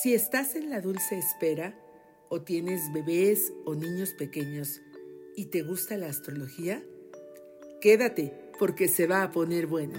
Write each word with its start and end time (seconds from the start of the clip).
Si 0.00 0.14
estás 0.14 0.56
en 0.56 0.70
la 0.70 0.80
dulce 0.80 1.18
espera 1.18 1.78
o 2.30 2.40
tienes 2.40 2.90
bebés 2.94 3.52
o 3.66 3.74
niños 3.74 4.14
pequeños 4.14 4.80
y 5.36 5.46
te 5.46 5.62
gusta 5.62 5.98
la 5.98 6.06
astrología, 6.06 6.82
quédate 7.80 8.32
porque 8.58 8.88
se 8.88 9.06
va 9.06 9.22
a 9.22 9.30
poner 9.30 9.66
bueno. 9.66 9.98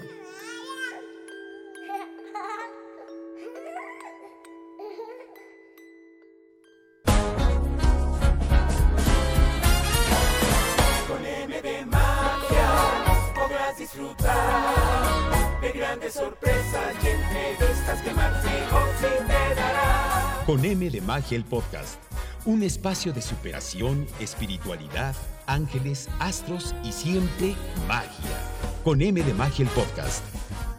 Con 20.54 20.64
M 20.64 20.88
de 20.88 21.00
Magia 21.00 21.36
el 21.36 21.44
podcast. 21.44 22.00
Un 22.44 22.62
espacio 22.62 23.12
de 23.12 23.20
superación, 23.20 24.06
espiritualidad, 24.20 25.12
ángeles, 25.48 26.08
astros 26.20 26.76
y 26.84 26.92
siempre 26.92 27.56
magia. 27.88 28.38
Con 28.84 29.02
M 29.02 29.20
de 29.20 29.34
Magia 29.34 29.64
el 29.64 29.70
podcast. 29.72 30.22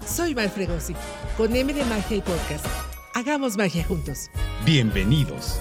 Soy 0.08 0.34
Val 0.34 0.50
Fregosi, 0.50 0.96
con 1.36 1.54
M 1.54 1.74
de 1.74 1.84
Magia 1.84 2.16
y 2.16 2.22
Podcast. 2.22 2.66
Hagamos 3.16 3.58
magia 3.58 3.84
juntos. 3.84 4.30
Bienvenidos. 4.64 5.60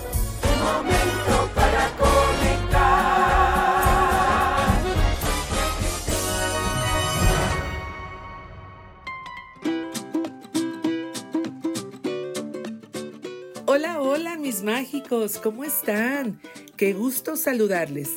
Mágicos, 15.05 15.39
¿cómo 15.39 15.65
están? 15.65 16.41
Qué 16.77 16.95
gusto 16.95 17.37
saludarles. 17.37 18.09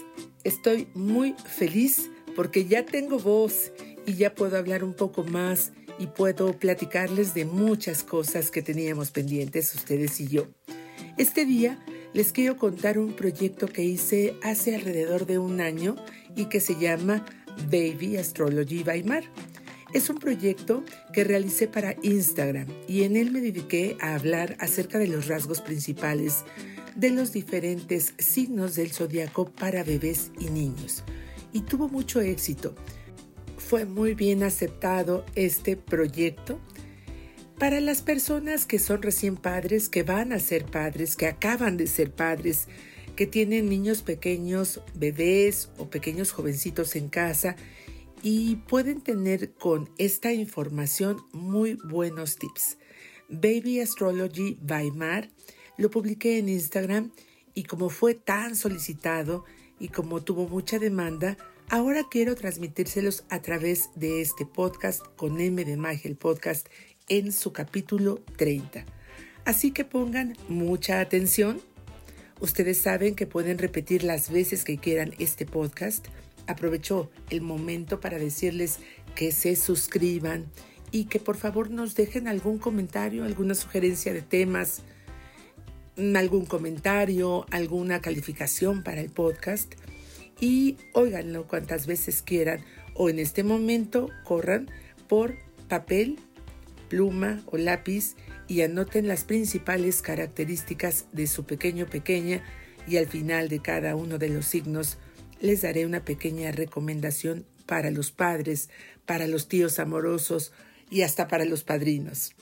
Estoy 0.43 0.87
muy 0.93 1.35
feliz 1.45 2.09
porque 2.35 2.65
ya 2.65 2.85
tengo 2.85 3.19
voz 3.19 3.71
y 4.05 4.13
ya 4.13 4.33
puedo 4.33 4.57
hablar 4.57 4.83
un 4.83 4.93
poco 4.93 5.23
más 5.23 5.71
y 5.99 6.07
puedo 6.07 6.53
platicarles 6.53 7.33
de 7.33 7.43
muchas 7.45 8.03
cosas 8.03 8.51
que 8.51 8.61
teníamos 8.61 9.11
pendientes 9.11 9.73
ustedes 9.75 10.19
y 10.21 10.27
yo. 10.27 10.47
Este 11.17 11.45
día 11.45 11.77
les 12.13 12.31
quiero 12.31 12.55
contar 12.55 12.99
un 12.99 13.13
proyecto 13.13 13.67
que 13.67 13.83
hice 13.83 14.35
hace 14.41 14.75
alrededor 14.75 15.25
de 15.25 15.39
un 15.39 15.59
año 15.59 15.95
y 16.35 16.45
que 16.45 16.61
se 16.61 16.75
llama 16.75 17.25
Baby 17.69 18.15
Astrology 18.17 18.83
by 18.83 19.03
Mar. 19.03 19.23
Es 19.93 20.09
un 20.09 20.17
proyecto 20.19 20.83
que 21.13 21.23
realicé 21.23 21.67
para 21.67 21.95
Instagram 22.01 22.67
y 22.87 23.03
en 23.03 23.17
él 23.17 23.31
me 23.31 23.41
dediqué 23.41 23.97
a 23.99 24.15
hablar 24.15 24.55
acerca 24.59 24.99
de 24.99 25.07
los 25.07 25.27
rasgos 25.27 25.61
principales 25.61 26.43
de 26.97 27.11
los 27.11 27.31
diferentes 27.31 28.15
signos 28.17 28.75
del 28.75 28.91
zodiaco 28.91 29.45
para 29.45 29.83
bebés 29.83 30.31
y 30.39 30.49
niños. 30.49 31.03
Y 31.53 31.61
tuvo 31.61 31.87
mucho 31.87 32.21
éxito. 32.21 32.75
Fue 33.57 33.85
muy 33.85 34.15
bien 34.15 34.41
aceptado 34.41 35.23
este 35.35 35.77
proyecto 35.77 36.59
para 37.59 37.79
las 37.81 38.01
personas 38.01 38.65
que 38.65 38.79
son 38.79 39.03
recién 39.03 39.37
padres, 39.37 39.89
que 39.89 40.01
van 40.01 40.33
a 40.33 40.39
ser 40.39 40.65
padres, 40.65 41.15
que 41.15 41.27
acaban 41.27 41.77
de 41.77 41.85
ser 41.85 42.11
padres, 42.11 42.67
que 43.15 43.27
tienen 43.27 43.69
niños 43.69 44.01
pequeños, 44.01 44.81
bebés 44.95 45.69
o 45.77 45.89
pequeños 45.89 46.31
jovencitos 46.31 46.95
en 46.95 47.09
casa 47.09 47.55
y 48.23 48.55
pueden 48.67 49.01
tener 49.01 49.53
con 49.53 49.89
esta 49.99 50.33
información 50.33 51.17
muy 51.31 51.77
buenos 51.83 52.37
tips. 52.37 52.77
Baby 53.29 53.81
Astrology 53.81 54.57
by 54.61 54.89
Mar 54.91 55.29
lo 55.77 55.89
publiqué 55.89 56.39
en 56.39 56.49
Instagram 56.49 57.11
y 57.53 57.63
como 57.63 57.89
fue 57.89 58.15
tan 58.15 58.55
solicitado 58.55 59.45
y 59.79 59.89
como 59.89 60.21
tuvo 60.21 60.47
mucha 60.47 60.79
demanda, 60.79 61.37
ahora 61.69 62.03
quiero 62.09 62.35
transmitírselos 62.35 63.23
a 63.29 63.41
través 63.41 63.89
de 63.95 64.21
este 64.21 64.45
podcast 64.45 65.05
con 65.15 65.39
M 65.39 65.63
de 65.63 65.77
Magia, 65.77 66.09
el 66.09 66.17
podcast 66.17 66.67
en 67.09 67.31
su 67.31 67.53
capítulo 67.53 68.21
30. 68.37 68.85
Así 69.45 69.71
que 69.71 69.85
pongan 69.85 70.35
mucha 70.49 70.99
atención. 70.99 71.61
Ustedes 72.39 72.77
saben 72.77 73.15
que 73.15 73.27
pueden 73.27 73.57
repetir 73.57 74.03
las 74.03 74.29
veces 74.29 74.63
que 74.63 74.77
quieran 74.77 75.13
este 75.19 75.45
podcast 75.45 76.07
aprovecho 76.47 77.11
el 77.29 77.41
momento 77.41 77.99
para 77.99 78.17
decirles 78.17 78.79
que 79.15 79.31
se 79.31 79.55
suscriban 79.55 80.45
y 80.91 81.05
que 81.05 81.19
por 81.19 81.35
favor 81.37 81.69
nos 81.69 81.95
dejen 81.95 82.27
algún 82.27 82.57
comentario, 82.57 83.25
alguna 83.25 83.53
sugerencia 83.53 84.13
de 84.13 84.21
temas, 84.21 84.83
algún 86.15 86.45
comentario, 86.45 87.45
alguna 87.51 88.01
calificación 88.01 88.83
para 88.83 89.01
el 89.01 89.09
podcast 89.09 89.73
y 90.39 90.77
óiganlo 90.93 91.47
cuantas 91.47 91.87
veces 91.87 92.21
quieran 92.21 92.63
o 92.93 93.09
en 93.09 93.19
este 93.19 93.43
momento 93.43 94.09
corran 94.23 94.69
por 95.07 95.35
papel, 95.67 96.19
pluma 96.89 97.41
o 97.47 97.57
lápiz 97.57 98.15
y 98.47 98.61
anoten 98.61 99.07
las 99.07 99.23
principales 99.23 100.01
características 100.01 101.05
de 101.11 101.27
su 101.27 101.45
pequeño 101.45 101.87
pequeña 101.87 102.43
y 102.87 102.97
al 102.97 103.07
final 103.07 103.49
de 103.49 103.59
cada 103.59 103.95
uno 103.95 104.17
de 104.17 104.29
los 104.29 104.45
signos 104.45 104.97
les 105.41 105.61
daré 105.61 105.85
una 105.85 106.05
pequeña 106.05 106.51
recomendación 106.51 107.45
para 107.65 107.91
los 107.91 108.11
padres, 108.11 108.69
para 109.05 109.27
los 109.27 109.47
tíos 109.47 109.79
amorosos 109.79 110.53
y 110.89 111.01
hasta 111.01 111.27
para 111.27 111.45
los 111.45 111.63
padrinos. 111.63 112.36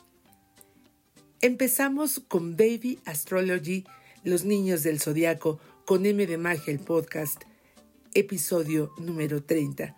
Empezamos 1.41 2.21
con 2.27 2.55
Baby 2.55 2.99
Astrology, 3.05 3.85
los 4.23 4.45
niños 4.45 4.83
del 4.83 5.01
zodiaco, 5.01 5.59
con 5.85 6.05
M 6.05 6.25
de 6.25 6.37
Magia 6.37 6.71
el 6.71 6.79
podcast, 6.79 7.43
episodio 8.13 8.93
número 8.97 9.43
30. 9.43 9.95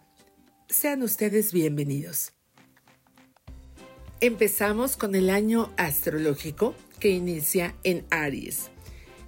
Sean 0.68 1.04
ustedes 1.04 1.54
bienvenidos. 1.54 2.34
Empezamos 4.20 4.98
con 4.98 5.14
el 5.14 5.30
año 5.30 5.72
astrológico 5.78 6.74
que 7.00 7.12
inicia 7.12 7.76
en 7.84 8.04
Aries. 8.10 8.72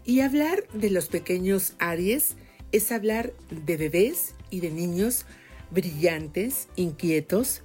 Y 0.03 0.21
hablar 0.21 0.67
de 0.73 0.89
los 0.89 1.09
pequeños 1.09 1.73
Aries 1.77 2.35
es 2.71 2.91
hablar 2.91 3.33
de 3.51 3.77
bebés 3.77 4.33
y 4.49 4.61
de 4.61 4.71
niños 4.71 5.27
brillantes, 5.69 6.69
inquietos, 6.75 7.61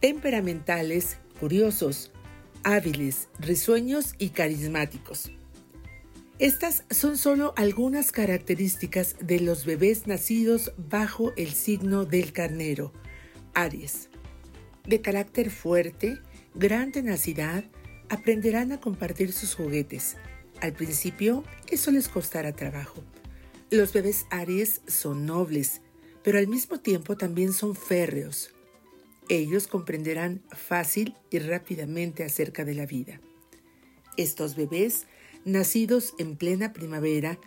temperamentales, 0.00 1.16
curiosos, 1.38 2.10
hábiles, 2.64 3.28
risueños 3.38 4.14
y 4.18 4.30
carismáticos. 4.30 5.30
Estas 6.40 6.84
son 6.90 7.16
solo 7.16 7.54
algunas 7.56 8.10
características 8.10 9.16
de 9.20 9.38
los 9.38 9.64
bebés 9.64 10.08
nacidos 10.08 10.72
bajo 10.76 11.32
el 11.36 11.52
signo 11.52 12.04
del 12.04 12.32
carnero, 12.32 12.92
Aries. 13.54 14.08
De 14.84 15.00
carácter 15.00 15.50
fuerte, 15.50 16.18
gran 16.54 16.90
tenacidad, 16.90 17.64
aprenderán 18.08 18.72
a 18.72 18.80
compartir 18.80 19.32
sus 19.32 19.54
juguetes. 19.54 20.16
Al 20.60 20.72
principio, 20.72 21.44
eso 21.70 21.90
les 21.90 22.08
costará 22.08 22.52
trabajo. 22.52 23.04
Los 23.70 23.92
bebés 23.92 24.26
Aries 24.30 24.80
son 24.86 25.26
nobles, 25.26 25.82
pero 26.22 26.38
al 26.38 26.48
mismo 26.48 26.80
tiempo 26.80 27.16
también 27.16 27.52
son 27.52 27.76
férreos. 27.76 28.53
Ellos 29.28 29.66
comprenderán 29.66 30.42
fácil 30.50 31.14
y 31.30 31.38
rápidamente 31.38 32.24
acerca 32.24 32.64
de 32.64 32.74
la 32.74 32.86
vida. 32.86 33.20
Estos 34.16 34.54
bebés, 34.54 35.06
nacidos 35.44 36.14
en 36.18 36.36
plena 36.36 36.72
primavera, 36.72 37.38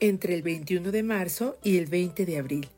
entre 0.00 0.34
el 0.34 0.42
21 0.42 0.90
de 0.90 1.02
marzo 1.02 1.56
y 1.62 1.78
el 1.78 1.86
20 1.86 2.26
de 2.26 2.38
abril, 2.38 2.68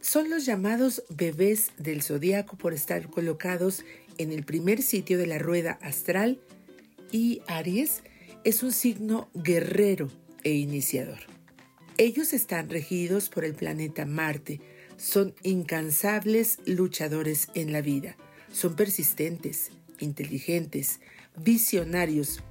son 0.00 0.30
los 0.30 0.46
llamados 0.46 1.02
bebés 1.08 1.72
del 1.78 2.02
zodiaco 2.02 2.56
por 2.56 2.72
estar 2.72 3.08
colocados 3.08 3.84
en 4.18 4.32
el 4.32 4.44
primer 4.44 4.82
sitio 4.82 5.18
de 5.18 5.26
la 5.26 5.38
rueda 5.38 5.78
astral 5.82 6.40
y 7.10 7.42
Aries 7.46 8.02
es 8.44 8.62
un 8.62 8.72
signo 8.72 9.28
guerrero 9.34 10.10
e 10.42 10.52
iniciador. 10.52 11.18
Ellos 11.98 12.32
están 12.32 12.70
regidos 12.70 13.28
por 13.28 13.44
el 13.44 13.54
planeta 13.54 14.06
Marte, 14.06 14.60
son 15.00 15.34
incansables 15.42 16.58
luchadores 16.66 17.48
en 17.54 17.72
la 17.72 17.80
vida, 17.80 18.16
son 18.52 18.76
persistentes, 18.76 19.70
inteligentes, 19.98 21.00
visionarios, 21.42 22.42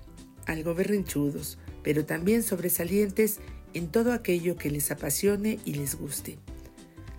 algo 0.48 0.74
berrinchudos, 0.74 1.60
pero 1.84 2.06
también 2.06 2.42
sobresalientes 2.42 3.38
en 3.76 3.88
todo 3.88 4.14
aquello 4.14 4.58
que 4.58 4.72
les 4.72 4.90
apasione 4.90 5.60
y 5.64 5.76
les 5.76 5.94
guste. 5.94 6.40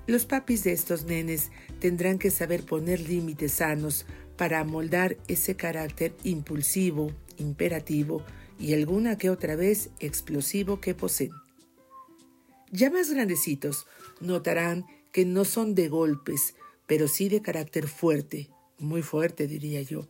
Los 0.08 0.26
papis 0.26 0.64
de 0.64 0.72
estos 0.72 1.04
nenes 1.04 1.52
tendrán 1.78 2.18
que 2.18 2.32
saber 2.32 2.64
poner 2.64 3.00
límites 3.00 3.52
sanos 3.52 4.06
para 4.36 4.58
amoldar 4.58 5.16
ese 5.28 5.54
carácter 5.54 6.12
impulsivo, 6.24 7.12
imperativo 7.36 8.24
y 8.58 8.74
alguna 8.74 9.16
que 9.16 9.30
otra 9.30 9.54
vez 9.54 9.90
explosivo 10.00 10.80
que 10.80 10.94
poseen. 10.96 11.30
Ya 12.72 12.90
más 12.90 13.10
grandecitos 13.10 13.86
notarán 14.20 14.86
que 15.12 15.24
no 15.24 15.44
son 15.44 15.74
de 15.74 15.88
golpes, 15.88 16.54
pero 16.86 17.08
sí 17.08 17.28
de 17.28 17.42
carácter 17.42 17.88
fuerte, 17.88 18.50
muy 18.78 19.02
fuerte 19.02 19.46
diría 19.46 19.82
yo. 19.82 20.06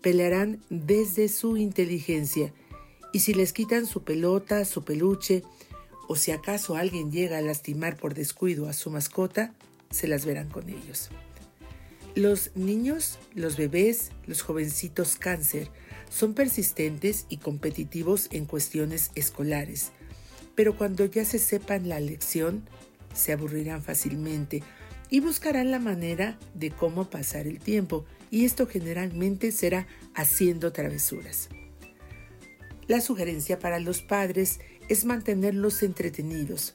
Pelearán 0.00 0.60
desde 0.70 1.28
su 1.28 1.56
inteligencia 1.56 2.52
Y 3.12 3.20
si 3.20 3.34
les 3.34 3.52
quitan 3.52 3.86
su 3.86 4.02
pelota, 4.02 4.64
su 4.64 4.84
peluche, 4.84 5.42
o 6.08 6.16
si 6.16 6.30
acaso 6.30 6.76
alguien 6.76 7.12
llega 7.12 7.38
a 7.38 7.42
lastimar 7.42 7.96
por 7.96 8.14
descuido 8.14 8.68
a 8.68 8.72
su 8.72 8.90
mascota, 8.90 9.54
se 9.90 10.08
las 10.08 10.24
verán 10.24 10.48
con 10.48 10.68
ellos. 10.68 11.10
Los 12.14 12.50
niños, 12.54 13.18
los 13.34 13.56
bebés, 13.56 14.10
los 14.26 14.42
jovencitos 14.42 15.16
cáncer 15.16 15.68
son 16.10 16.34
persistentes 16.34 17.26
y 17.28 17.38
competitivos 17.38 18.28
en 18.32 18.44
cuestiones 18.44 19.10
escolares, 19.14 19.92
pero 20.54 20.76
cuando 20.76 21.06
ya 21.06 21.24
se 21.24 21.38
sepan 21.38 21.88
la 21.88 22.00
lección, 22.00 22.68
se 23.14 23.32
aburrirán 23.32 23.82
fácilmente 23.82 24.62
y 25.10 25.20
buscarán 25.20 25.70
la 25.70 25.78
manera 25.78 26.38
de 26.54 26.70
cómo 26.70 27.10
pasar 27.10 27.46
el 27.46 27.58
tiempo, 27.58 28.06
y 28.30 28.46
esto 28.46 28.66
generalmente 28.66 29.52
será 29.52 29.86
haciendo 30.14 30.72
travesuras. 30.72 31.50
La 32.88 33.00
sugerencia 33.00 33.58
para 33.58 33.78
los 33.78 34.00
padres 34.00 34.60
es 34.88 35.04
mantenerlos 35.04 35.82
entretenidos, 35.82 36.74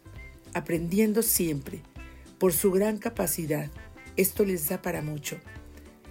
aprendiendo 0.54 1.24
siempre. 1.24 1.82
Por 2.38 2.54
su 2.54 2.72
gran 2.72 2.98
capacidad, 2.98 3.72
esto 4.16 4.46
les 4.46 4.70
da 4.70 4.82
para 4.82 5.02
mucho. 5.02 5.38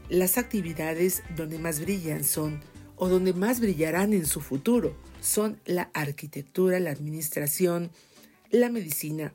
Las 0.08 0.36
actividades 0.38 1.22
donde 1.36 1.58
más 1.58 1.80
brillan 1.80 2.24
son, 2.24 2.60
o 2.96 3.08
donde 3.08 3.32
más 3.32 3.60
brillarán 3.60 4.12
en 4.12 4.26
su 4.26 4.40
futuro, 4.40 4.96
son 5.20 5.60
la 5.64 5.90
arquitectura, 5.94 6.80
la 6.80 6.90
administración, 6.90 7.90
la 8.50 8.68
medicina, 8.68 9.32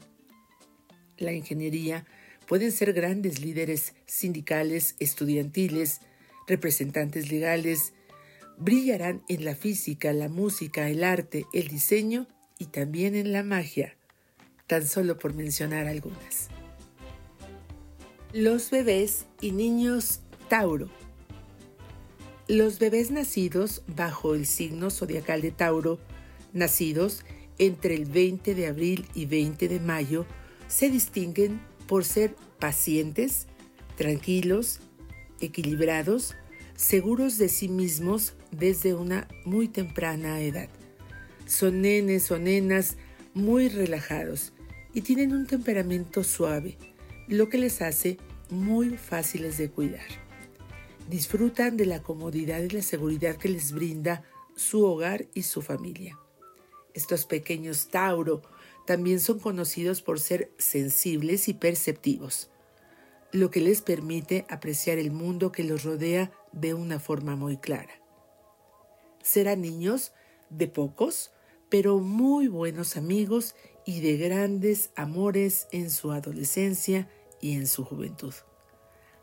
la 1.21 1.33
ingeniería, 1.33 2.05
pueden 2.47 2.71
ser 2.71 2.93
grandes 2.93 3.39
líderes 3.39 3.93
sindicales, 4.05 4.95
estudiantiles, 4.99 6.01
representantes 6.47 7.31
legales, 7.31 7.93
brillarán 8.57 9.23
en 9.27 9.45
la 9.45 9.55
física, 9.55 10.13
la 10.13 10.29
música, 10.29 10.89
el 10.89 11.03
arte, 11.03 11.45
el 11.53 11.67
diseño 11.67 12.27
y 12.59 12.65
también 12.65 13.15
en 13.15 13.31
la 13.31 13.43
magia, 13.43 13.95
tan 14.67 14.85
solo 14.85 15.17
por 15.17 15.33
mencionar 15.33 15.87
algunas. 15.87 16.49
Los 18.33 18.69
bebés 18.69 19.25
y 19.41 19.51
niños 19.51 20.21
Tauro. 20.47 20.89
Los 22.47 22.79
bebés 22.79 23.11
nacidos 23.11 23.83
bajo 23.87 24.35
el 24.35 24.45
signo 24.45 24.89
zodiacal 24.89 25.41
de 25.41 25.51
Tauro, 25.51 25.99
nacidos 26.53 27.23
entre 27.57 27.95
el 27.95 28.05
20 28.05 28.55
de 28.55 28.67
abril 28.67 29.05
y 29.13 29.25
20 29.25 29.67
de 29.67 29.79
mayo, 29.79 30.25
se 30.71 30.89
distinguen 30.89 31.59
por 31.85 32.05
ser 32.05 32.33
pacientes, 32.57 33.47
tranquilos, 33.97 34.79
equilibrados, 35.41 36.35
seguros 36.75 37.37
de 37.37 37.49
sí 37.49 37.67
mismos 37.67 38.35
desde 38.51 38.93
una 38.93 39.27
muy 39.43 39.67
temprana 39.67 40.39
edad. 40.39 40.69
Son 41.45 41.81
nenes 41.81 42.31
o 42.31 42.39
nenas 42.39 42.95
muy 43.33 43.67
relajados 43.67 44.53
y 44.93 45.01
tienen 45.01 45.33
un 45.33 45.45
temperamento 45.45 46.23
suave, 46.23 46.77
lo 47.27 47.49
que 47.49 47.57
les 47.57 47.81
hace 47.81 48.17
muy 48.49 48.97
fáciles 48.97 49.57
de 49.57 49.69
cuidar. 49.69 50.07
Disfrutan 51.09 51.75
de 51.75 51.85
la 51.85 52.01
comodidad 52.01 52.61
y 52.61 52.69
la 52.69 52.81
seguridad 52.81 53.35
que 53.35 53.49
les 53.49 53.73
brinda 53.73 54.23
su 54.55 54.85
hogar 54.85 55.27
y 55.33 55.41
su 55.41 55.61
familia. 55.61 56.17
Estos 56.93 57.25
pequeños 57.25 57.89
Tauro 57.89 58.41
también 58.85 59.19
son 59.19 59.39
conocidos 59.39 60.01
por 60.01 60.19
ser 60.19 60.51
sensibles 60.57 61.47
y 61.47 61.53
perceptivos, 61.53 62.49
lo 63.31 63.49
que 63.51 63.61
les 63.61 63.81
permite 63.81 64.45
apreciar 64.49 64.97
el 64.97 65.11
mundo 65.11 65.51
que 65.51 65.63
los 65.63 65.83
rodea 65.83 66.31
de 66.51 66.73
una 66.73 66.99
forma 66.99 67.35
muy 67.35 67.57
clara. 67.57 68.01
Serán 69.23 69.61
niños 69.61 70.11
de 70.49 70.67
pocos, 70.67 71.31
pero 71.69 71.99
muy 71.99 72.47
buenos 72.47 72.97
amigos 72.97 73.55
y 73.85 74.01
de 74.01 74.17
grandes 74.17 74.91
amores 74.95 75.67
en 75.71 75.89
su 75.89 76.11
adolescencia 76.11 77.09
y 77.39 77.53
en 77.53 77.67
su 77.67 77.85
juventud. 77.85 78.33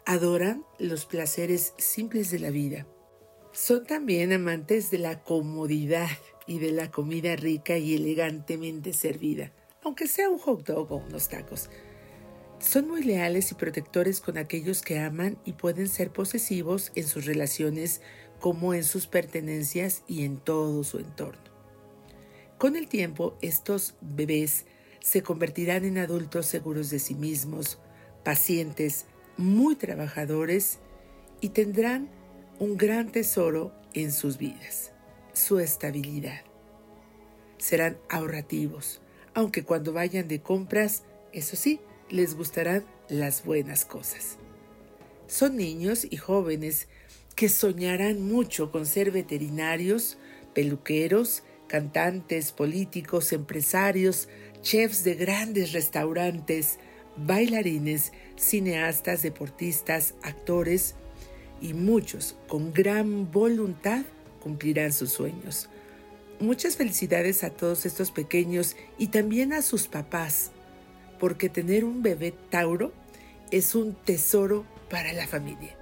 Adoran 0.07 0.65
los 0.79 1.05
placeres 1.05 1.75
simples 1.77 2.31
de 2.31 2.39
la 2.39 2.51
vida. 2.51 2.87
Son 3.53 3.85
también 3.85 4.33
amantes 4.33 4.91
de 4.91 4.99
la 4.99 5.23
comodidad 5.23 6.09
y 6.49 6.59
de 6.59 6.73
la 6.73 6.91
comida 6.91 7.37
rica 7.37 7.77
y 7.77 7.95
elegantemente 7.95 8.93
servida, 8.93 9.53
aunque 9.85 10.09
sea 10.09 10.31
un 10.31 10.39
hot 10.39 10.67
dog 10.67 10.91
o 10.91 10.97
unos 10.97 11.29
tacos. 11.29 11.71
Son 12.59 12.89
muy 12.89 13.05
leales 13.05 13.53
y 13.53 13.55
protectores 13.55 14.21
con 14.21 14.39
aquellos 14.39 14.83
que 14.83 14.99
aman 14.99 15.39
y 15.45 15.53
pueden 15.53 15.87
ser 15.87 16.11
posesivos 16.11 16.91
en 16.97 17.07
sus 17.07 17.27
relaciones 17.27 18.01
como 18.41 18.75
en 18.75 18.83
sus 18.83 19.07
pertenencias 19.07 20.03
y 20.09 20.25
en 20.25 20.39
todo 20.39 20.83
su 20.83 20.99
entorno. 20.99 21.43
Con 22.57 22.75
el 22.75 22.89
tiempo, 22.89 23.37
estos 23.41 23.95
bebés 24.01 24.65
se 25.01 25.23
convertirán 25.23 25.85
en 25.85 25.99
adultos 25.99 26.47
seguros 26.47 26.91
de 26.91 26.99
sí 26.99 27.15
mismos, 27.15 27.79
pacientes, 28.25 29.07
muy 29.37 29.77
trabajadores 29.77 30.79
y 31.41 31.51
tendrán 31.51 32.09
un 32.59 32.77
gran 32.77 33.13
tesoro 33.13 33.73
en 33.93 34.11
sus 34.11 34.39
vidas 34.39 34.93
su 35.39 35.61
estabilidad. 35.61 36.43
Serán 37.59 37.99
ahorrativos, 38.09 39.01
aunque 39.35 39.65
cuando 39.65 39.93
vayan 39.93 40.29
de 40.29 40.41
compras, 40.41 41.05
eso 41.33 41.57
sí, 41.57 41.81
les 42.11 42.35
gustarán 42.35 42.85
las 43.09 43.45
buenas 43.45 43.85
cosas. 43.85 44.37
Son 45.27 45.57
niños 45.57 46.07
y 46.11 46.17
jóvenes 46.17 46.89
que 47.35 47.49
soñarán 47.49 48.21
mucho 48.23 48.73
con 48.73 48.87
ser 48.87 49.11
veterinarios, 49.11 50.19
peluqueros, 50.55 51.45
cantantes, 51.69 52.53
políticos, 52.53 53.33
empresarios, 53.33 54.29
chefs 54.63 55.05
de 55.05 55.15
grandes 55.15 55.73
restaurantes, 55.73 56.79
bailarines, 57.17 58.13
cineastas, 58.37 59.23
deportistas, 59.23 60.15
actores 60.23 60.95
y 61.61 61.75
muchos 61.75 62.37
con 62.49 62.73
gran 62.73 63.31
voluntad 63.31 64.05
cumplirán 64.39 64.93
sus 64.93 65.11
sueños. 65.11 65.69
Muchas 66.41 66.77
felicidades 66.77 67.43
a 67.45 67.51
todos 67.51 67.85
estos 67.85 68.11
pequeños 68.11 68.77
y 68.97 69.09
también 69.09 69.53
a 69.53 69.63
sus 69.63 69.89
papás, 69.89 70.53
porque 71.19 71.49
tener 71.49 71.85
un 71.85 72.03
bebé 72.03 72.33
Tauro 72.51 72.93
es 73.51 73.75
un 73.75 73.95
tesoro 73.95 74.65
para 74.89 75.13
la 75.13 75.27
familia. 75.27 75.77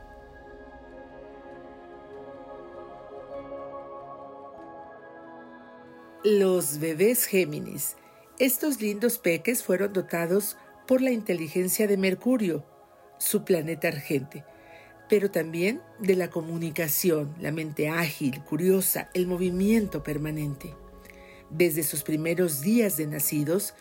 Los 6.25 6.79
bebés 6.79 7.25
Géminis. 7.27 7.97
Estos 8.39 8.81
lindos 8.81 9.19
peques 9.19 9.63
fueron 9.63 9.93
dotados 9.93 10.57
por 10.87 11.01
la 11.01 11.11
inteligencia 11.11 11.87
de 11.87 11.97
Mercurio, 11.97 12.65
su 13.19 13.45
planeta 13.45 13.89
argente 13.89 14.45
pero 15.09 15.31
también 15.31 15.81
de 15.99 16.17
la 16.17 16.31
comunicación, 16.31 17.35
la 17.41 17.53
mente 17.53 17.89
ágil, 17.89 18.43
curiosa, 18.43 19.11
el 19.15 19.27
movimiento 19.27 20.03
permanente. 20.03 20.75
Desde 21.51 21.83
sus 21.83 22.03
primeros 22.03 22.61
días 22.61 22.97
de 22.97 23.07
nacidos, 23.07 23.75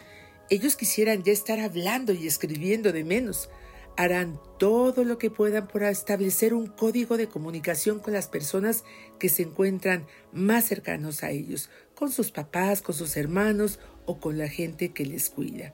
ellos 0.50 0.76
quisieran 0.76 1.24
ya 1.24 1.34
estar 1.34 1.60
hablando 1.60 2.14
y 2.14 2.28
escribiendo 2.28 2.92
de 2.92 3.04
menos. 3.04 3.50
Harán 3.98 4.40
todo 4.60 5.04
lo 5.04 5.18
que 5.18 5.32
puedan 5.32 5.68
para 5.68 5.90
establecer 5.90 6.54
un 6.54 6.68
código 6.68 7.18
de 7.18 7.28
comunicación 7.28 8.00
con 8.00 8.14
las 8.14 8.28
personas 8.28 8.84
que 9.20 9.30
se 9.30 9.44
encuentran 9.44 10.06
más 10.32 10.66
cercanos 10.66 11.24
a 11.24 11.32
ellos, 11.32 11.70
con 11.96 12.12
sus 12.12 12.32
papás, 12.32 12.82
con 12.82 12.94
sus 12.94 13.18
hermanos 13.18 13.80
o 14.06 14.20
con 14.20 14.38
la 14.38 14.50
gente 14.50 14.90
que 14.90 15.06
les 15.06 15.30
cuida. 15.30 15.74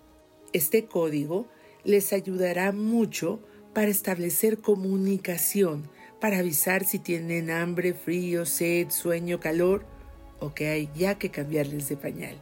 Este 0.54 0.86
código 0.86 1.48
les 1.84 2.14
ayudará 2.14 2.72
mucho 2.72 3.42
para 3.74 3.90
establecer 3.90 4.60
comunicación, 4.60 5.90
para 6.20 6.40
avisar 6.40 6.84
si 6.84 7.00
tienen 7.00 7.50
hambre, 7.50 7.94
frío, 7.94 8.46
sed, 8.46 8.90
sueño, 8.90 9.40
calor 9.40 9.86
o 10.40 10.54
que 10.54 10.70
hay 10.70 10.90
ya 10.96 11.18
que 11.18 11.32
cambiarles 11.32 11.88
de 11.90 11.98
pañal. 11.98 12.36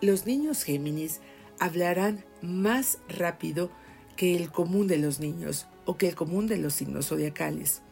Los 0.00 0.26
niños 0.26 0.62
Géminis 0.62 1.20
hablarán 1.58 2.24
más 2.40 2.98
rápido 3.08 3.70
que 4.16 4.36
el 4.36 4.50
común 4.50 4.86
de 4.86 4.98
los 4.98 5.20
niños 5.20 5.66
o 5.86 5.96
que 5.96 6.08
el 6.08 6.14
común 6.14 6.46
de 6.46 6.58
los 6.58 6.74
signos 6.74 7.08
zodiacales 7.08 7.82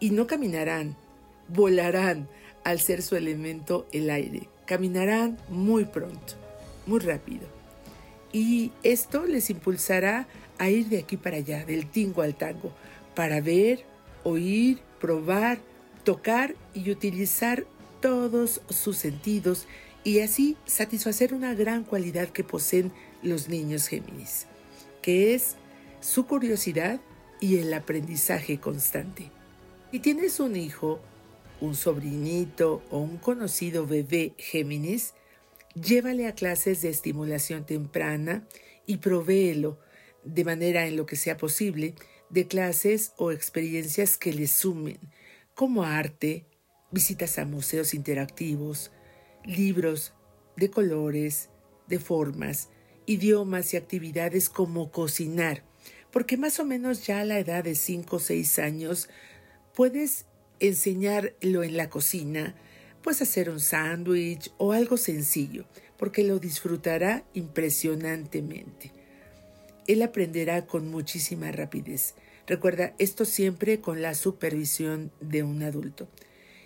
y 0.00 0.10
no 0.10 0.26
caminarán, 0.26 0.96
volarán 1.48 2.28
al 2.64 2.80
ser 2.80 3.02
su 3.02 3.16
elemento 3.16 3.86
el 3.92 4.10
aire. 4.10 4.48
Caminarán 4.66 5.38
muy 5.48 5.84
pronto, 5.84 6.34
muy 6.86 6.98
rápido. 7.00 7.46
Y 8.32 8.72
esto 8.82 9.24
les 9.24 9.48
impulsará 9.50 10.26
a 10.58 10.70
ir 10.70 10.88
de 10.88 10.98
aquí 10.98 11.16
para 11.16 11.36
allá, 11.36 11.64
del 11.64 11.86
tingo 11.88 12.22
al 12.22 12.36
tango, 12.36 12.72
para 13.14 13.40
ver, 13.40 13.84
oír, 14.24 14.80
probar, 15.00 15.58
tocar 16.04 16.54
y 16.74 16.90
utilizar 16.90 17.66
todos 18.00 18.60
sus 18.68 18.96
sentidos 18.96 19.66
y 20.04 20.20
así 20.20 20.56
satisfacer 20.66 21.34
una 21.34 21.54
gran 21.54 21.84
cualidad 21.84 22.28
que 22.28 22.44
poseen 22.44 22.92
los 23.22 23.48
niños 23.48 23.88
Géminis, 23.88 24.46
que 25.02 25.34
es 25.34 25.56
su 26.00 26.26
curiosidad 26.26 27.00
y 27.40 27.56
el 27.56 27.72
aprendizaje 27.74 28.58
constante. 28.58 29.30
Si 29.90 30.00
tienes 30.00 30.40
un 30.40 30.56
hijo 30.56 31.00
un 31.60 31.74
sobrinito 31.74 32.82
o 32.90 32.98
un 32.98 33.16
conocido 33.16 33.86
bebé 33.86 34.34
Géminis, 34.38 35.14
llévale 35.74 36.26
a 36.26 36.34
clases 36.34 36.82
de 36.82 36.90
estimulación 36.90 37.64
temprana 37.64 38.46
y 38.86 38.98
provéelo, 38.98 39.78
de 40.26 40.44
manera 40.44 40.86
en 40.86 40.96
lo 40.96 41.06
que 41.06 41.16
sea 41.16 41.36
posible, 41.36 41.94
de 42.28 42.46
clases 42.46 43.12
o 43.16 43.32
experiencias 43.32 44.18
que 44.18 44.32
le 44.32 44.46
sumen, 44.46 44.98
como 45.54 45.84
arte, 45.84 46.44
visitas 46.90 47.38
a 47.38 47.44
museos 47.44 47.94
interactivos, 47.94 48.90
libros 49.44 50.12
de 50.56 50.70
colores, 50.70 51.50
de 51.86 51.98
formas, 51.98 52.68
idiomas 53.06 53.72
y 53.72 53.76
actividades 53.76 54.48
como 54.48 54.90
cocinar, 54.90 55.64
porque 56.10 56.36
más 56.36 56.58
o 56.60 56.64
menos 56.64 57.06
ya 57.06 57.20
a 57.20 57.24
la 57.24 57.38
edad 57.38 57.64
de 57.64 57.74
5 57.74 58.16
o 58.16 58.18
6 58.18 58.58
años 58.58 59.08
puedes 59.74 60.26
enseñarlo 60.58 61.62
en 61.62 61.76
la 61.76 61.90
cocina, 61.90 62.56
pues 63.02 63.22
hacer 63.22 63.50
un 63.50 63.60
sándwich 63.60 64.50
o 64.58 64.72
algo 64.72 64.96
sencillo, 64.96 65.66
porque 65.96 66.24
lo 66.24 66.38
disfrutará 66.38 67.24
impresionantemente. 67.34 68.95
Él 69.86 70.02
aprenderá 70.02 70.66
con 70.66 70.88
muchísima 70.88 71.52
rapidez. 71.52 72.14
Recuerda, 72.46 72.94
esto 72.98 73.24
siempre 73.24 73.80
con 73.80 74.02
la 74.02 74.14
supervisión 74.14 75.10
de 75.20 75.42
un 75.42 75.62
adulto. 75.62 76.08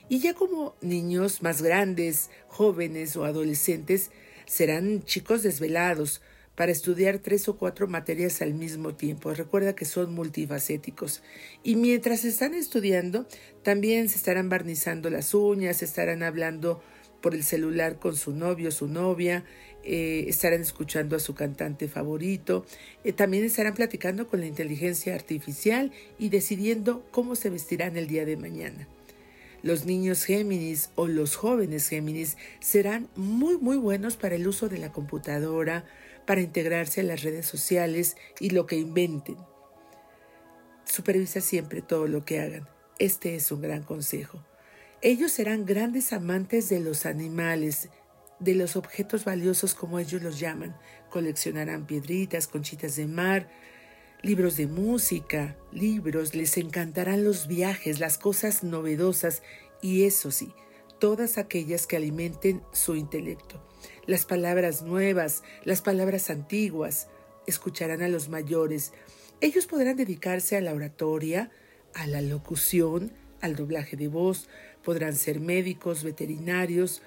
Y 0.08 0.20
ya 0.20 0.34
como 0.34 0.74
niños 0.80 1.42
más 1.42 1.62
grandes, 1.62 2.30
jóvenes 2.48 3.16
o 3.16 3.24
adolescentes, 3.24 4.10
serán 4.46 5.04
chicos 5.04 5.42
desvelados, 5.42 6.20
para 6.60 6.72
estudiar 6.72 7.20
tres 7.20 7.48
o 7.48 7.56
cuatro 7.56 7.88
materias 7.88 8.42
al 8.42 8.52
mismo 8.52 8.94
tiempo. 8.94 9.32
Recuerda 9.32 9.74
que 9.74 9.86
son 9.86 10.12
multifacéticos. 10.12 11.22
Y 11.62 11.76
mientras 11.76 12.26
están 12.26 12.52
estudiando, 12.52 13.26
también 13.62 14.10
se 14.10 14.18
estarán 14.18 14.50
barnizando 14.50 15.08
las 15.08 15.32
uñas, 15.32 15.82
estarán 15.82 16.22
hablando 16.22 16.82
por 17.22 17.34
el 17.34 17.44
celular 17.44 17.98
con 17.98 18.14
su 18.14 18.32
novio, 18.32 18.70
su 18.72 18.88
novia, 18.88 19.44
eh, 19.84 20.24
estarán 20.28 20.60
escuchando 20.60 21.16
a 21.16 21.20
su 21.20 21.34
cantante 21.34 21.88
favorito, 21.88 22.66
eh, 23.04 23.12
también 23.12 23.44
estarán 23.44 23.74
platicando 23.74 24.26
con 24.26 24.40
la 24.40 24.46
inteligencia 24.46 25.14
artificial 25.14 25.92
y 26.18 26.28
decidiendo 26.28 27.04
cómo 27.10 27.34
se 27.34 27.50
vestirán 27.50 27.96
el 27.96 28.06
día 28.06 28.24
de 28.24 28.36
mañana. 28.36 28.86
Los 29.62 29.84
niños 29.84 30.24
Géminis 30.24 30.90
o 30.94 31.06
los 31.06 31.36
jóvenes 31.36 31.88
Géminis 31.88 32.36
serán 32.60 33.08
muy 33.14 33.58
muy 33.58 33.76
buenos 33.76 34.16
para 34.16 34.36
el 34.36 34.46
uso 34.48 34.68
de 34.68 34.78
la 34.78 34.92
computadora, 34.92 35.84
para 36.26 36.40
integrarse 36.40 37.00
a 37.00 37.04
las 37.04 37.22
redes 37.22 37.46
sociales 37.46 38.16
y 38.38 38.50
lo 38.50 38.66
que 38.66 38.76
inventen. 38.76 39.36
Supervisa 40.84 41.40
siempre 41.40 41.82
todo 41.82 42.06
lo 42.06 42.24
que 42.24 42.40
hagan. 42.40 42.68
Este 42.98 43.34
es 43.34 43.50
un 43.52 43.62
gran 43.62 43.82
consejo. 43.82 44.44
Ellos 45.02 45.32
serán 45.32 45.64
grandes 45.64 46.12
amantes 46.12 46.68
de 46.68 46.80
los 46.80 47.06
animales, 47.06 47.88
de 48.40 48.54
los 48.54 48.76
objetos 48.76 49.24
valiosos 49.24 49.74
como 49.74 49.98
ellos 49.98 50.22
los 50.22 50.40
llaman. 50.40 50.76
Coleccionarán 51.10 51.86
piedritas, 51.86 52.48
conchitas 52.48 52.96
de 52.96 53.06
mar, 53.06 53.48
libros 54.22 54.56
de 54.56 54.66
música, 54.66 55.56
libros, 55.72 56.34
les 56.34 56.56
encantarán 56.56 57.24
los 57.24 57.46
viajes, 57.46 58.00
las 58.00 58.18
cosas 58.18 58.64
novedosas 58.64 59.42
y 59.80 60.04
eso 60.04 60.30
sí, 60.30 60.52
todas 60.98 61.38
aquellas 61.38 61.86
que 61.86 61.96
alimenten 61.96 62.62
su 62.72 62.96
intelecto 62.96 63.70
las 64.10 64.24
palabras 64.24 64.82
nuevas, 64.82 65.42
las 65.64 65.82
palabras 65.82 66.30
antiguas, 66.30 67.08
escucharán 67.46 68.02
a 68.02 68.08
los 68.08 68.28
mayores. 68.28 68.92
Ellos 69.40 69.66
podrán 69.66 69.96
dedicarse 69.96 70.56
a 70.56 70.60
la 70.60 70.74
oratoria, 70.74 71.50
a 71.94 72.06
la 72.06 72.20
locución, 72.20 73.12
al 73.40 73.54
doblaje 73.56 73.96
de 73.96 74.08
voz, 74.08 74.48
podrán 74.84 75.14
ser 75.14 75.40
médicos, 75.40 76.02
veterinarios, 76.02 77.02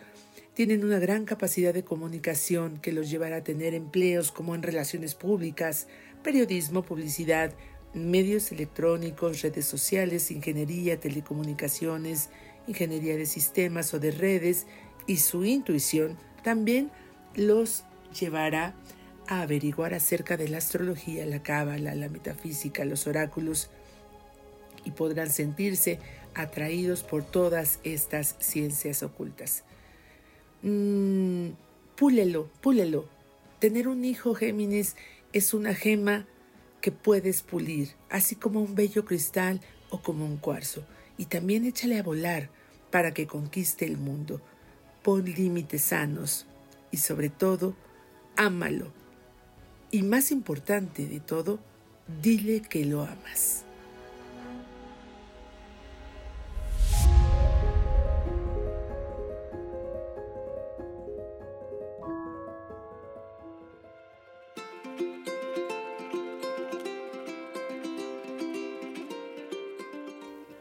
tienen 0.53 0.83
una 0.85 0.99
gran 0.99 1.25
capacidad 1.25 1.73
de 1.73 1.83
comunicación 1.83 2.77
que 2.77 2.91
los 2.91 3.09
llevará 3.09 3.37
a 3.37 3.43
tener 3.43 3.73
empleos 3.73 4.31
como 4.31 4.53
en 4.53 4.61
relaciones 4.61 5.15
públicas, 5.15 5.87
periodismo, 6.21 6.83
publicidad, 6.83 7.53
medios 7.93 8.51
electrónicos, 8.51 9.41
redes 9.41 9.65
sociales, 9.65 10.29
ingeniería, 10.29 10.99
telecomunicaciones, 10.99 12.29
ingeniería 12.67 13.17
de 13.17 13.25
sistemas 13.25 13.93
o 13.93 13.99
de 13.99 14.11
redes 14.11 14.67
y 15.07 15.17
su 15.17 15.43
intuición 15.43 16.17
también 16.43 16.91
los 17.35 17.83
llevará 18.19 18.75
a 19.27 19.41
averiguar 19.41 19.93
acerca 19.93 20.37
de 20.37 20.49
la 20.49 20.57
astrología, 20.59 21.25
la 21.25 21.41
cábala, 21.41 21.95
la 21.95 22.09
metafísica, 22.09 22.85
los 22.85 23.07
oráculos 23.07 23.69
y 24.85 24.91
podrán 24.91 25.31
sentirse 25.31 25.99
atraídos 26.35 27.03
por 27.03 27.23
todas 27.23 27.79
estas 27.83 28.35
ciencias 28.39 29.01
ocultas. 29.01 29.63
Mm, 30.63 31.49
púlelo, 31.95 32.49
púlelo. 32.61 33.07
Tener 33.59 33.87
un 33.87 34.03
hijo 34.03 34.33
Géminis 34.33 34.95
es 35.31 35.53
una 35.53 35.73
gema 35.73 36.25
que 36.81 36.91
puedes 36.91 37.43
pulir, 37.43 37.89
así 38.09 38.35
como 38.35 38.61
un 38.61 38.75
bello 38.75 39.05
cristal 39.05 39.61
o 39.89 40.01
como 40.01 40.25
un 40.25 40.37
cuarzo. 40.37 40.83
Y 41.17 41.25
también 41.25 41.65
échale 41.65 41.99
a 41.99 42.03
volar 42.03 42.49
para 42.91 43.13
que 43.13 43.27
conquiste 43.27 43.85
el 43.85 43.97
mundo 43.97 44.41
pon 45.03 45.25
límites 45.25 45.81
sanos 45.81 46.47
y 46.89 46.97
sobre 46.97 47.29
todo, 47.29 47.75
ámalo. 48.35 48.91
Y 49.91 50.01
más 50.01 50.31
importante 50.31 51.05
de 51.05 51.19
todo, 51.19 51.59
dile 52.21 52.61
que 52.61 52.85
lo 52.85 53.03
amas. 53.03 53.62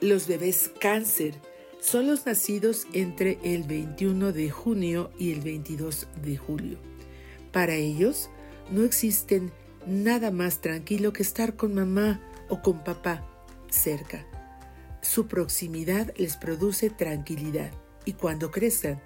Los 0.02 0.26
bebés 0.26 0.68
cáncer 0.80 1.36
son 1.80 2.08
los 2.08 2.26
nacidos 2.26 2.88
entre 2.92 3.38
el 3.44 3.62
21 3.62 4.32
de 4.32 4.50
junio 4.50 5.12
y 5.16 5.30
el 5.30 5.42
22 5.42 6.08
de 6.24 6.36
julio. 6.36 6.78
Para 7.52 7.76
ellos 7.76 8.28
no 8.72 8.82
existen 8.82 9.52
nada 9.86 10.32
más 10.32 10.60
tranquilo 10.60 11.12
que 11.12 11.22
estar 11.22 11.54
con 11.54 11.74
mamá 11.74 12.20
o 12.48 12.62
con 12.62 12.82
papá 12.82 13.24
cerca. 13.70 14.26
Su 15.02 15.28
proximidad 15.28 16.12
les 16.16 16.36
produce 16.36 16.90
tranquilidad 16.90 17.70
y 18.04 18.14
cuando 18.14 18.50
crezcan 18.50 19.00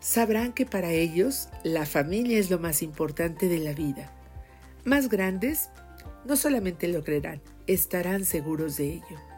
sabrán 0.00 0.54
que 0.54 0.66
para 0.66 0.90
ellos 0.90 1.50
la 1.62 1.86
familia 1.86 2.40
es 2.40 2.50
lo 2.50 2.58
más 2.58 2.82
importante 2.82 3.46
de 3.46 3.60
la 3.60 3.74
vida. 3.74 4.12
Más 4.84 5.08
grandes, 5.08 5.70
no 6.24 6.34
solamente 6.34 6.88
lo 6.88 7.04
creerán, 7.04 7.40
estarán 7.68 8.24
seguros 8.24 8.76
de 8.76 8.94
ello. 8.94 9.31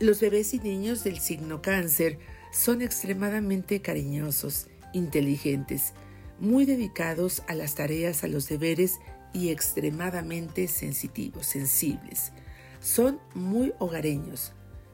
Los 0.00 0.20
bebés 0.20 0.54
y 0.54 0.58
niños 0.58 1.04
del 1.04 1.18
signo 1.20 1.62
cáncer 1.62 2.18
son 2.50 2.82
extremadamente 2.82 3.80
cariñosos, 3.80 4.66
inteligentes, 4.92 5.92
muy 6.40 6.64
dedicados 6.66 7.42
a 7.46 7.54
las 7.54 7.74
tareas, 7.74 8.24
a 8.24 8.28
los 8.28 8.48
deberes 8.48 8.98
y 9.32 9.50
extremadamente 9.50 10.66
sensitivos, 10.68 11.46
sensibles. 11.46 12.32
Son 12.80 13.20
muy 13.34 13.72
hogareños. 13.78 14.52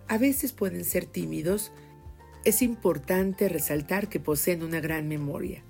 A 0.08 0.18
veces 0.18 0.52
pueden 0.52 0.84
ser 0.84 1.06
tímidos. 1.06 1.72
Es 2.44 2.60
importante 2.62 3.48
resaltar 3.48 4.08
que 4.08 4.20
poseen 4.20 4.62
una 4.62 4.80
gran 4.80 5.08
memoria. 5.08 5.62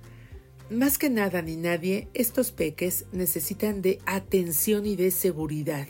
Más 0.68 0.98
que 0.98 1.10
nada 1.10 1.42
ni 1.42 1.56
nadie, 1.56 2.08
estos 2.12 2.50
peques 2.50 3.06
necesitan 3.12 3.80
de 3.82 4.00
atención 4.04 4.84
y 4.84 4.96
de 4.96 5.10
seguridad 5.10 5.86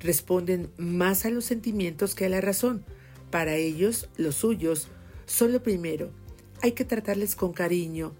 responden 0.00 0.70
más 0.76 1.24
a 1.24 1.30
los 1.30 1.44
sentimientos 1.44 2.14
que 2.14 2.26
a 2.26 2.28
la 2.28 2.40
razón. 2.40 2.84
Para 3.30 3.56
ellos, 3.56 4.08
los 4.16 4.36
suyos, 4.36 4.88
son 5.26 5.52
lo 5.52 5.62
primero. 5.62 6.10
Hay 6.62 6.72
que 6.72 6.84
tratarles 6.84 7.36
con 7.36 7.52
cariño 7.52 8.14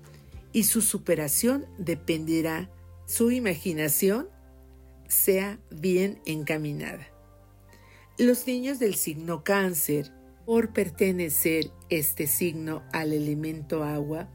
y 0.53 0.65
su 0.65 0.83
superación 0.83 1.67
dependerá 1.79 2.71
su 3.07 3.31
imaginación 3.31 4.29
sea 5.09 5.59
bien 5.71 6.21
encaminada. 6.27 7.07
Los 8.19 8.47
niños 8.47 8.79
del 8.79 8.95
signo 8.97 9.45
cáncer, 9.45 10.13
por 10.45 10.73
pertenecer 10.73 11.71
este 11.89 12.27
signo 12.27 12.83
al 12.93 13.13
elemento 13.13 13.85
agua, 13.85 14.29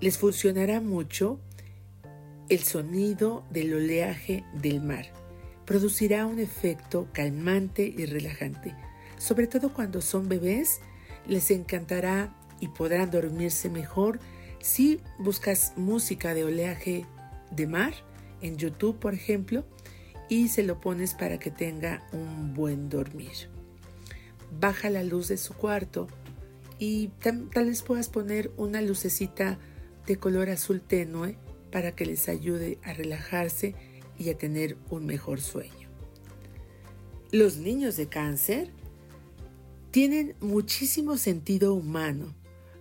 les 0.00 0.18
funcionará 0.18 0.80
mucho 0.80 1.40
el 2.48 2.60
sonido 2.60 3.44
del 3.50 3.74
oleaje 3.74 4.44
del 4.54 4.82
mar 4.82 5.19
producirá 5.70 6.26
un 6.26 6.40
efecto 6.40 7.06
calmante 7.12 7.94
y 7.96 8.04
relajante. 8.04 8.74
Sobre 9.18 9.46
todo 9.46 9.72
cuando 9.72 10.00
son 10.02 10.28
bebés, 10.28 10.80
les 11.28 11.52
encantará 11.52 12.34
y 12.58 12.66
podrán 12.66 13.12
dormirse 13.12 13.70
mejor 13.70 14.18
si 14.58 15.00
buscas 15.20 15.74
música 15.76 16.34
de 16.34 16.42
oleaje 16.42 17.06
de 17.52 17.68
mar 17.68 17.94
en 18.40 18.56
YouTube, 18.56 18.98
por 18.98 19.14
ejemplo, 19.14 19.64
y 20.28 20.48
se 20.48 20.64
lo 20.64 20.80
pones 20.80 21.14
para 21.14 21.38
que 21.38 21.52
tenga 21.52 22.04
un 22.10 22.52
buen 22.52 22.88
dormir. 22.88 23.48
Baja 24.50 24.90
la 24.90 25.04
luz 25.04 25.28
de 25.28 25.36
su 25.36 25.54
cuarto 25.54 26.08
y 26.80 27.12
tal 27.20 27.66
vez 27.66 27.82
puedas 27.82 28.08
poner 28.08 28.50
una 28.56 28.82
lucecita 28.82 29.60
de 30.04 30.16
color 30.16 30.50
azul 30.50 30.80
tenue 30.80 31.36
para 31.70 31.92
que 31.94 32.06
les 32.06 32.28
ayude 32.28 32.80
a 32.82 32.92
relajarse 32.92 33.76
y 34.20 34.28
a 34.28 34.38
tener 34.38 34.76
un 34.90 35.06
mejor 35.06 35.40
sueño. 35.40 35.88
Los 37.32 37.56
niños 37.56 37.96
de 37.96 38.06
cáncer 38.06 38.70
tienen 39.90 40.36
muchísimo 40.40 41.16
sentido 41.16 41.74
humano, 41.74 42.34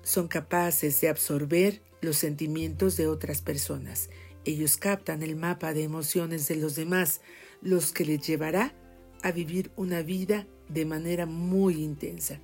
son 0.03 0.27
capaces 0.27 0.99
de 1.01 1.07
absorber 1.07 1.81
los 2.01 2.17
sentimientos 2.17 2.97
de 2.97 3.07
otras 3.07 3.41
personas. 3.41 4.09
Ellos 4.43 4.77
captan 4.77 5.23
el 5.23 5.35
mapa 5.35 5.73
de 5.73 5.83
emociones 5.83 6.47
de 6.47 6.57
los 6.57 6.75
demás, 6.75 7.21
los 7.61 7.93
que 7.93 8.05
les 8.05 8.25
llevará 8.25 8.73
a 9.21 9.31
vivir 9.31 9.71
una 9.75 10.01
vida 10.01 10.45
de 10.67 10.85
manera 10.85 11.25
muy 11.25 11.81
intensa. 11.81 12.39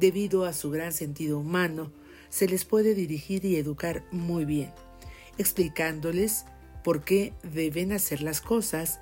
Debido 0.00 0.44
a 0.44 0.52
su 0.52 0.70
gran 0.70 0.92
sentido 0.92 1.38
humano, 1.38 1.92
se 2.28 2.48
les 2.48 2.64
puede 2.64 2.94
dirigir 2.94 3.44
y 3.44 3.56
educar 3.56 4.04
muy 4.10 4.44
bien, 4.44 4.72
explicándoles 5.38 6.44
por 6.86 7.02
qué 7.02 7.32
deben 7.42 7.90
hacer 7.90 8.22
las 8.22 8.40
cosas 8.40 9.00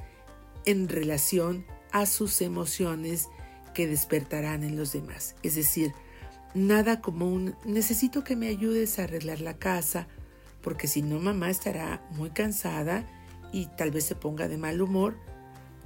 en 0.64 0.88
relación 0.88 1.66
a 1.92 2.06
sus 2.06 2.40
emociones 2.40 3.28
que 3.74 3.86
despertarán 3.86 4.64
en 4.64 4.74
los 4.74 4.94
demás. 4.94 5.36
Es 5.42 5.54
decir, 5.54 5.92
nada 6.54 7.02
como 7.02 7.30
un 7.30 7.54
necesito 7.66 8.24
que 8.24 8.36
me 8.36 8.48
ayudes 8.48 8.98
a 8.98 9.02
arreglar 9.04 9.42
la 9.42 9.58
casa, 9.58 10.08
porque 10.62 10.86
si 10.86 11.02
no 11.02 11.20
mamá 11.20 11.50
estará 11.50 12.02
muy 12.12 12.30
cansada 12.30 13.06
y 13.52 13.66
tal 13.76 13.90
vez 13.90 14.04
se 14.04 14.14
ponga 14.14 14.48
de 14.48 14.56
mal 14.56 14.80
humor, 14.80 15.18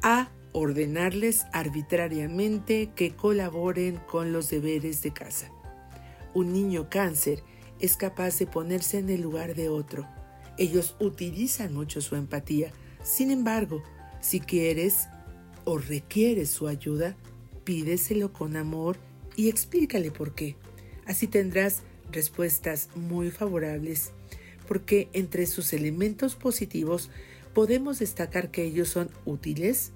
a 0.00 0.28
ordenarles 0.52 1.46
arbitrariamente 1.52 2.92
que 2.94 3.16
colaboren 3.16 3.96
con 4.08 4.32
los 4.32 4.50
deberes 4.50 5.02
de 5.02 5.12
casa. 5.12 5.50
Un 6.32 6.52
niño 6.52 6.90
cáncer 6.90 7.42
es 7.80 7.96
capaz 7.96 8.38
de 8.38 8.46
ponerse 8.46 8.98
en 8.98 9.10
el 9.10 9.20
lugar 9.20 9.56
de 9.56 9.68
otro. 9.68 10.06
Ellos 10.58 10.96
utilizan 10.98 11.72
mucho 11.72 12.00
su 12.00 12.16
empatía. 12.16 12.72
Sin 13.02 13.30
embargo, 13.30 13.82
si 14.20 14.40
quieres 14.40 15.08
o 15.64 15.78
requieres 15.78 16.50
su 16.50 16.66
ayuda, 16.66 17.16
pídeselo 17.64 18.32
con 18.32 18.56
amor 18.56 18.96
y 19.36 19.48
explícale 19.48 20.10
por 20.10 20.34
qué. 20.34 20.56
Así 21.06 21.26
tendrás 21.26 21.82
respuestas 22.10 22.88
muy 22.96 23.30
favorables, 23.30 24.12
porque 24.66 25.08
entre 25.12 25.46
sus 25.46 25.72
elementos 25.72 26.34
positivos 26.34 27.10
podemos 27.54 27.98
destacar 27.98 28.50
que 28.50 28.64
ellos 28.64 28.88
son 28.88 29.10
útiles, 29.24 29.92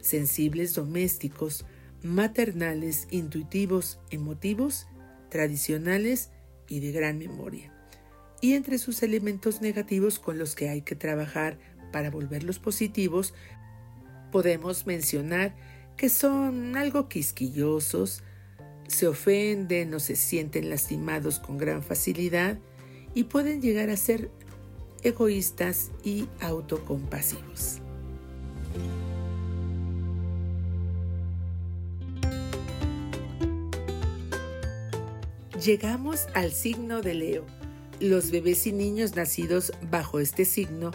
sensibles 0.00 0.74
domésticos, 0.74 1.64
maternales, 2.02 3.06
intuitivos, 3.10 3.98
emotivos, 4.10 4.86
tradicionales 5.30 6.30
y 6.68 6.80
de 6.80 6.92
gran 6.92 7.18
memoria. 7.18 7.73
Y 8.44 8.52
entre 8.52 8.76
sus 8.76 9.02
elementos 9.02 9.62
negativos 9.62 10.18
con 10.18 10.36
los 10.36 10.54
que 10.54 10.68
hay 10.68 10.82
que 10.82 10.94
trabajar 10.94 11.56
para 11.92 12.10
volverlos 12.10 12.58
positivos, 12.58 13.32
podemos 14.32 14.86
mencionar 14.86 15.54
que 15.96 16.10
son 16.10 16.76
algo 16.76 17.08
quisquillosos, 17.08 18.22
se 18.86 19.06
ofenden 19.06 19.94
o 19.94 19.98
se 19.98 20.14
sienten 20.14 20.68
lastimados 20.68 21.38
con 21.38 21.56
gran 21.56 21.82
facilidad 21.82 22.58
y 23.14 23.24
pueden 23.24 23.62
llegar 23.62 23.88
a 23.88 23.96
ser 23.96 24.30
egoístas 25.02 25.90
y 26.02 26.28
autocompasivos. 26.42 27.78
Llegamos 35.64 36.26
al 36.34 36.52
signo 36.52 37.00
de 37.00 37.14
Leo. 37.14 37.63
Los 38.00 38.30
bebés 38.30 38.66
y 38.66 38.72
niños 38.72 39.14
nacidos 39.14 39.72
bajo 39.90 40.18
este 40.18 40.44
signo 40.44 40.90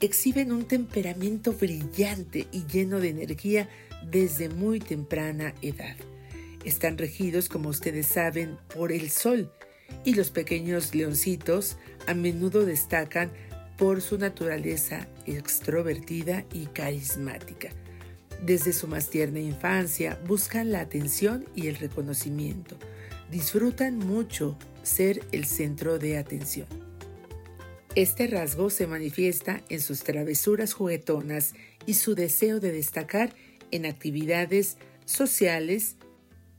exhiben 0.00 0.50
un 0.50 0.64
temperamento 0.64 1.52
brillante 1.52 2.48
y 2.50 2.64
lleno 2.66 2.98
de 2.98 3.10
energía 3.10 3.68
desde 4.10 4.48
muy 4.48 4.80
temprana 4.80 5.54
edad. 5.62 5.96
Están 6.64 6.98
regidos, 6.98 7.48
como 7.48 7.68
ustedes 7.68 8.08
saben, 8.08 8.58
por 8.74 8.90
el 8.90 9.10
sol 9.10 9.52
y 10.04 10.14
los 10.14 10.30
pequeños 10.30 10.94
leoncitos 10.94 11.76
a 12.06 12.14
menudo 12.14 12.64
destacan 12.64 13.30
por 13.78 14.00
su 14.00 14.18
naturaleza 14.18 15.06
extrovertida 15.26 16.44
y 16.52 16.66
carismática. 16.66 17.70
Desde 18.44 18.72
su 18.72 18.88
más 18.88 19.08
tierna 19.08 19.38
infancia 19.38 20.20
buscan 20.26 20.72
la 20.72 20.80
atención 20.80 21.46
y 21.54 21.68
el 21.68 21.76
reconocimiento 21.76 22.76
disfrutan 23.32 23.98
mucho 23.98 24.58
ser 24.82 25.24
el 25.32 25.44
centro 25.44 25.98
de 25.98 26.18
atención. 26.18 26.66
Este 27.94 28.26
rasgo 28.26 28.70
se 28.70 28.86
manifiesta 28.86 29.62
en 29.68 29.80
sus 29.80 30.02
travesuras 30.02 30.72
juguetonas 30.72 31.54
y 31.84 31.94
su 31.94 32.14
deseo 32.14 32.58
de 32.58 32.72
destacar 32.72 33.34
en 33.70 33.84
actividades 33.86 34.78
sociales 35.04 35.96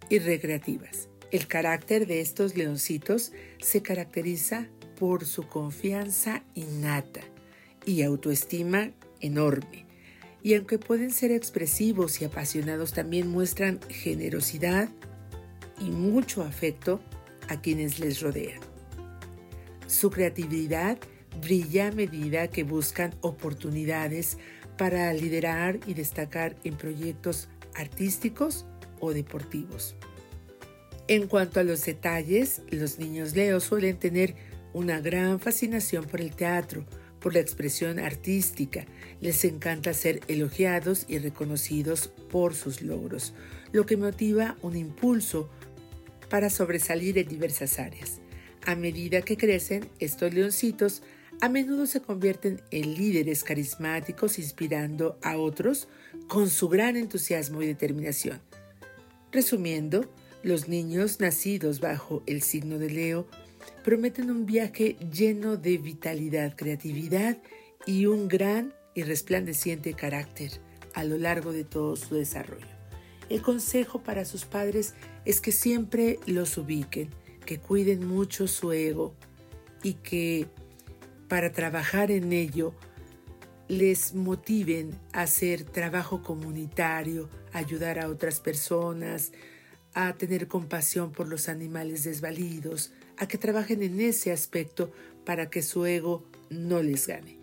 y 0.10 0.20
recreativas. 0.20 1.10
El 1.32 1.48
carácter 1.48 2.06
de 2.06 2.22
estos 2.22 2.56
leoncitos 2.56 3.32
se 3.60 3.82
caracteriza 3.82 4.68
por 5.00 5.26
su 5.26 5.48
confianza 5.48 6.44
innata 6.54 7.22
y 7.86 8.04
autoestima 8.04 8.92
enorme. 9.20 9.88
Y 10.44 10.54
aunque 10.54 10.78
pueden 10.78 11.10
ser 11.10 11.32
expresivos 11.32 12.22
y 12.22 12.26
apasionados, 12.26 12.94
también 12.94 13.28
muestran 13.28 13.80
generosidad, 13.90 14.90
y 15.80 15.90
mucho 15.90 16.44
afecto 16.44 17.02
a 17.50 17.62
quienes 17.62 18.00
les 18.00 18.22
rodean. 18.22 18.60
Su 19.88 20.10
creatividad 20.10 20.98
brilla 21.42 21.88
a 21.88 21.92
medida 21.92 22.48
que 22.48 22.64
buscan 22.64 23.16
oportunidades 23.22 24.38
para 24.78 25.14
liderar 25.14 25.80
y 25.86 25.94
destacar 25.94 26.56
en 26.64 26.76
proyectos 26.76 27.50
artísticos 27.76 28.66
o 29.00 29.14
deportivos. 29.14 29.96
En 31.08 31.28
cuanto 31.28 31.60
a 31.60 31.64
los 31.64 31.86
detalles, 31.86 32.62
los 32.70 32.98
niños 32.98 33.36
Leo 33.36 33.60
suelen 33.60 33.98
tener 33.98 34.36
una 34.74 35.00
gran 35.00 35.40
fascinación 35.40 36.06
por 36.06 36.22
el 36.22 36.36
teatro, 36.36 36.86
por 37.20 37.34
la 37.34 37.40
expresión 37.40 38.00
artística. 38.00 38.86
Les 39.22 39.44
encanta 39.46 39.94
ser 39.94 40.22
elogiados 40.28 41.06
y 41.08 41.20
reconocidos 41.20 42.08
por 42.30 42.56
sus 42.56 42.82
logros, 42.82 43.34
lo 43.72 43.86
que 43.86 43.98
motiva 43.98 44.58
un 44.62 44.76
impulso 44.76 45.50
para 46.34 46.50
sobresalir 46.50 47.20
en 47.20 47.28
diversas 47.28 47.78
áreas. 47.78 48.20
A 48.66 48.74
medida 48.74 49.22
que 49.22 49.38
crecen, 49.38 49.88
estos 50.00 50.34
leoncitos 50.34 51.04
a 51.42 51.48
menudo 51.48 51.86
se 51.86 52.02
convierten 52.02 52.60
en 52.72 52.96
líderes 52.96 53.44
carismáticos 53.44 54.40
inspirando 54.40 55.20
a 55.22 55.38
otros 55.38 55.88
con 56.28 56.50
su 56.50 56.70
gran 56.70 56.96
entusiasmo 56.96 57.62
y 57.62 57.68
determinación. 57.68 58.42
Resumiendo, 59.32 60.12
los 60.42 60.68
niños 60.68 61.20
nacidos 61.20 61.80
bajo 61.80 62.24
el 62.26 62.42
signo 62.42 62.80
de 62.80 62.90
Leo 62.90 63.28
prometen 63.84 64.32
un 64.32 64.48
viaje 64.48 64.98
lleno 65.14 65.56
de 65.56 65.78
vitalidad, 65.78 66.56
creatividad 66.56 67.38
y 67.86 68.08
un 68.08 68.28
gran 68.28 68.74
y 68.96 69.04
resplandeciente 69.04 69.94
carácter 69.94 70.50
a 70.96 71.04
lo 71.04 71.20
largo 71.20 71.54
de 71.54 71.64
todo 71.64 71.96
su 71.96 72.16
desarrollo. 72.16 72.73
El 73.34 73.42
consejo 73.42 74.04
para 74.04 74.26
sus 74.26 74.46
padres 74.46 74.94
es 75.26 75.42
que 75.42 75.52
siempre 75.52 76.20
los 76.28 76.56
ubiquen, 76.56 77.10
que 77.48 77.58
cuiden 77.58 78.06
mucho 78.06 78.48
su 78.48 78.72
ego 78.72 79.16
y 79.82 79.96
que 79.96 80.46
para 81.28 81.52
trabajar 81.52 82.12
en 82.12 82.32
ello 82.32 82.76
les 83.68 84.14
motiven 84.14 84.92
a 85.14 85.24
hacer 85.24 85.64
trabajo 85.64 86.22
comunitario, 86.22 87.28
ayudar 87.54 87.98
a 87.98 88.08
otras 88.08 88.40
personas, 88.40 89.32
a 89.96 90.14
tener 90.14 90.48
compasión 90.48 91.12
por 91.12 91.28
los 91.28 91.50
animales 91.50 92.04
desvalidos, 92.04 92.94
a 93.18 93.28
que 93.28 93.40
trabajen 93.40 93.82
en 93.82 94.00
ese 94.00 94.32
aspecto 94.32 94.92
para 95.26 95.50
que 95.50 95.64
su 95.64 95.88
ego 95.88 96.24
no 96.52 96.84
les 96.84 97.08
gane. 97.08 97.43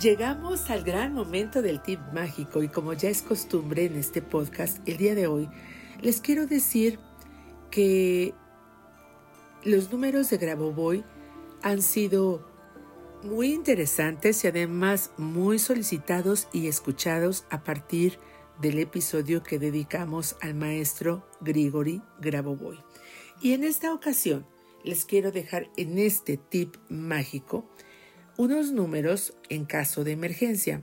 Llegamos 0.00 0.68
al 0.68 0.82
gran 0.82 1.14
momento 1.14 1.62
del 1.62 1.80
tip 1.80 2.00
mágico 2.12 2.62
y 2.62 2.68
como 2.68 2.92
ya 2.92 3.08
es 3.08 3.22
costumbre 3.22 3.86
en 3.86 3.96
este 3.96 4.20
podcast, 4.20 4.86
el 4.86 4.98
día 4.98 5.14
de 5.14 5.26
hoy 5.26 5.48
les 6.02 6.20
quiero 6.20 6.46
decir 6.46 6.98
que 7.70 8.34
los 9.64 9.90
números 9.90 10.28
de 10.28 10.36
Grabovoi 10.36 11.02
han 11.62 11.80
sido 11.80 12.46
muy 13.22 13.54
interesantes 13.54 14.44
y 14.44 14.48
además 14.48 15.12
muy 15.16 15.58
solicitados 15.58 16.48
y 16.52 16.66
escuchados 16.66 17.46
a 17.48 17.64
partir 17.64 18.18
del 18.60 18.78
episodio 18.80 19.42
que 19.42 19.58
dedicamos 19.58 20.36
al 20.42 20.54
maestro 20.54 21.26
Grigori 21.40 22.02
Grabovoi. 22.20 22.78
Y 23.40 23.54
en 23.54 23.64
esta 23.64 23.94
ocasión 23.94 24.46
les 24.84 25.06
quiero 25.06 25.32
dejar 25.32 25.70
en 25.78 25.98
este 25.98 26.36
tip 26.36 26.76
mágico 26.90 27.66
unos 28.36 28.72
números 28.72 29.34
en 29.48 29.64
caso 29.64 30.04
de 30.04 30.12
emergencia. 30.12 30.82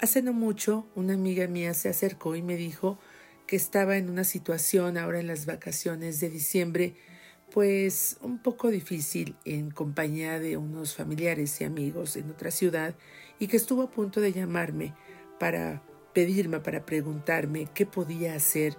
Hace 0.00 0.22
no 0.22 0.32
mucho 0.32 0.86
una 0.94 1.14
amiga 1.14 1.46
mía 1.46 1.74
se 1.74 1.88
acercó 1.88 2.36
y 2.36 2.42
me 2.42 2.56
dijo 2.56 2.98
que 3.46 3.56
estaba 3.56 3.96
en 3.96 4.08
una 4.08 4.24
situación 4.24 4.96
ahora 4.96 5.20
en 5.20 5.26
las 5.26 5.46
vacaciones 5.46 6.20
de 6.20 6.30
diciembre 6.30 6.94
pues 7.50 8.18
un 8.20 8.42
poco 8.42 8.68
difícil 8.68 9.34
en 9.44 9.70
compañía 9.70 10.38
de 10.38 10.56
unos 10.56 10.94
familiares 10.94 11.60
y 11.60 11.64
amigos 11.64 12.16
en 12.16 12.30
otra 12.30 12.50
ciudad 12.50 12.94
y 13.38 13.46
que 13.46 13.56
estuvo 13.56 13.82
a 13.82 13.90
punto 13.90 14.20
de 14.20 14.32
llamarme 14.32 14.94
para 15.40 15.82
pedirme, 16.12 16.60
para 16.60 16.84
preguntarme 16.84 17.68
qué 17.74 17.86
podía 17.86 18.34
hacer 18.34 18.76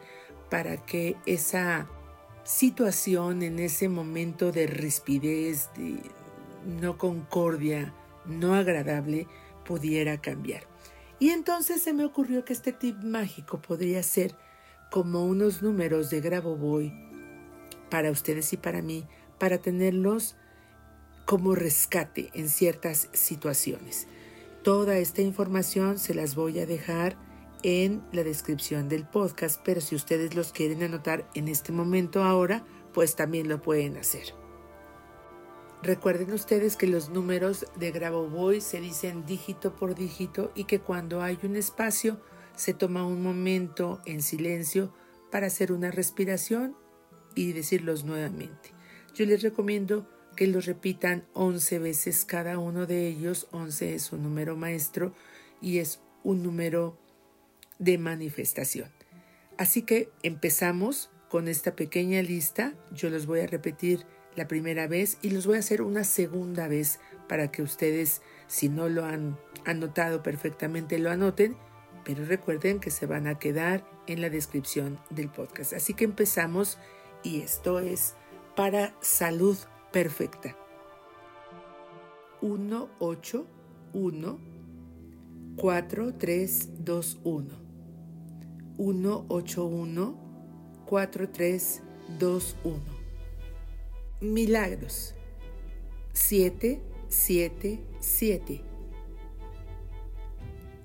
para 0.50 0.78
que 0.86 1.16
esa 1.26 1.90
situación 2.44 3.44
en 3.44 3.60
ese 3.60 3.90
momento 3.90 4.52
de 4.52 4.68
rispidez, 4.68 5.70
de 5.76 6.02
no 6.66 6.98
concordia, 6.98 7.94
no 8.26 8.56
agradable, 8.56 9.28
pudiera 9.66 10.20
cambiar. 10.20 10.64
Y 11.20 11.30
entonces 11.30 11.82
se 11.82 11.94
me 11.94 12.06
ocurrió 12.06 12.46
que 12.46 12.54
este 12.54 12.72
tip 12.72 13.04
mágico 13.04 13.62
podría 13.62 14.02
ser 14.04 14.36
como 14.90 15.26
unos 15.26 15.62
números 15.62 16.10
de 16.10 16.22
Grabovoi 16.22 16.94
para 17.90 18.12
ustedes 18.12 18.54
y 18.54 18.58
para 18.58 18.82
mí, 18.82 19.06
para 19.38 19.58
tenerlos 19.58 20.36
como 21.26 21.54
rescate 21.56 22.32
en 22.34 22.50
ciertas 22.50 23.10
situaciones. 23.14 24.08
Toda 24.64 24.98
esta 24.98 25.22
información 25.22 26.00
se 26.00 26.14
las 26.14 26.36
voy 26.36 26.60
a 26.60 26.66
dejar 26.66 27.18
en 27.62 28.02
la 28.12 28.24
descripción 28.24 28.90
del 28.90 29.06
podcast, 29.06 29.62
pero 29.64 29.82
si 29.82 29.96
ustedes 29.96 30.36
los 30.36 30.52
quieren 30.52 30.82
anotar 30.84 31.30
en 31.36 31.48
este 31.48 31.72
momento 31.72 32.24
ahora, 32.24 32.64
pues 32.94 33.16
también 33.16 33.48
lo 33.48 33.62
pueden 33.62 33.98
hacer. 33.98 34.39
Recuerden 35.82 36.34
ustedes 36.34 36.76
que 36.76 36.88
los 36.88 37.10
números 37.10 37.66
de 37.78 37.92
Grabovoi 37.92 38.60
se 38.60 38.82
dicen 38.82 39.26
dígito 39.26 39.76
por 39.76 39.96
dígito 39.96 40.52
y 40.54 40.66
que 40.66 40.80
cuando 40.82 41.22
hay 41.22 41.40
un 41.44 41.56
espacio 41.56 42.20
se 42.56 42.74
toma 42.74 43.06
un 43.06 43.24
momento 43.24 44.02
en 44.06 44.22
silencio 44.22 44.94
para 45.32 45.48
hacer 45.48 45.72
una 45.72 45.90
respiración 45.90 46.76
y 47.34 47.54
decirlos 47.54 48.04
nuevamente. 48.04 48.72
Yo 49.16 49.26
les 49.26 49.42
recomiendo 49.42 50.06
que 50.36 50.48
los 50.48 50.66
repitan 50.66 51.26
11 51.34 51.80
veces 51.80 52.26
cada 52.26 52.60
uno 52.60 52.86
de 52.86 53.08
ellos. 53.08 53.48
11 53.52 53.96
es 53.96 54.12
un 54.12 54.24
número 54.24 54.58
maestro 54.58 55.14
y 55.62 55.78
es 55.78 56.02
un 56.24 56.44
número 56.44 56.98
de 57.78 57.98
manifestación. 57.98 58.90
Así 59.58 59.84
que 59.84 60.10
empezamos 60.24 61.10
con 61.30 61.48
esta 61.48 61.76
pequeña 61.76 62.22
lista. 62.22 62.74
Yo 62.92 63.10
los 63.10 63.26
voy 63.26 63.40
a 63.40 63.48
repetir 63.48 64.06
la 64.36 64.48
primera 64.48 64.88
vez 64.88 65.18
y 65.22 65.32
los 65.32 65.46
voy 65.46 65.58
a 65.58 65.60
hacer 65.60 65.82
una 65.82 66.04
segunda 66.04 66.68
vez 66.68 67.00
para 67.28 67.52
que 67.52 67.62
ustedes, 67.62 68.22
si 68.48 68.70
no 68.70 68.90
lo 68.90 69.06
han 69.06 69.38
anotado 69.66 70.24
perfectamente, 70.24 71.00
lo 71.00 71.12
anoten. 71.12 71.58
Pero 72.06 72.26
recuerden 72.26 72.80
que 72.80 72.92
se 72.92 73.06
van 73.06 73.28
a 73.28 73.38
quedar 73.38 73.86
en 74.08 74.22
la 74.22 74.30
descripción 74.30 75.00
del 75.10 75.30
podcast. 75.30 75.74
Así 75.74 75.94
que 75.94 76.06
empezamos 76.06 76.78
y 77.24 77.42
esto 77.42 77.80
es 77.80 78.16
para 78.56 78.96
salud 79.02 79.58
perfecta. 79.92 80.56
1, 82.42 82.90
8, 83.00 83.48
1, 83.94 84.40
4, 85.58 86.14
3, 86.16 86.86
2, 86.86 87.20
1. 87.24 87.50
181 88.78 90.30
4321. 90.86 92.99
Milagros 94.22 95.16
777. 96.12 98.62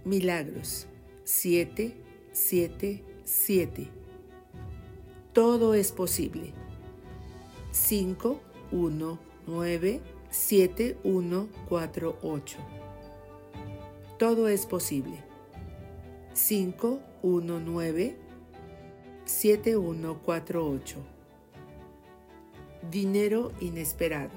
Milagros 0.04 0.86
777. 1.24 3.88
Todo 5.32 5.74
es 5.74 5.90
posible. 5.90 6.52
519 7.72 10.00
7148. 10.30 12.58
Todo 14.16 14.46
es 14.46 14.64
posible. 14.64 15.24
519 16.34 18.16
7148. 19.24 21.13
Dinero 22.90 23.52
inesperado. 23.60 24.32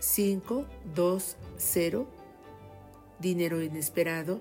520. 0.00 2.06
Dinero 3.20 3.62
inesperado. 3.62 4.40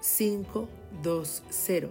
520. 0.00 1.90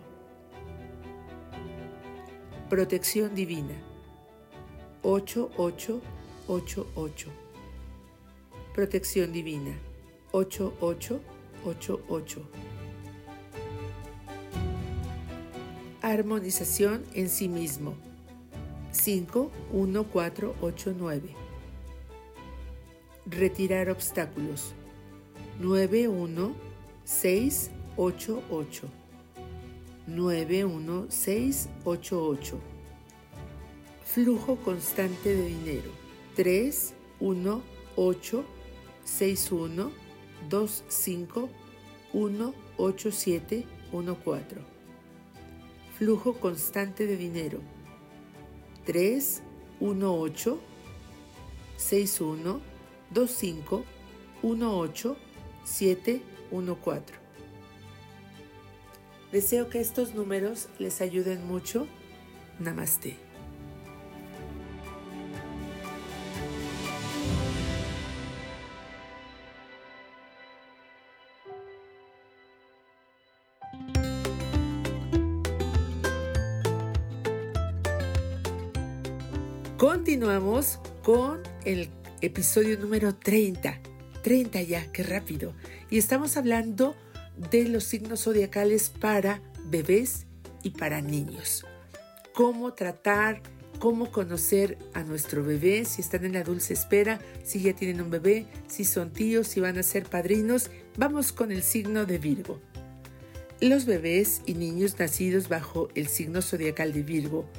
Protección 2.70 3.36
divina. 3.36 3.76
8888. 5.04 7.30
Protección 8.74 9.34
divina. 9.34 9.78
8888. 10.32 12.42
Armonización 16.02 17.04
en 17.14 17.30
sí 17.30 17.48
mismo. 17.48 17.96
5, 18.94 19.52
1, 19.72 20.04
4, 20.06 20.56
8, 20.62 20.94
9. 20.94 21.36
Retirar 23.26 23.90
obstáculos. 23.90 24.74
9, 25.60 26.08
1, 26.08 26.56
6, 27.04 27.72
8, 27.98 28.44
8. 28.50 28.88
9, 30.08 30.66
1, 30.66 31.06
6, 31.10 31.70
8, 31.84 32.28
8. 32.28 32.60
Flujo 34.06 34.58
constante 34.58 35.36
de 35.36 35.48
dinero. 35.48 35.92
3, 36.36 36.94
1, 37.20 37.62
8, 37.96 38.46
6, 39.04 39.52
1, 39.52 39.92
2, 40.50 40.84
5, 40.88 41.50
1, 42.14 42.54
8, 42.78 43.12
7, 43.12 43.66
1, 43.92 44.16
4 44.24 44.74
flujo 45.98 46.34
constante 46.34 47.08
de 47.08 47.16
dinero. 47.16 47.60
3, 48.86 49.42
1, 49.80 50.20
8, 50.20 50.60
6, 51.78 52.22
1, 52.22 52.62
2, 53.12 53.32
5, 53.32 53.86
1, 54.42 54.78
8, 54.78 55.18
7, 55.64 56.22
1, 56.52 56.76
4. 56.76 57.18
Deseo 59.32 59.70
que 59.70 59.80
estos 59.80 60.14
números 60.14 60.70
les 60.78 61.02
ayuden 61.02 61.48
mucho. 61.48 61.88
Namaste. 62.60 63.23
Continuamos 80.14 80.80
con 81.02 81.42
el 81.66 81.90
episodio 82.22 82.78
número 82.78 83.16
30. 83.16 83.80
30 84.22 84.62
ya, 84.62 84.92
qué 84.92 85.02
rápido. 85.02 85.56
Y 85.90 85.98
estamos 85.98 86.38
hablando 86.38 86.96
de 87.50 87.68
los 87.68 87.86
signos 87.86 88.26
zodiacales 88.26 88.92
para 88.92 89.42
bebés 89.66 90.28
y 90.62 90.70
para 90.70 91.02
niños. 91.02 91.66
Cómo 92.36 92.74
tratar, 92.74 93.42
cómo 93.80 94.12
conocer 94.12 94.78
a 94.94 95.02
nuestro 95.02 95.44
bebé, 95.44 95.84
si 95.84 96.02
están 96.02 96.26
en 96.26 96.34
la 96.34 96.44
dulce 96.44 96.74
espera, 96.74 97.20
si 97.44 97.62
ya 97.64 97.74
tienen 97.74 98.00
un 98.00 98.12
bebé, 98.12 98.46
si 98.68 98.86
son 98.86 99.12
tíos, 99.12 99.48
si 99.48 99.62
van 99.62 99.80
a 99.80 99.84
ser 99.84 100.04
padrinos. 100.04 100.70
Vamos 100.96 101.32
con 101.32 101.52
el 101.52 101.64
signo 101.64 102.06
de 102.06 102.20
Virgo. 102.20 102.60
Los 103.62 103.88
bebés 103.88 104.44
y 104.46 104.54
niños 104.54 105.00
nacidos 105.00 105.50
bajo 105.50 105.88
el 105.96 106.08
signo 106.08 106.44
zodiacal 106.44 106.94
de 106.94 107.02
Virgo 107.02 107.50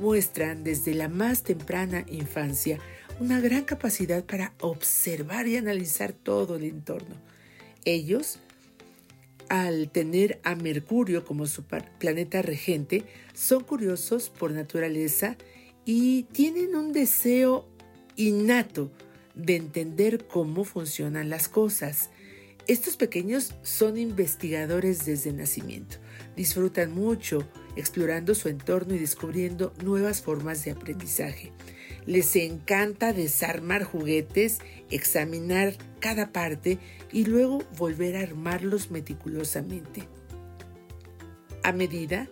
muestran 0.00 0.64
desde 0.64 0.94
la 0.94 1.08
más 1.08 1.42
temprana 1.42 2.04
infancia 2.08 2.78
una 3.20 3.40
gran 3.40 3.64
capacidad 3.64 4.24
para 4.24 4.54
observar 4.60 5.46
y 5.48 5.56
analizar 5.56 6.12
todo 6.12 6.56
el 6.56 6.64
entorno. 6.64 7.16
Ellos, 7.84 8.38
al 9.48 9.90
tener 9.90 10.40
a 10.44 10.54
Mercurio 10.54 11.24
como 11.24 11.46
su 11.46 11.64
planeta 11.64 12.42
regente, 12.42 13.04
son 13.34 13.64
curiosos 13.64 14.30
por 14.30 14.52
naturaleza 14.52 15.36
y 15.84 16.24
tienen 16.24 16.76
un 16.76 16.92
deseo 16.92 17.66
innato 18.16 18.90
de 19.34 19.56
entender 19.56 20.26
cómo 20.26 20.64
funcionan 20.64 21.30
las 21.30 21.48
cosas. 21.48 22.10
Estos 22.66 22.96
pequeños 22.96 23.54
son 23.62 23.96
investigadores 23.96 25.06
desde 25.06 25.32
nacimiento. 25.32 25.96
Disfrutan 26.38 26.94
mucho 26.94 27.48
explorando 27.74 28.32
su 28.32 28.48
entorno 28.48 28.94
y 28.94 28.98
descubriendo 29.00 29.74
nuevas 29.82 30.22
formas 30.22 30.64
de 30.64 30.70
aprendizaje. 30.70 31.50
Les 32.06 32.36
encanta 32.36 33.12
desarmar 33.12 33.82
juguetes, 33.82 34.58
examinar 34.88 35.74
cada 35.98 36.30
parte 36.30 36.78
y 37.10 37.24
luego 37.24 37.64
volver 37.76 38.16
a 38.16 38.20
armarlos 38.20 38.92
meticulosamente. 38.92 40.04
A 41.64 41.72
medida 41.72 42.28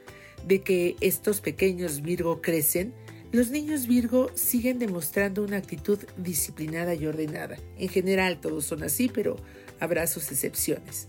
de 0.47 0.61
que 0.61 0.95
estos 1.01 1.40
pequeños 1.40 2.01
Virgo 2.01 2.40
crecen, 2.40 2.95
los 3.33 3.51
niños 3.51 3.88
Virgo 3.88 4.31
siguen 4.35 4.79
demostrando 4.79 5.42
una 5.42 5.57
actitud 5.57 5.99
disciplinada 6.16 6.95
y 6.95 7.07
ordenada. 7.07 7.57
En 7.77 7.88
general 7.88 8.40
todos 8.40 8.66
son 8.66 8.85
así, 8.85 9.11
pero 9.12 9.35
habrá 9.81 10.07
sus 10.07 10.31
excepciones. 10.31 11.09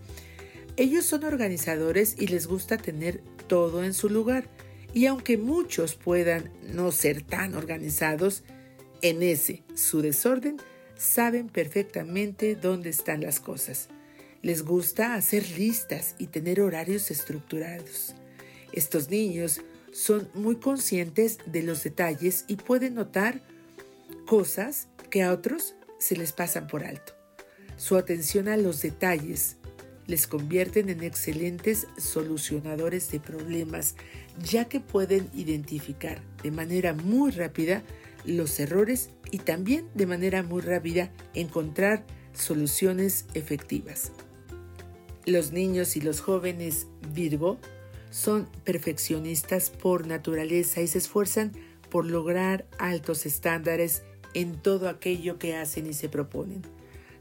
Ellos 0.78 1.06
son 1.06 1.24
organizadores 1.24 2.16
y 2.20 2.28
les 2.28 2.46
gusta 2.46 2.78
tener 2.78 3.22
todo 3.48 3.84
en 3.84 3.96
su 3.96 4.10
lugar. 4.10 4.48
Y 4.94 5.08
aunque 5.08 5.38
muchos 5.38 5.96
puedan 5.96 6.52
no 6.62 6.92
ser 6.92 7.24
tan 7.24 7.56
organizados, 7.56 8.44
en 9.02 9.22
ese, 9.22 9.64
su 9.76 10.02
desorden, 10.02 10.58
saben 10.96 11.50
perfectamente 11.50 12.56
dónde 12.56 12.90
están 12.90 13.22
las 13.22 13.40
cosas. 13.40 13.90
Les 14.42 14.64
gusta 14.64 15.16
hacer 15.16 15.50
listas 15.58 16.16
y 16.20 16.28
tener 16.28 16.62
horarios 16.62 17.12
estructurados. 17.12 18.16
Estos 18.72 19.10
niños 19.10 19.62
son 19.92 20.30
muy 20.34 20.58
conscientes 20.58 21.40
de 21.46 21.64
los 21.64 21.84
detalles 21.84 22.46
y 22.48 22.56
pueden 22.56 22.96
notar 22.96 23.42
cosas 24.28 24.88
que 25.10 25.24
a 25.24 25.32
otros 25.32 25.76
se 26.00 26.16
les 26.16 26.34
pasan 26.34 26.68
por 26.68 26.84
alto. 26.84 27.14
Su 27.78 27.98
atención 27.98 28.48
a 28.48 28.58
los 28.58 28.82
detalles 28.82 29.57
les 30.08 30.26
convierten 30.26 30.90
en 30.90 31.04
excelentes 31.04 31.88
solucionadores 31.98 33.12
de 33.12 33.20
problemas, 33.20 33.96
ya 34.42 34.66
que 34.66 34.80
pueden 34.80 35.30
identificar 35.34 36.22
de 36.42 36.52
manera 36.52 36.94
muy 36.94 37.32
rápida 37.32 37.84
los 38.26 38.60
errores 38.60 39.10
y 39.32 39.40
también 39.40 39.88
de 39.94 40.06
manera 40.06 40.44
muy 40.44 40.62
rápida 40.62 41.12
encontrar 41.34 42.06
soluciones 42.34 43.26
efectivas. 43.34 44.12
Los 45.26 45.52
niños 45.52 45.98
y 45.98 46.02
los 46.02 46.22
jóvenes 46.22 46.88
Virgo 47.14 47.58
son 48.10 48.48
perfeccionistas 48.64 49.70
por 49.70 50.08
naturaleza 50.08 50.82
y 50.82 50.88
se 50.88 51.00
esfuerzan 51.00 51.52
por 51.90 52.06
lograr 52.06 52.66
altos 52.80 53.26
estándares 53.26 54.04
en 54.34 54.62
todo 54.62 54.88
aquello 54.88 55.38
que 55.38 55.56
hacen 55.56 55.88
y 55.88 55.94
se 55.94 56.10
proponen. 56.10 56.62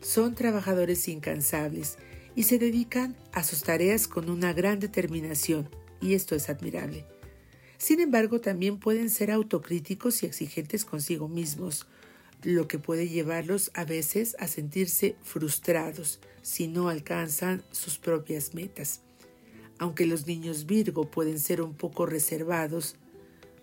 Son 0.01 0.35
trabajadores 0.35 1.09
incansables 1.09 1.99
y 2.37 2.43
se 2.43 2.59
dedican 2.59 3.17
a 3.33 3.43
sus 3.43 3.63
tareas 3.63 4.07
con 4.07 4.29
una 4.29 4.53
gran 4.53 4.79
determinación, 4.79 5.69
y 6.03 6.13
esto 6.13 6.37
es 6.37 6.51
admirable. 6.51 7.07
Sin 7.79 7.99
embargo, 7.99 8.41
también 8.41 8.79
pueden 8.79 9.11
ser 9.11 9.31
autocríticos 9.31 10.23
y 10.23 10.27
exigentes 10.27 10.85
consigo 10.85 11.29
mismos, 11.29 11.87
lo 12.43 12.69
que 12.69 12.79
puede 12.79 13.09
llevarlos 13.09 13.71
a 13.75 13.85
veces 13.85 14.37
a 14.39 14.47
sentirse 14.47 15.17
frustrados 15.23 16.21
si 16.43 16.69
no 16.69 16.91
alcanzan 16.91 17.65
sus 17.73 17.99
propias 17.99 18.55
metas. 18.55 19.01
Aunque 19.79 20.07
los 20.07 20.27
niños 20.27 20.67
Virgo 20.67 21.11
pueden 21.11 21.41
ser 21.41 21.63
un 21.63 21.75
poco 21.75 22.05
reservados, 22.05 22.97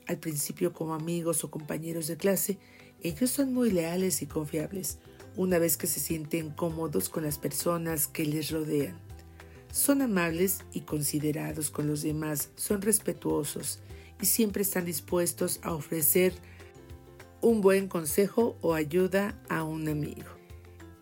al 0.08 0.18
principio 0.18 0.74
como 0.74 0.96
amigos 0.96 1.44
o 1.44 1.52
compañeros 1.52 2.08
de 2.08 2.18
clase, 2.18 2.58
ellos 3.02 3.30
son 3.30 3.54
muy 3.54 3.72
leales 3.72 4.22
y 4.22 4.26
confiables 4.26 4.98
una 5.36 5.60
vez 5.60 5.78
que 5.78 5.88
se 5.88 6.00
sienten 6.00 6.50
cómodos 6.50 7.10
con 7.10 7.24
las 7.24 7.38
personas 7.38 8.08
que 8.08 8.26
les 8.26 8.52
rodean. 8.52 8.96
Son 9.72 10.02
amables 10.02 10.60
y 10.72 10.82
considerados 10.82 11.70
con 11.70 11.88
los 11.88 12.02
demás, 12.04 12.50
son 12.56 12.82
respetuosos 12.82 13.80
y 14.22 14.26
siempre 14.26 14.62
están 14.62 14.86
dispuestos 14.86 15.60
a 15.64 15.74
ofrecer 15.74 16.34
un 17.42 17.62
buen 17.62 17.88
consejo 17.88 18.56
o 18.62 18.74
ayuda 18.74 19.38
a 19.50 19.64
un 19.64 19.90
amigo. 19.90 20.30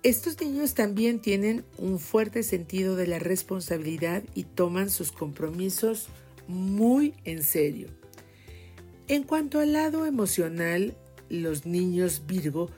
Estos 0.04 0.42
niños 0.42 0.74
también 0.74 1.20
tienen 1.20 1.64
un 1.78 2.00
fuerte 2.00 2.42
sentido 2.42 2.96
de 2.96 3.06
la 3.06 3.20
responsabilidad 3.20 4.24
y 4.34 4.46
toman 4.46 4.90
sus 4.90 5.12
compromisos 5.12 6.08
muy 6.48 7.14
en 7.24 7.44
serio. 7.44 7.90
En 9.08 9.24
cuanto 9.24 9.60
al 9.60 9.74
lado 9.74 10.08
emocional, 10.08 10.96
los 11.30 11.66
niños 11.66 12.24
Virgo 12.26 12.72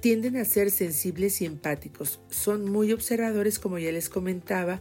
tienden 0.00 0.36
a 0.36 0.44
ser 0.44 0.70
sensibles 0.70 1.40
y 1.40 1.46
empáticos. 1.46 2.20
Son 2.30 2.64
muy 2.64 2.92
observadores, 2.92 3.58
como 3.58 3.78
ya 3.78 3.92
les 3.92 4.08
comentaba, 4.08 4.80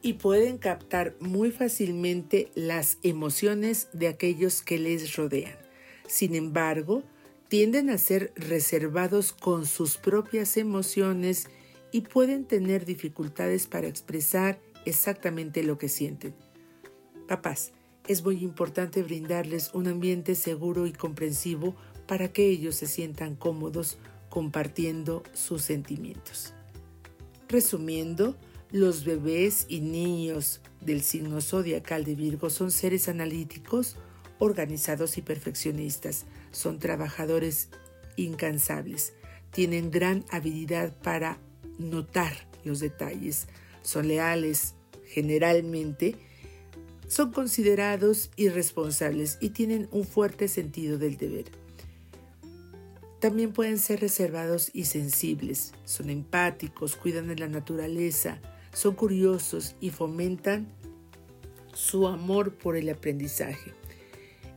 y 0.00 0.14
pueden 0.14 0.58
captar 0.58 1.16
muy 1.20 1.50
fácilmente 1.50 2.50
las 2.54 2.98
emociones 3.02 3.88
de 3.92 4.08
aquellos 4.08 4.62
que 4.62 4.78
les 4.78 5.16
rodean. 5.16 5.56
Sin 6.06 6.34
embargo, 6.34 7.02
tienden 7.48 7.90
a 7.90 7.98
ser 7.98 8.32
reservados 8.36 9.32
con 9.32 9.66
sus 9.66 9.96
propias 9.96 10.56
emociones 10.56 11.48
y 11.90 12.02
pueden 12.02 12.44
tener 12.44 12.84
dificultades 12.84 13.66
para 13.66 13.88
expresar 13.88 14.60
exactamente 14.84 15.62
lo 15.62 15.78
que 15.78 15.88
sienten. 15.88 16.34
Papás, 17.26 17.72
es 18.06 18.24
muy 18.24 18.42
importante 18.42 19.02
brindarles 19.02 19.70
un 19.74 19.88
ambiente 19.88 20.34
seguro 20.34 20.86
y 20.86 20.92
comprensivo 20.92 21.74
para 22.06 22.32
que 22.32 22.46
ellos 22.46 22.76
se 22.76 22.86
sientan 22.86 23.36
cómodos 23.36 23.98
compartiendo 24.28 25.22
sus 25.34 25.62
sentimientos. 25.62 26.54
Resumiendo, 27.48 28.36
los 28.70 29.04
bebés 29.04 29.66
y 29.68 29.80
niños 29.80 30.60
del 30.80 31.02
signo 31.02 31.40
zodiacal 31.40 32.04
de 32.04 32.14
Virgo 32.14 32.50
son 32.50 32.70
seres 32.70 33.08
analíticos, 33.08 33.96
organizados 34.38 35.18
y 35.18 35.22
perfeccionistas 35.22 36.26
son 36.50 36.78
trabajadores 36.78 37.68
incansables, 38.16 39.14
tienen 39.50 39.90
gran 39.90 40.24
habilidad 40.30 40.94
para 40.96 41.38
notar 41.78 42.48
los 42.64 42.80
detalles, 42.80 43.48
son 43.82 44.08
leales 44.08 44.74
generalmente, 45.06 46.16
son 47.06 47.32
considerados 47.32 48.30
irresponsables 48.36 49.38
y 49.40 49.50
tienen 49.50 49.88
un 49.90 50.04
fuerte 50.04 50.48
sentido 50.48 50.98
del 50.98 51.16
deber. 51.16 51.46
También 53.20 53.52
pueden 53.52 53.78
ser 53.78 54.00
reservados 54.00 54.70
y 54.72 54.84
sensibles, 54.84 55.72
son 55.84 56.08
empáticos, 56.08 56.94
cuidan 56.94 57.28
de 57.28 57.36
la 57.36 57.48
naturaleza, 57.48 58.40
son 58.72 58.94
curiosos 58.94 59.74
y 59.80 59.90
fomentan 59.90 60.68
su 61.74 62.06
amor 62.06 62.54
por 62.54 62.76
el 62.76 62.88
aprendizaje. 62.88 63.72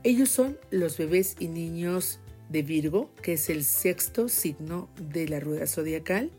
Ellos 0.04 0.28
son 0.30 0.58
los 0.70 0.96
bebés 0.96 1.36
y 1.40 1.48
niños 1.48 2.20
de 2.48 2.62
Virgo, 2.62 3.10
que 3.22 3.32
es 3.34 3.50
el 3.50 3.64
sexto 3.64 4.28
signo 4.28 4.88
de 5.10 5.28
la 5.28 5.40
rueda 5.40 5.66
zodiacal. 5.66 6.30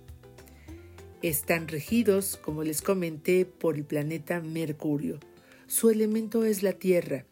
Están 1.22 1.68
regidos, 1.68 2.38
como 2.38 2.64
les 2.64 2.82
comenté, 2.82 3.46
por 3.46 3.76
el 3.76 3.84
planeta 3.84 4.40
Mercurio. 4.42 5.20
Su 5.68 5.90
elemento 5.90 6.46
es 6.46 6.64
la 6.64 6.74
Tierra 6.74 7.26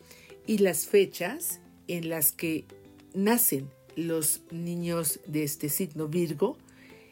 y 0.48 0.58
las 0.60 0.88
fechas 0.88 1.60
en 1.88 2.10
las 2.10 2.32
que 2.32 2.66
nacen 3.14 3.70
los 3.96 4.42
niños 4.52 5.20
de 5.28 5.44
este 5.44 5.70
signo 5.70 6.08
Virgo 6.08 6.58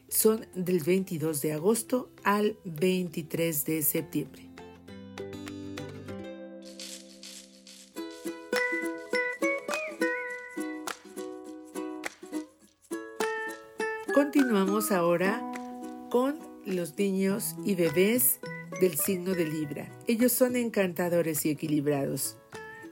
son 0.07 0.45
del 0.55 0.79
22 0.79 1.41
de 1.41 1.53
agosto 1.53 2.09
al 2.23 2.57
23 2.65 3.65
de 3.65 3.83
septiembre. 3.83 4.49
Continuamos 14.13 14.91
ahora 14.91 15.41
con 16.09 16.39
los 16.65 16.97
niños 16.97 17.55
y 17.63 17.75
bebés 17.75 18.39
del 18.81 18.95
signo 18.95 19.33
de 19.33 19.45
Libra. 19.45 19.89
Ellos 20.07 20.31
son 20.31 20.55
encantadores 20.55 21.45
y 21.45 21.49
equilibrados. 21.49 22.37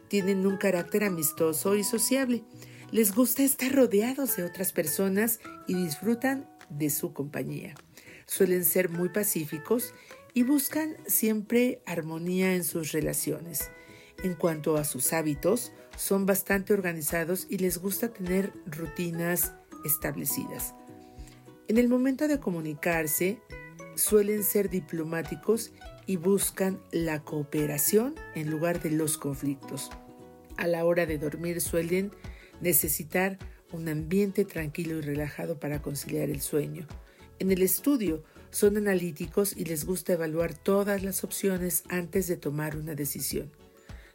Tienen 0.08 0.46
un 0.46 0.58
carácter 0.58 1.04
amistoso 1.04 1.76
y 1.76 1.84
sociable. 1.84 2.44
Les 2.92 3.14
gusta 3.14 3.44
estar 3.44 3.74
rodeados 3.74 4.38
de 4.38 4.44
otras 4.44 4.72
personas 4.72 5.42
y 5.68 5.74
disfrutan 5.74 6.50
de 6.70 6.90
su 6.90 7.12
compañía. 7.12 7.76
Suelen 8.26 8.64
ser 8.64 8.90
muy 8.90 9.10
pacíficos 9.10 9.94
y 10.34 10.44
buscan 10.44 10.96
siempre 11.06 11.82
armonía 11.86 12.56
en 12.56 12.64
sus 12.64 12.94
relaciones. 12.94 13.72
En 14.24 14.36
cuanto 14.36 14.78
a 14.78 14.86
sus 14.86 15.12
hábitos, 15.12 15.74
son 15.98 16.26
bastante 16.26 16.74
organizados 16.74 17.46
y 17.50 17.58
les 17.58 17.78
gusta 17.78 18.14
tener 18.14 18.54
rutinas 18.66 19.54
establecidas. 19.84 20.74
En 21.68 21.78
el 21.78 21.90
momento 21.90 22.30
de 22.30 22.40
comunicarse, 22.40 23.42
suelen 23.96 24.46
ser 24.46 24.70
diplomáticos 24.70 25.74
y 26.06 26.16
buscan 26.16 26.80
la 26.92 27.22
cooperación 27.22 28.16
en 28.34 28.50
lugar 28.50 28.82
de 28.82 28.92
los 28.92 29.18
conflictos. 29.18 29.90
A 30.56 30.68
la 30.68 30.86
hora 30.86 31.06
de 31.06 31.18
dormir 31.18 31.60
suelen 31.60 32.12
necesitar 32.62 33.38
un 33.72 33.90
ambiente 33.90 34.46
tranquilo 34.46 34.98
y 34.98 35.02
relajado 35.02 35.60
para 35.60 35.82
conciliar 35.82 36.30
el 36.30 36.42
sueño. 36.42 36.88
En 37.40 37.52
el 37.52 37.62
estudio 37.62 38.24
son 38.50 38.78
analíticos 38.78 39.56
y 39.56 39.66
les 39.66 39.86
gusta 39.86 40.14
evaluar 40.14 40.54
todas 40.54 41.04
las 41.04 41.24
opciones 41.24 41.84
antes 41.90 42.28
de 42.28 42.38
tomar 42.38 42.76
una 42.76 42.96
decisión. 42.96 43.52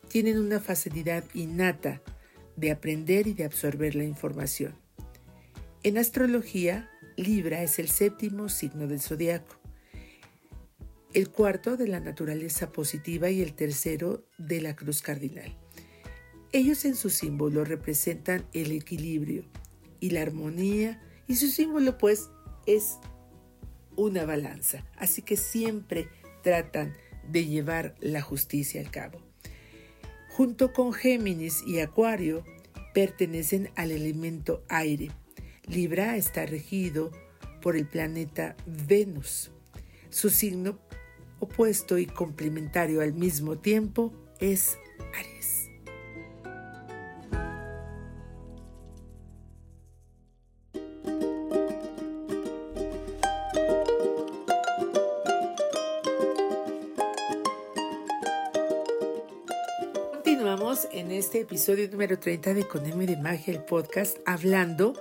Tienen 0.08 0.38
una 0.38 0.60
facilidad 0.60 1.24
innata 1.34 2.02
de 2.56 2.70
aprender 2.70 3.26
y 3.26 3.34
de 3.34 3.44
absorber 3.44 3.94
la 3.94 4.04
información. 4.04 4.74
En 5.82 5.98
astrología, 5.98 6.90
Libra 7.16 7.62
es 7.62 7.78
el 7.78 7.88
séptimo 7.88 8.48
signo 8.48 8.86
del 8.86 9.00
zodiaco, 9.00 9.56
el 11.12 11.28
cuarto 11.28 11.76
de 11.76 11.88
la 11.88 12.00
naturaleza 12.00 12.72
positiva 12.72 13.30
y 13.30 13.42
el 13.42 13.54
tercero 13.54 14.24
de 14.38 14.62
la 14.62 14.74
cruz 14.74 15.02
cardinal. 15.02 15.61
Ellos 16.52 16.84
en 16.84 16.96
su 16.96 17.08
símbolo 17.08 17.64
representan 17.64 18.46
el 18.52 18.72
equilibrio 18.72 19.44
y 20.00 20.10
la 20.10 20.20
armonía 20.20 21.02
y 21.26 21.36
su 21.36 21.48
símbolo 21.48 21.96
pues 21.96 22.28
es 22.66 22.98
una 23.96 24.26
balanza, 24.26 24.84
así 24.96 25.22
que 25.22 25.38
siempre 25.38 26.08
tratan 26.42 26.94
de 27.26 27.46
llevar 27.46 27.94
la 28.00 28.20
justicia 28.20 28.80
al 28.80 28.90
cabo. 28.90 29.18
Junto 30.28 30.72
con 30.72 30.92
Géminis 30.92 31.62
y 31.66 31.80
Acuario 31.80 32.44
pertenecen 32.92 33.70
al 33.74 33.90
elemento 33.90 34.62
aire. 34.68 35.10
Libra 35.66 36.16
está 36.16 36.44
regido 36.44 37.10
por 37.62 37.76
el 37.76 37.86
planeta 37.86 38.56
Venus. 38.66 39.50
Su 40.10 40.28
signo 40.28 40.78
opuesto 41.38 41.96
y 41.96 42.06
complementario 42.06 43.00
al 43.00 43.14
mismo 43.14 43.58
tiempo 43.58 44.12
es 44.40 44.76
Aries. 45.18 45.61
Episodio 61.42 61.88
número 61.90 62.20
30 62.20 62.54
de 62.54 62.68
Coneme 62.68 63.04
de 63.04 63.16
Magia, 63.16 63.52
el 63.52 63.64
podcast, 63.64 64.16
hablando 64.26 64.94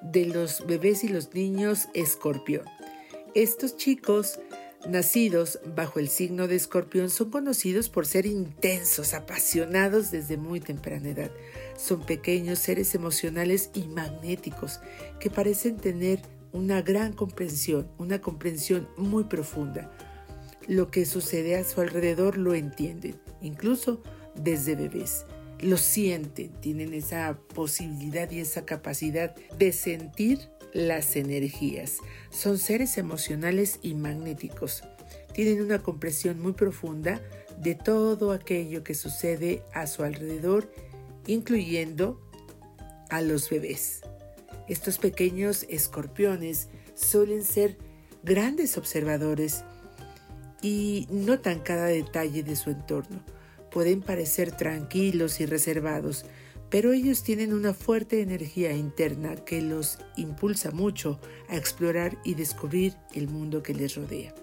de 0.00 0.26
los 0.26 0.64
bebés 0.64 1.02
y 1.02 1.08
los 1.08 1.34
niños 1.34 1.88
escorpión. 1.92 2.64
Estos 3.34 3.76
chicos 3.76 4.38
nacidos 4.88 5.58
bajo 5.74 5.98
el 5.98 6.08
signo 6.08 6.46
de 6.46 6.54
escorpión 6.54 7.10
son 7.10 7.30
conocidos 7.30 7.88
por 7.88 8.06
ser 8.06 8.26
intensos, 8.26 9.12
apasionados 9.12 10.12
desde 10.12 10.36
muy 10.36 10.60
temprana 10.60 11.08
edad. 11.08 11.32
Son 11.76 12.06
pequeños 12.06 12.60
seres 12.60 12.94
emocionales 12.94 13.70
y 13.74 13.88
magnéticos 13.88 14.78
que 15.18 15.30
parecen 15.30 15.78
tener 15.78 16.22
una 16.52 16.80
gran 16.80 17.12
comprensión, 17.12 17.90
una 17.98 18.20
comprensión 18.20 18.88
muy 18.96 19.24
profunda. 19.24 19.90
Lo 20.68 20.92
que 20.92 21.04
sucede 21.06 21.56
a 21.56 21.64
su 21.64 21.80
alrededor 21.80 22.38
lo 22.38 22.54
entienden, 22.54 23.20
incluso 23.40 24.00
desde 24.36 24.76
bebés. 24.76 25.24
Lo 25.60 25.76
sienten, 25.76 26.52
tienen 26.60 26.94
esa 26.94 27.38
posibilidad 27.54 28.30
y 28.30 28.40
esa 28.40 28.64
capacidad 28.64 29.34
de 29.58 29.72
sentir 29.72 30.48
las 30.72 31.16
energías. 31.16 31.98
Son 32.30 32.58
seres 32.58 32.98
emocionales 32.98 33.78
y 33.82 33.94
magnéticos. 33.94 34.84
Tienen 35.32 35.62
una 35.62 35.82
comprensión 35.82 36.40
muy 36.40 36.52
profunda 36.52 37.20
de 37.60 37.74
todo 37.74 38.32
aquello 38.32 38.84
que 38.84 38.94
sucede 38.94 39.62
a 39.72 39.86
su 39.86 40.04
alrededor, 40.04 40.70
incluyendo 41.26 42.20
a 43.10 43.20
los 43.20 43.50
bebés. 43.50 44.02
Estos 44.68 44.98
pequeños 44.98 45.64
escorpiones 45.68 46.68
suelen 46.94 47.42
ser 47.42 47.78
grandes 48.22 48.76
observadores 48.76 49.64
y 50.60 51.06
notan 51.10 51.60
cada 51.60 51.86
detalle 51.86 52.42
de 52.42 52.56
su 52.56 52.70
entorno. 52.70 53.22
Pueden 53.70 54.00
parecer 54.02 54.52
tranquilos 54.52 55.40
y 55.40 55.46
reservados, 55.46 56.24
pero 56.70 56.92
ellos 56.92 57.22
tienen 57.22 57.52
una 57.52 57.72
fuerte 57.74 58.20
energía 58.20 58.72
interna 58.72 59.36
que 59.36 59.62
los 59.62 59.98
impulsa 60.16 60.70
mucho 60.70 61.18
a 61.48 61.56
explorar 61.56 62.18
y 62.24 62.34
descubrir 62.34 62.94
el 63.14 63.28
mundo 63.28 63.62
que 63.62 63.74
les 63.74 63.94
rodea. 63.94 64.34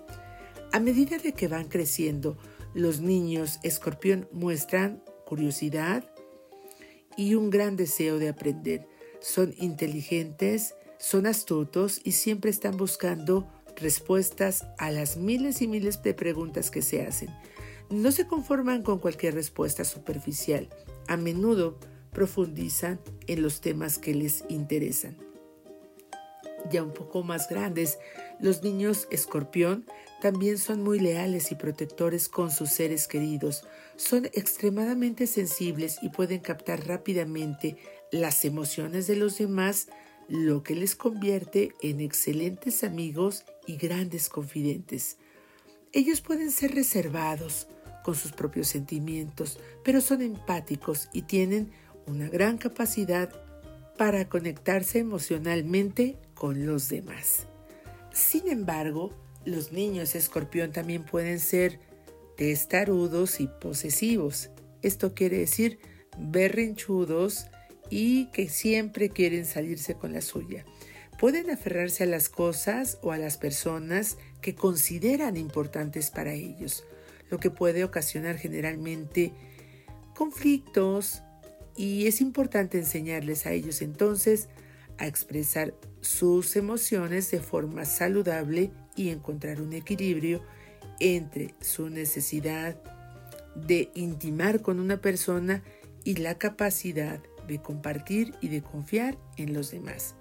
A 0.71 0.79
medida 0.79 1.17
de 1.17 1.33
que 1.33 1.47
van 1.47 1.67
creciendo, 1.67 2.38
los 2.73 2.99
niños 2.99 3.59
escorpión 3.63 4.27
muestran 4.31 5.03
curiosidad 5.25 6.03
y 7.15 7.35
un 7.35 7.49
gran 7.49 7.75
deseo 7.75 8.19
de 8.19 8.29
aprender. 8.29 8.88
Son 9.21 9.53
inteligentes, 9.57 10.75
son 10.97 11.27
astutos 11.27 12.01
y 12.03 12.11
siempre 12.11 12.51
están 12.51 12.77
buscando 12.77 13.47
respuestas 13.75 14.65
a 14.77 14.91
las 14.91 15.17
miles 15.17 15.61
y 15.61 15.67
miles 15.67 16.01
de 16.03 16.13
preguntas 16.13 16.71
que 16.71 16.81
se 16.81 17.05
hacen. 17.05 17.29
No 17.89 18.12
se 18.12 18.28
conforman 18.28 18.82
con 18.82 19.00
cualquier 19.00 19.36
respuesta 19.36 19.84
superficial. 19.84 20.69
A 21.08 21.17
menudo 21.17 21.78
profundizan 22.12 23.00
en 23.28 23.43
los 23.43 23.62
temas 23.62 24.00
que 24.00 24.15
les 24.15 24.43
interesan. 24.50 25.17
Ya 26.71 26.82
un 26.82 26.93
poco 26.93 27.21
más 27.21 27.48
grandes, 27.48 28.00
los 28.39 28.63
niños 28.63 29.08
escorpión 29.12 29.86
también 30.19 30.58
son 30.58 30.82
muy 30.82 31.00
leales 31.00 31.52
y 31.52 31.56
protectores 31.56 32.28
con 32.28 32.50
sus 32.50 32.71
seres 32.71 33.08
queridos. 33.08 33.63
Son 33.98 34.26
extremadamente 34.34 35.28
sensibles 35.28 36.00
y 36.02 36.10
pueden 36.10 36.39
captar 36.39 36.88
rápidamente 36.88 37.78
las 38.12 38.45
emociones 38.45 39.06
de 39.06 39.15
los 39.15 39.38
demás, 39.38 39.89
lo 40.28 40.63
que 40.63 40.74
les 40.74 40.95
convierte 40.95 41.74
en 41.82 42.02
excelentes 42.02 42.84
amigos 42.84 43.45
y 43.67 43.78
grandes 43.78 44.30
confidentes. 44.30 45.17
Ellos 45.91 46.21
pueden 46.21 46.50
ser 46.50 46.74
reservados 46.74 47.67
con 48.05 48.13
sus 48.13 48.33
propios 48.33 48.67
sentimientos, 48.67 49.57
pero 49.83 49.99
son 49.99 50.21
empáticos 50.21 51.09
y 51.11 51.23
tienen 51.23 51.71
una 52.05 52.29
gran 52.29 52.59
capacidad 52.59 53.31
para 53.97 54.29
conectarse 54.29 54.99
emocionalmente 54.99 56.15
con 56.35 56.67
los 56.67 56.87
demás. 56.87 57.47
Sin 58.13 58.47
embargo, 58.47 59.11
los 59.43 59.71
niños 59.71 60.13
escorpión 60.13 60.71
también 60.71 61.03
pueden 61.03 61.39
ser 61.39 61.79
testarudos 62.37 63.39
y 63.39 63.47
posesivos. 63.47 64.51
Esto 64.83 65.15
quiere 65.15 65.39
decir 65.39 65.79
berrinchudos 66.19 67.47
y 67.89 68.27
que 68.27 68.49
siempre 68.49 69.09
quieren 69.09 69.47
salirse 69.47 69.95
con 69.95 70.13
la 70.13 70.21
suya. 70.21 70.63
Pueden 71.19 71.49
aferrarse 71.49 72.03
a 72.03 72.07
las 72.07 72.29
cosas 72.29 72.99
o 73.01 73.11
a 73.11 73.17
las 73.17 73.39
personas 73.39 74.19
que 74.41 74.53
consideran 74.53 75.37
importantes 75.37 76.11
para 76.11 76.33
ellos, 76.33 76.85
lo 77.29 77.39
que 77.39 77.51
puede 77.51 77.83
ocasionar 77.83 78.38
generalmente 78.38 79.33
conflictos, 80.15 81.21
y 81.75 82.07
es 82.07 82.21
importante 82.21 82.77
enseñarles 82.77 83.45
a 83.45 83.51
ellos 83.51 83.81
entonces 83.81 84.47
a 84.97 85.07
expresar 85.07 85.73
sus 86.01 86.55
emociones 86.55 87.29
de 87.31 87.41
forma 87.41 87.85
saludable 87.85 88.71
y 88.95 89.09
encontrar 89.09 89.61
un 89.61 89.73
equilibrio 89.73 90.41
entre 90.99 91.53
su 91.59 91.89
necesidad 91.89 92.77
de 93.55 93.89
intimar 93.93 94.61
con 94.61 94.79
una 94.79 95.01
persona 95.01 95.63
y 96.03 96.15
la 96.15 96.38
capacidad 96.38 97.19
de 97.47 97.61
compartir 97.61 98.33
y 98.41 98.47
de 98.47 98.61
confiar 98.61 99.17
en 99.38 99.53
los 99.53 99.71
demás. 99.71 100.15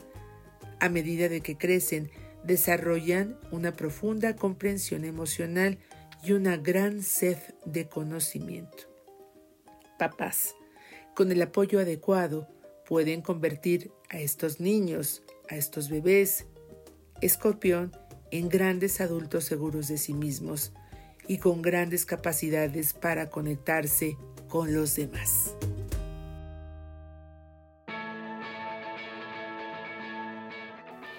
A 0.81 0.89
medida 0.89 1.29
de 1.29 1.41
que 1.41 1.57
crecen, 1.57 2.11
desarrollan 2.45 3.39
una 3.51 3.75
profunda 3.75 4.37
comprensión 4.37 5.05
emocional 5.05 5.79
y 6.25 6.33
una 6.33 6.57
gran 6.57 7.03
sed 7.03 7.39
de 7.65 7.87
conocimiento. 7.89 8.85
Papás, 9.99 10.55
con 11.15 11.31
el 11.31 11.43
apoyo 11.43 11.81
adecuado 11.81 12.49
pueden 12.87 13.21
convertir 13.21 13.93
a 14.09 14.19
estos 14.19 14.59
niños, 14.59 15.23
a 15.51 15.57
estos 15.57 15.89
bebés, 15.89 16.47
escorpión, 17.21 17.93
en 18.31 18.49
grandes 18.49 19.01
adultos 19.01 19.45
seguros 19.45 19.89
de 19.89 19.99
sí 19.99 20.15
mismos 20.15 20.73
y 21.29 21.39
con 21.39 21.63
grandes 21.63 22.05
capacidades 22.05 22.93
para 22.95 23.31
conectarse 23.31 24.17
con 24.49 24.75
los 24.75 24.97
demás. 24.97 25.55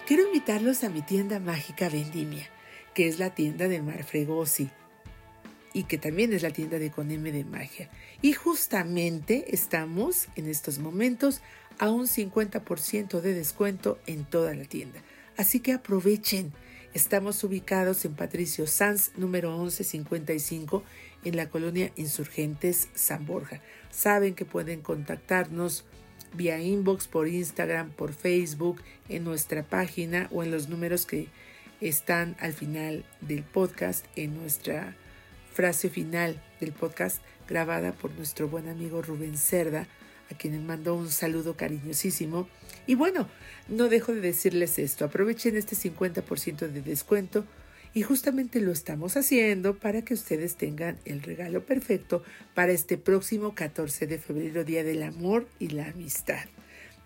Quiero 0.06 0.24
invitarlos 0.28 0.84
a 0.84 0.90
mi 0.90 1.02
tienda 1.02 1.40
mágica 1.40 1.90
Vendimia, 1.90 2.48
que 2.94 3.08
es 3.08 3.18
la 3.18 3.34
tienda 3.34 3.68
de 3.68 3.82
Mar 3.82 4.04
Fregosi 4.04 4.70
y 5.76 5.84
que 5.84 5.98
también 5.98 6.32
es 6.32 6.42
la 6.42 6.52
tienda 6.52 6.80
de 6.80 6.90
Coneme 6.90 7.34
de 7.34 7.44
Magia. 7.44 7.90
Y 8.22 8.32
justamente 8.32 9.54
estamos 9.54 10.30
en 10.38 10.48
estos 10.48 10.80
momentos 10.80 11.42
a 11.80 11.90
un 11.90 12.08
50% 12.08 13.20
de 13.20 13.34
descuento 13.34 14.00
en 14.08 14.24
toda 14.24 14.56
la 14.56 14.64
tienda. 14.64 15.02
Así 15.36 15.60
que 15.60 15.74
aprovechen. 15.74 16.54
Estamos 16.94 17.44
ubicados 17.44 18.06
en 18.06 18.16
Patricio 18.16 18.68
Sanz, 18.68 19.12
número 19.18 19.52
1155, 19.52 20.82
en 21.26 21.36
la 21.36 21.50
colonia 21.50 21.92
Insurgentes 21.98 22.88
San 22.96 23.26
Borja. 23.26 23.60
Saben 23.92 24.34
que 24.34 24.46
pueden 24.46 24.80
contactarnos 24.80 25.84
vía 26.34 26.58
inbox 26.62 27.10
por 27.10 27.28
Instagram, 27.28 27.90
por 27.90 28.14
Facebook, 28.14 28.82
en 29.10 29.26
nuestra 29.26 29.64
página 29.64 30.30
o 30.32 30.42
en 30.42 30.52
los 30.52 30.70
números 30.70 31.06
que 31.06 31.28
están 31.82 32.38
al 32.40 32.54
final 32.54 33.04
del 33.20 33.44
podcast 33.44 34.06
en 34.16 34.36
nuestra 34.36 34.96
frase 35.56 35.90
final 35.90 36.42
del 36.60 36.74
podcast 36.74 37.22
grabada 37.48 37.94
por 37.94 38.12
nuestro 38.12 38.50
buen 38.50 38.68
amigo 38.68 39.02
Rubén 39.02 39.38
Cerda 39.38 39.88
a 40.30 40.36
quienes 40.38 40.62
mando 40.62 40.96
un 40.96 41.10
saludo 41.10 41.56
cariñosísimo. 41.56 42.50
Y 42.86 42.96
bueno, 42.96 43.30
no 43.70 43.88
dejo 43.88 44.14
de 44.14 44.20
decirles 44.20 44.78
esto, 44.80 45.06
aprovechen 45.06 45.56
este 45.56 45.78
50% 45.78 46.68
de 46.68 46.82
descuento 46.82 47.46
y 47.94 48.02
justamente 48.02 48.60
lo 48.60 48.74
estamos 48.74 49.16
haciendo 49.16 49.78
para 49.78 50.02
que 50.02 50.14
ustedes 50.14 50.58
tengan 50.58 50.98
el 51.06 51.24
regalo 51.24 51.66
perfecto 51.66 52.22
para 52.54 52.74
este 52.74 52.98
próximo 52.98 53.56
14 53.56 54.08
de 54.08 54.20
febrero, 54.20 54.66
Día 54.66 54.84
del 54.84 55.04
Amor 55.04 55.48
y 55.58 55.70
la 55.70 55.88
Amistad. 55.88 56.44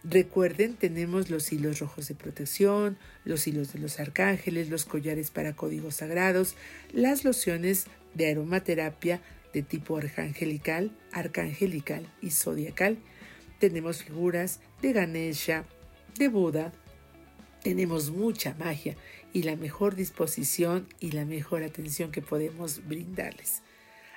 Recuerden, 0.03 0.75
tenemos 0.75 1.29
los 1.29 1.51
hilos 1.51 1.79
rojos 1.79 2.07
de 2.07 2.15
protección, 2.15 2.97
los 3.25 3.45
hilos 3.47 3.73
de 3.73 3.79
los 3.79 3.99
arcángeles, 3.99 4.69
los 4.69 4.85
collares 4.85 5.29
para 5.29 5.53
códigos 5.53 5.95
sagrados, 5.95 6.55
las 6.93 7.25
lociones 7.25 7.85
de 8.13 8.31
aromaterapia 8.31 9.21
de 9.53 9.63
tipo 9.63 9.97
arcangelical, 9.97 10.91
arcangelical 11.11 12.07
y 12.21 12.31
zodiacal. 12.31 12.97
Tenemos 13.59 14.03
figuras 14.03 14.59
de 14.81 14.93
Ganesha, 14.93 15.65
de 16.17 16.27
Buda. 16.27 16.71
Tenemos 17.63 18.11
mucha 18.11 18.55
magia 18.55 18.95
y 19.33 19.43
la 19.43 19.55
mejor 19.55 19.95
disposición 19.95 20.87
y 20.99 21.11
la 21.11 21.25
mejor 21.25 21.63
atención 21.63 22.11
que 22.11 22.21
podemos 22.21 22.87
brindarles. 22.87 23.61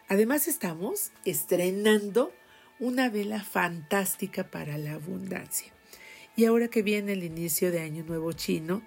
Además 0.09 0.49
estamos 0.49 1.11
estrenando 1.25 2.33
una 2.79 3.09
vela 3.09 3.43
fantástica 3.43 4.51
para 4.51 4.79
la 4.79 4.95
abundancia. 4.95 5.73
Y 6.37 6.47
ahora 6.47 6.69
que 6.69 6.83
viene 6.83 7.13
el 7.13 7.25
inicio 7.25 7.71
de 7.71 7.81
Año 7.81 8.05
Nuevo 8.05 8.33
Chino, 8.33 8.83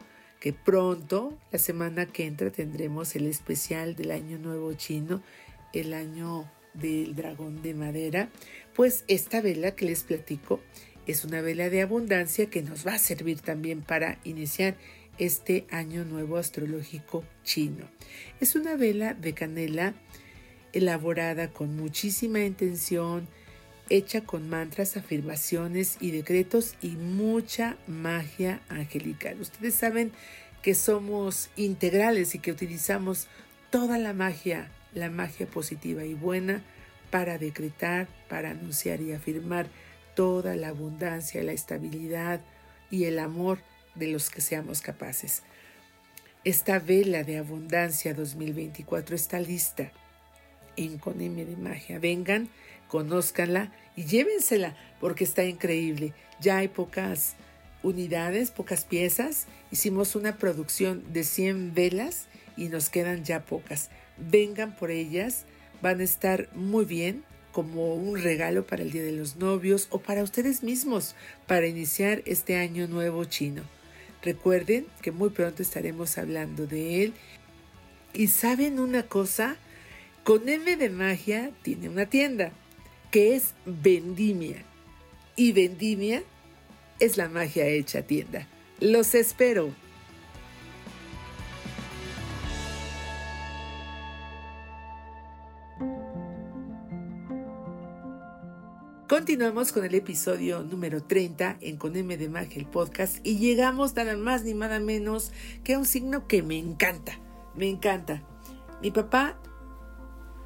pronto, 0.53 1.37
la 1.51 1.59
semana 1.59 2.05
que 2.05 2.25
entra, 2.25 2.51
tendremos 2.51 3.15
el 3.15 3.27
especial 3.27 3.95
del 3.95 4.11
Año 4.11 4.37
Nuevo 4.37 4.73
Chino, 4.73 5.23
el 5.73 5.93
año 5.93 6.49
del 6.73 7.15
dragón 7.15 7.61
de 7.61 7.73
madera, 7.73 8.29
pues 8.75 9.05
esta 9.07 9.41
vela 9.41 9.75
que 9.75 9.85
les 9.85 10.03
platico 10.03 10.59
es 11.07 11.23
una 11.23 11.41
vela 11.41 11.69
de 11.69 11.81
abundancia 11.81 12.49
que 12.49 12.61
nos 12.61 12.85
va 12.85 12.95
a 12.95 12.99
servir 12.99 13.39
también 13.41 13.81
para 13.81 14.19
iniciar 14.23 14.75
este 15.17 15.65
año 15.69 16.03
nuevo 16.03 16.37
astrológico 16.37 17.23
chino. 17.43 17.87
Es 18.41 18.55
una 18.55 18.75
vela 18.75 19.13
de 19.13 19.33
canela 19.33 19.93
elaborada 20.73 21.51
con 21.51 21.75
muchísima 21.75 22.41
intención, 22.41 23.27
hecha 23.89 24.21
con 24.21 24.49
mantras, 24.49 24.97
afirmaciones 24.97 25.97
y 25.99 26.11
decretos 26.11 26.75
y 26.81 26.89
mucha 26.89 27.77
magia 27.87 28.61
angelical. 28.69 29.39
Ustedes 29.39 29.75
saben 29.75 30.11
que 30.61 30.73
somos 30.73 31.49
integrales 31.55 32.35
y 32.35 32.39
que 32.39 32.51
utilizamos 32.51 33.27
toda 33.69 33.97
la 33.97 34.13
magia, 34.13 34.71
la 34.93 35.09
magia 35.09 35.45
positiva 35.45 36.03
y 36.05 36.13
buena 36.13 36.63
para 37.11 37.37
decretar, 37.37 38.07
para 38.29 38.51
anunciar 38.51 39.01
y 39.01 39.13
afirmar 39.13 39.67
toda 40.15 40.55
la 40.55 40.69
abundancia, 40.69 41.43
la 41.43 41.51
estabilidad 41.51 42.41
y 42.89 43.05
el 43.05 43.19
amor 43.19 43.59
de 43.95 44.07
los 44.07 44.29
que 44.29 44.41
seamos 44.41 44.81
capaces. 44.81 45.43
Esta 46.43 46.79
vela 46.79 47.23
de 47.23 47.37
abundancia 47.37 48.13
2024 48.13 49.15
está 49.15 49.39
lista 49.39 49.91
en 50.77 50.97
Con 50.97 51.17
de 51.17 51.55
Magia. 51.57 51.99
Vengan, 51.99 52.49
conózcanla 52.87 53.71
y 53.95 54.05
llévensela 54.05 54.75
porque 54.99 55.23
está 55.23 55.43
increíble. 55.43 56.13
Ya 56.41 56.57
hay 56.57 56.67
pocas 56.67 57.35
unidades, 57.83 58.51
pocas 58.51 58.85
piezas. 58.85 59.47
Hicimos 59.71 60.15
una 60.15 60.37
producción 60.37 61.03
de 61.13 61.23
100 61.23 61.73
velas 61.73 62.27
y 62.57 62.69
nos 62.69 62.89
quedan 62.89 63.23
ya 63.23 63.45
pocas. 63.45 63.89
Vengan 64.17 64.75
por 64.75 64.91
ellas, 64.91 65.45
van 65.81 65.99
a 65.99 66.03
estar 66.03 66.49
muy 66.55 66.85
bien 66.85 67.23
como 67.51 67.95
un 67.95 68.21
regalo 68.21 68.67
para 68.67 68.83
el 68.83 68.91
Día 68.91 69.03
de 69.03 69.13
los 69.13 69.37
Novios 69.37 69.87
o 69.89 69.99
para 69.99 70.23
ustedes 70.23 70.61
mismos 70.61 71.15
para 71.47 71.67
iniciar 71.67 72.21
este 72.25 72.57
año 72.57 72.87
nuevo 72.87 73.23
chino. 73.25 73.63
Recuerden 74.21 74.87
que 75.01 75.11
muy 75.11 75.29
pronto 75.29 75.61
estaremos 75.61 76.17
hablando 76.17 76.67
de 76.67 77.03
él. 77.03 77.13
Y 78.13 78.27
saben 78.27 78.79
una 78.79 79.03
cosa, 79.03 79.55
con 80.23 80.49
M 80.49 80.75
de 80.75 80.89
magia 80.89 81.51
tiene 81.61 81.89
una 81.89 82.07
tienda 82.07 82.51
que 83.15 83.33
es 83.37 83.53
Vendimia. 83.65 84.61
Y 85.37 85.53
Vendimia 85.53 86.21
es 86.99 87.15
la 87.15 87.29
magia 87.29 87.65
hecha 87.65 88.01
tienda. 88.01 88.45
Los 88.81 89.15
espero. 89.15 89.73
Continuamos 99.07 99.71
con 99.71 99.85
el 99.85 99.95
episodio 99.95 100.63
número 100.63 101.01
30 101.01 101.59
en 101.61 101.77
Con 101.77 101.95
M 101.95 102.17
de 102.17 102.27
Magia, 102.27 102.57
el 102.57 102.67
podcast, 102.67 103.25
y 103.25 103.37
llegamos 103.37 103.95
nada 103.95 104.17
más 104.17 104.43
ni 104.43 104.53
nada 104.53 104.81
menos 104.81 105.31
que 105.63 105.75
a 105.75 105.79
un 105.79 105.85
signo 105.85 106.27
que 106.27 106.43
me 106.43 106.57
encanta, 106.57 107.17
me 107.55 107.69
encanta. 107.69 108.23
Mi 108.81 108.91
papá, 108.91 109.39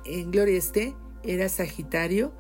en 0.06 0.30
Gloria 0.30 0.62
era 1.24 1.50
Sagitario, 1.50 2.32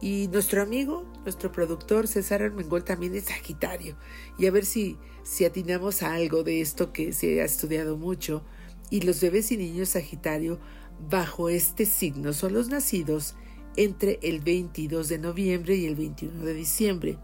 y 0.00 0.28
nuestro 0.28 0.62
amigo, 0.62 1.04
nuestro 1.24 1.50
productor 1.50 2.06
César 2.06 2.42
Armengol 2.42 2.84
también 2.84 3.14
es 3.14 3.24
Sagitario. 3.24 3.96
Y 4.38 4.46
a 4.46 4.50
ver 4.50 4.64
si, 4.64 4.96
si 5.24 5.44
atinamos 5.44 6.02
a 6.02 6.14
algo 6.14 6.44
de 6.44 6.60
esto 6.60 6.92
que 6.92 7.12
se 7.12 7.40
ha 7.40 7.44
estudiado 7.44 7.96
mucho. 7.96 8.44
Y 8.90 9.00
los 9.00 9.20
bebés 9.20 9.50
y 9.50 9.56
niños 9.56 9.90
Sagitario 9.90 10.60
bajo 11.10 11.48
este 11.48 11.84
signo 11.84 12.32
son 12.32 12.52
los 12.54 12.68
nacidos 12.68 13.34
entre 13.76 14.18
el 14.22 14.40
22 14.40 15.08
de 15.08 15.18
noviembre 15.18 15.76
y 15.76 15.86
el 15.86 15.96
21 15.96 16.44
de 16.44 16.54
diciembre. 16.54 17.18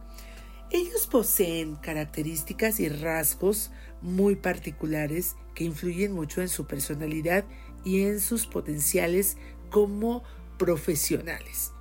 Ellos 0.71 1.07
poseen 1.07 1.77
características 1.77 2.81
y 2.81 2.89
rasgos 2.89 3.71
muy 4.03 4.35
particulares 4.35 5.37
que 5.55 5.65
influyen 5.65 6.13
mucho 6.13 6.43
en 6.43 6.49
su 6.49 6.67
personalidad 6.67 7.45
y 7.85 8.03
en 8.03 8.19
sus 8.19 8.47
potenciales 8.47 9.37
como 9.71 10.25
profesionales. 10.59 11.74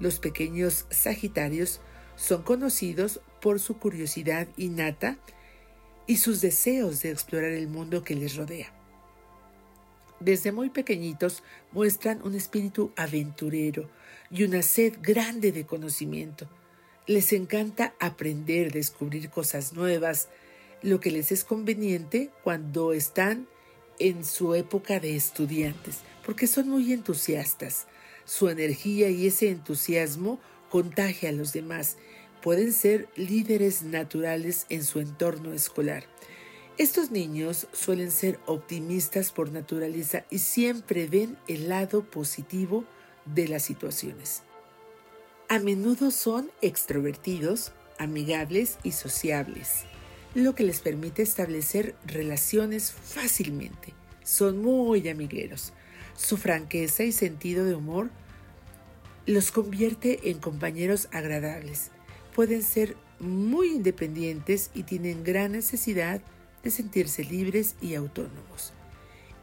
Los 0.00 0.18
pequeños 0.18 0.86
Sagitarios 0.90 1.80
son 2.16 2.42
conocidos 2.42 3.20
por 3.40 3.60
su 3.60 3.78
curiosidad 3.78 4.48
innata 4.56 5.18
y 6.08 6.16
sus 6.16 6.40
deseos 6.40 7.02
de 7.02 7.10
explorar 7.10 7.52
el 7.52 7.68
mundo 7.68 8.02
que 8.02 8.16
les 8.16 8.34
rodea 8.34 8.72
desde 10.20 10.52
muy 10.52 10.68
pequeñitos 10.68 11.42
muestran 11.72 12.22
un 12.22 12.34
espíritu 12.34 12.92
aventurero 12.94 13.90
y 14.30 14.44
una 14.44 14.62
sed 14.62 14.94
grande 15.00 15.50
de 15.50 15.66
conocimiento. 15.66 16.46
Les 17.06 17.32
encanta 17.32 17.94
aprender, 17.98 18.70
descubrir 18.70 19.30
cosas 19.30 19.72
nuevas, 19.72 20.28
lo 20.82 21.00
que 21.00 21.10
les 21.10 21.32
es 21.32 21.42
conveniente 21.42 22.30
cuando 22.44 22.92
están 22.92 23.48
en 23.98 24.24
su 24.24 24.54
época 24.54 25.00
de 25.00 25.16
estudiantes, 25.16 25.98
porque 26.24 26.46
son 26.46 26.68
muy 26.68 26.92
entusiastas. 26.92 27.86
Su 28.24 28.48
energía 28.48 29.10
y 29.10 29.26
ese 29.26 29.50
entusiasmo 29.50 30.40
contagia 30.70 31.30
a 31.30 31.32
los 31.32 31.52
demás. 31.52 31.96
Pueden 32.42 32.72
ser 32.72 33.08
líderes 33.16 33.82
naturales 33.82 34.66
en 34.68 34.84
su 34.84 35.00
entorno 35.00 35.52
escolar. 35.52 36.04
Estos 36.78 37.10
niños 37.10 37.66
suelen 37.72 38.10
ser 38.10 38.38
optimistas 38.46 39.32
por 39.32 39.52
naturaleza 39.52 40.24
y 40.30 40.38
siempre 40.38 41.06
ven 41.06 41.36
el 41.46 41.68
lado 41.68 42.04
positivo 42.04 42.84
de 43.26 43.48
las 43.48 43.62
situaciones. 43.64 44.42
A 45.48 45.58
menudo 45.58 46.10
son 46.10 46.50
extrovertidos, 46.62 47.72
amigables 47.98 48.78
y 48.82 48.92
sociables, 48.92 49.84
lo 50.34 50.54
que 50.54 50.64
les 50.64 50.80
permite 50.80 51.22
establecer 51.22 51.96
relaciones 52.06 52.92
fácilmente. 52.92 53.92
Son 54.24 54.62
muy 54.62 55.06
amigueros. 55.08 55.72
Su 56.20 56.36
franqueza 56.36 57.02
y 57.02 57.12
sentido 57.12 57.64
de 57.64 57.74
humor 57.74 58.10
los 59.24 59.50
convierte 59.50 60.30
en 60.30 60.38
compañeros 60.38 61.08
agradables. 61.12 61.92
Pueden 62.34 62.62
ser 62.62 62.94
muy 63.20 63.68
independientes 63.68 64.70
y 64.74 64.82
tienen 64.82 65.24
gran 65.24 65.52
necesidad 65.52 66.20
de 66.62 66.70
sentirse 66.70 67.24
libres 67.24 67.74
y 67.80 67.94
autónomos. 67.94 68.74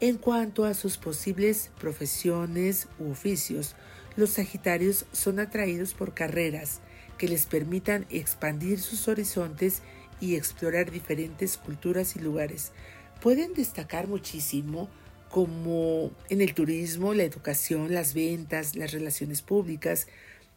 En 0.02 0.18
cuanto 0.18 0.66
a 0.66 0.76
sus 0.76 0.98
posibles 0.98 1.72
profesiones 1.80 2.88
u 3.00 3.10
oficios, 3.10 3.76
los 4.16 4.30
Sagitarios 4.30 5.08
son 5.12 5.40
atraídos 5.40 5.96
por 5.96 6.14
carreras 6.14 6.82
que 7.18 7.28
les 7.28 7.48
permitan 7.48 8.06
expandir 8.12 8.80
sus 8.80 9.08
horizontes 9.08 9.82
y 10.22 10.36
explorar 10.36 10.92
diferentes 10.92 11.58
culturas 11.58 12.16
y 12.16 12.20
lugares. 12.20 12.72
Pueden 13.20 13.56
destacar 13.56 14.08
muchísimo 14.08 14.90
como 15.30 16.12
en 16.30 16.42
el 16.42 16.54
turismo, 16.54 17.14
la 17.14 17.24
educación, 17.24 17.94
las 17.94 18.14
ventas, 18.14 18.76
las 18.76 18.92
relaciones 18.92 19.42
públicas, 19.42 20.08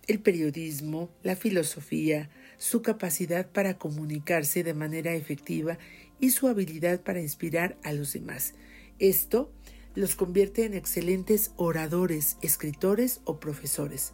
el 0.07 0.21
periodismo, 0.21 1.11
la 1.23 1.37
filosofía, 1.37 2.31
su 2.59 2.83
capacidad 2.83 3.51
para 3.51 3.79
comunicarse 3.79 4.62
de 4.62 4.75
manera 4.75 5.14
efectiva 5.14 5.79
y 6.18 6.31
su 6.31 6.49
habilidad 6.49 7.01
para 7.03 7.21
inspirar 7.21 7.79
a 7.83 7.93
los 7.93 8.12
demás. 8.12 8.55
Esto 8.99 9.53
los 9.95 10.14
convierte 10.14 10.64
en 10.64 10.75
excelentes 10.75 11.53
oradores, 11.57 12.37
escritores 12.43 13.21
o 13.25 13.41
profesores. 13.41 14.12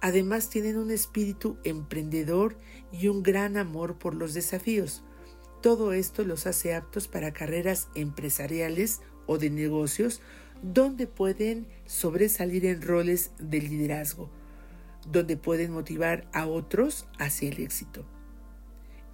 Además 0.00 0.48
tienen 0.48 0.78
un 0.78 0.90
espíritu 0.90 1.58
emprendedor 1.64 2.58
y 2.92 3.08
un 3.08 3.22
gran 3.22 3.56
amor 3.56 3.98
por 3.98 4.14
los 4.14 4.32
desafíos. 4.32 5.02
Todo 5.60 5.92
esto 5.92 6.24
los 6.24 6.46
hace 6.46 6.74
aptos 6.74 7.08
para 7.08 7.32
carreras 7.32 7.88
empresariales 7.96 9.00
o 9.28 9.38
de 9.38 9.50
negocios 9.50 10.20
donde 10.62 11.06
pueden 11.06 11.68
sobresalir 11.86 12.66
en 12.66 12.82
roles 12.82 13.30
de 13.38 13.60
liderazgo, 13.60 14.28
donde 15.06 15.36
pueden 15.36 15.70
motivar 15.70 16.28
a 16.32 16.48
otros 16.48 17.06
hacia 17.18 17.48
el 17.50 17.60
éxito. 17.60 18.04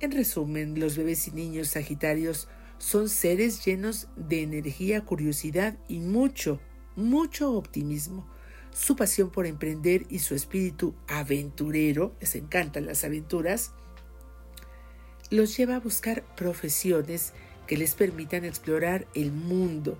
En 0.00 0.12
resumen, 0.12 0.80
los 0.80 0.96
bebés 0.96 1.28
y 1.28 1.32
niños 1.32 1.68
sagitarios 1.68 2.48
son 2.78 3.08
seres 3.08 3.64
llenos 3.64 4.08
de 4.16 4.42
energía, 4.42 5.04
curiosidad 5.04 5.76
y 5.88 6.00
mucho, 6.00 6.60
mucho 6.96 7.52
optimismo. 7.52 8.26
Su 8.72 8.96
pasión 8.96 9.30
por 9.30 9.46
emprender 9.46 10.04
y 10.08 10.18
su 10.18 10.34
espíritu 10.34 10.94
aventurero, 11.06 12.16
les 12.20 12.34
encantan 12.34 12.86
las 12.86 13.04
aventuras, 13.04 13.72
los 15.30 15.56
lleva 15.56 15.76
a 15.76 15.80
buscar 15.80 16.24
profesiones 16.34 17.32
que 17.66 17.76
les 17.76 17.94
permitan 17.94 18.44
explorar 18.44 19.06
el 19.14 19.32
mundo, 19.32 19.98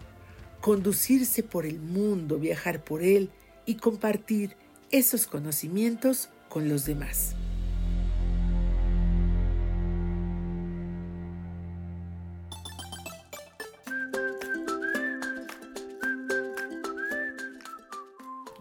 conducirse 0.61 1.43
por 1.43 1.67
el 1.67 1.79
mundo, 1.79 2.39
viajar 2.39 2.85
por 2.85 3.03
él 3.03 3.31
y 3.67 3.77
compartir 3.77 4.57
esos 4.91 5.27
conocimientos 5.27 6.31
con 6.49 6.69
los 6.69 6.85
demás. 6.87 7.35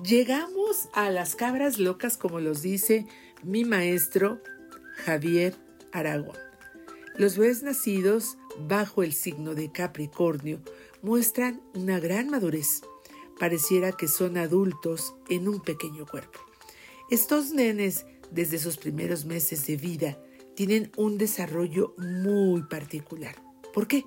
Llegamos 0.04 0.89
a 0.93 1.10
las 1.10 1.36
cabras 1.36 1.80
locas 1.80 2.18
como 2.18 2.41
los 2.41 2.62
dice 2.62 3.08
mi 3.41 3.64
maestro 3.64 4.41
Javier 5.06 5.56
Aragón. 5.93 6.36
Los 7.16 7.38
bebés 7.38 7.64
nacidos 7.64 8.38
bajo 8.60 9.04
el 9.04 9.14
signo 9.14 9.56
de 9.56 9.72
Capricornio 9.72 10.62
muestran 11.01 11.62
una 11.74 11.99
gran 11.99 12.30
madurez. 12.30 12.82
Pareciera 13.39 13.91
que 13.91 14.08
son 14.08 14.38
adultos 14.38 15.16
en 15.30 15.47
un 15.47 15.62
pequeño 15.62 16.06
cuerpo. 16.06 16.39
Estos 17.10 17.51
nenes, 17.51 18.06
desde 18.32 18.60
sus 18.60 18.78
primeros 18.78 19.26
meses 19.26 19.66
de 19.68 19.78
vida, 19.78 20.18
tienen 20.56 20.91
un 20.97 21.18
desarrollo 21.18 21.95
muy 21.97 22.64
particular. 22.64 23.36
¿Por 23.74 23.88
qué? 23.88 24.06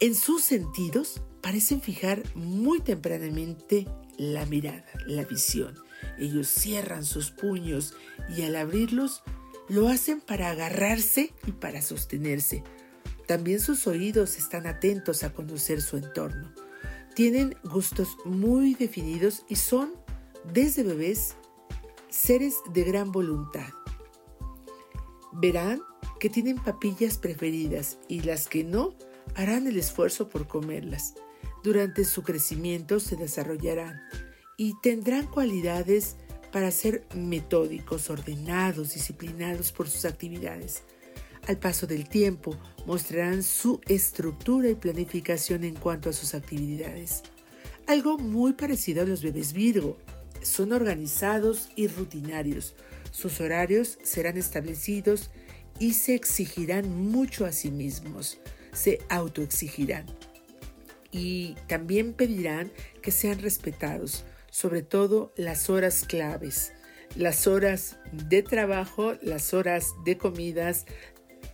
En 0.00 0.14
sus 0.14 0.42
sentidos 0.42 1.22
parecen 1.40 1.80
fijar 1.80 2.22
muy 2.34 2.80
tempranamente 2.80 3.86
la 4.18 4.44
mirada, 4.46 4.84
la 5.06 5.24
visión. 5.24 5.74
Ellos 6.18 6.48
cierran 6.48 7.04
sus 7.04 7.30
puños 7.30 7.94
y 8.36 8.42
al 8.42 8.56
abrirlos 8.56 9.22
lo 9.68 9.88
hacen 9.88 10.20
para 10.20 10.50
agarrarse 10.50 11.32
y 11.46 11.52
para 11.52 11.82
sostenerse. 11.82 12.62
También 13.26 13.60
sus 13.60 13.86
oídos 13.86 14.36
están 14.36 14.66
atentos 14.66 15.22
a 15.22 15.32
conocer 15.32 15.80
su 15.80 15.96
entorno. 15.96 16.52
Tienen 17.14 17.56
gustos 17.64 18.16
muy 18.24 18.74
definidos 18.74 19.44
y 19.48 19.56
son, 19.56 19.92
desde 20.52 20.82
bebés, 20.82 21.36
seres 22.08 22.56
de 22.72 22.84
gran 22.84 23.12
voluntad. 23.12 23.68
Verán 25.32 25.80
que 26.20 26.30
tienen 26.30 26.56
papillas 26.56 27.18
preferidas 27.18 27.98
y 28.08 28.20
las 28.20 28.48
que 28.48 28.64
no 28.64 28.94
harán 29.34 29.66
el 29.66 29.78
esfuerzo 29.78 30.28
por 30.28 30.46
comerlas. 30.46 31.14
Durante 31.62 32.04
su 32.04 32.22
crecimiento 32.22 33.00
se 33.00 33.16
desarrollarán 33.16 34.00
y 34.56 34.74
tendrán 34.82 35.26
cualidades 35.26 36.16
para 36.52 36.70
ser 36.70 37.06
metódicos, 37.14 38.10
ordenados, 38.10 38.94
disciplinados 38.94 39.72
por 39.72 39.88
sus 39.88 40.04
actividades. 40.04 40.82
Al 41.48 41.58
paso 41.58 41.86
del 41.86 42.08
tiempo 42.08 42.56
mostrarán 42.86 43.42
su 43.42 43.80
estructura 43.88 44.68
y 44.68 44.74
planificación 44.74 45.64
en 45.64 45.74
cuanto 45.74 46.10
a 46.10 46.12
sus 46.12 46.34
actividades. 46.34 47.22
Algo 47.86 48.16
muy 48.16 48.52
parecido 48.52 49.02
a 49.02 49.06
los 49.06 49.22
bebés 49.22 49.52
Virgo. 49.52 49.98
Son 50.42 50.72
organizados 50.72 51.70
y 51.74 51.88
rutinarios. 51.88 52.74
Sus 53.10 53.40
horarios 53.40 53.98
serán 54.02 54.36
establecidos 54.36 55.30
y 55.78 55.94
se 55.94 56.14
exigirán 56.14 56.88
mucho 57.10 57.44
a 57.44 57.52
sí 57.52 57.70
mismos. 57.70 58.38
Se 58.72 59.00
autoexigirán. 59.08 60.06
Y 61.10 61.56
también 61.66 62.14
pedirán 62.14 62.72
que 63.02 63.10
sean 63.10 63.40
respetados, 63.40 64.24
sobre 64.50 64.82
todo 64.82 65.32
las 65.36 65.68
horas 65.68 66.04
claves, 66.06 66.72
las 67.16 67.46
horas 67.46 67.98
de 68.12 68.42
trabajo, 68.42 69.14
las 69.22 69.52
horas 69.52 69.88
de 70.04 70.16
comidas, 70.16 70.86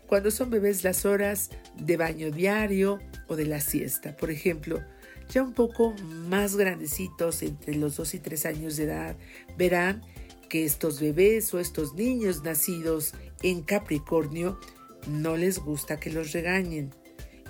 cuando 0.08 0.32
son 0.32 0.50
bebés 0.50 0.82
las 0.82 1.04
horas 1.04 1.50
de 1.76 1.96
baño 1.96 2.30
diario 2.32 2.98
o 3.28 3.36
de 3.36 3.44
la 3.44 3.60
siesta. 3.60 4.16
Por 4.16 4.30
ejemplo, 4.30 4.82
ya 5.28 5.42
un 5.42 5.52
poco 5.52 5.94
más 6.28 6.56
grandecitos, 6.56 7.42
entre 7.42 7.76
los 7.76 7.96
2 7.96 8.14
y 8.14 8.18
3 8.18 8.46
años 8.46 8.76
de 8.76 8.84
edad, 8.84 9.16
verán 9.56 10.02
que 10.48 10.64
estos 10.64 11.00
bebés 11.00 11.52
o 11.54 11.60
estos 11.60 11.94
niños 11.94 12.42
nacidos 12.42 13.12
en 13.42 13.62
Capricornio 13.62 14.58
no 15.06 15.36
les 15.36 15.58
gusta 15.58 16.00
que 16.00 16.10
los 16.10 16.32
regañen 16.32 16.90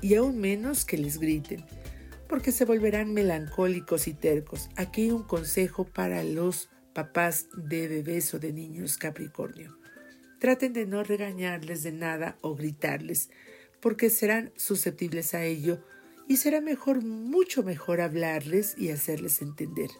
y 0.02 0.16
aún 0.16 0.38
menos 0.38 0.84
que 0.84 0.98
les 0.98 1.18
griten 1.18 1.64
porque 2.28 2.52
se 2.52 2.64
volverán 2.64 3.14
melancólicos 3.14 4.06
y 4.06 4.12
tercos. 4.14 4.68
Aquí 4.76 5.10
un 5.10 5.22
consejo 5.22 5.84
para 5.84 6.22
los 6.22 6.68
papás 6.92 7.46
de 7.56 7.88
bebés 7.88 8.34
o 8.34 8.38
de 8.38 8.52
niños 8.52 8.98
Capricornio. 8.98 9.77
Traten 10.38 10.72
de 10.72 10.86
no 10.86 11.02
regañarles 11.02 11.82
de 11.82 11.92
nada 11.92 12.38
o 12.40 12.54
gritarles, 12.54 13.30
porque 13.80 14.10
serán 14.10 14.52
susceptibles 14.56 15.34
a 15.34 15.44
ello 15.44 15.82
y 16.26 16.36
será 16.36 16.60
mejor, 16.60 17.02
mucho 17.02 17.62
mejor 17.62 18.00
hablarles 18.00 18.74
y 18.76 18.90
hacerles 18.90 19.40
entender. 19.42 19.90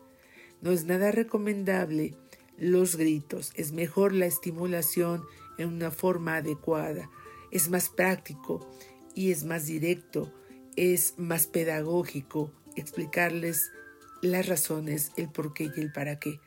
No 0.61 0.73
es 0.73 0.85
nada 0.85 1.13
recomendable 1.13 2.15
los 2.57 2.97
gritos, 2.97 3.53
es 3.55 3.73
mejor 3.73 4.13
la 4.13 4.27
estimulación 4.27 5.25
en 5.59 5.69
una 5.69 5.91
forma 5.91 6.37
adecuada, 6.37 7.11
es 7.51 7.69
más 7.69 7.89
práctico 7.89 8.69
y 9.15 9.31
es 9.31 9.45
más 9.45 9.67
directo 9.67 10.33
es 10.79 11.15
más 11.17 11.49
pedagógico 11.49 12.53
explicarles 12.77 13.73
las 14.23 14.47
razones, 14.47 15.11
el 15.17 15.29
por 15.29 15.53
qué 15.53 15.73
y 15.77 15.81
el 15.81 15.91
para 15.91 16.21
qué. 16.21 16.39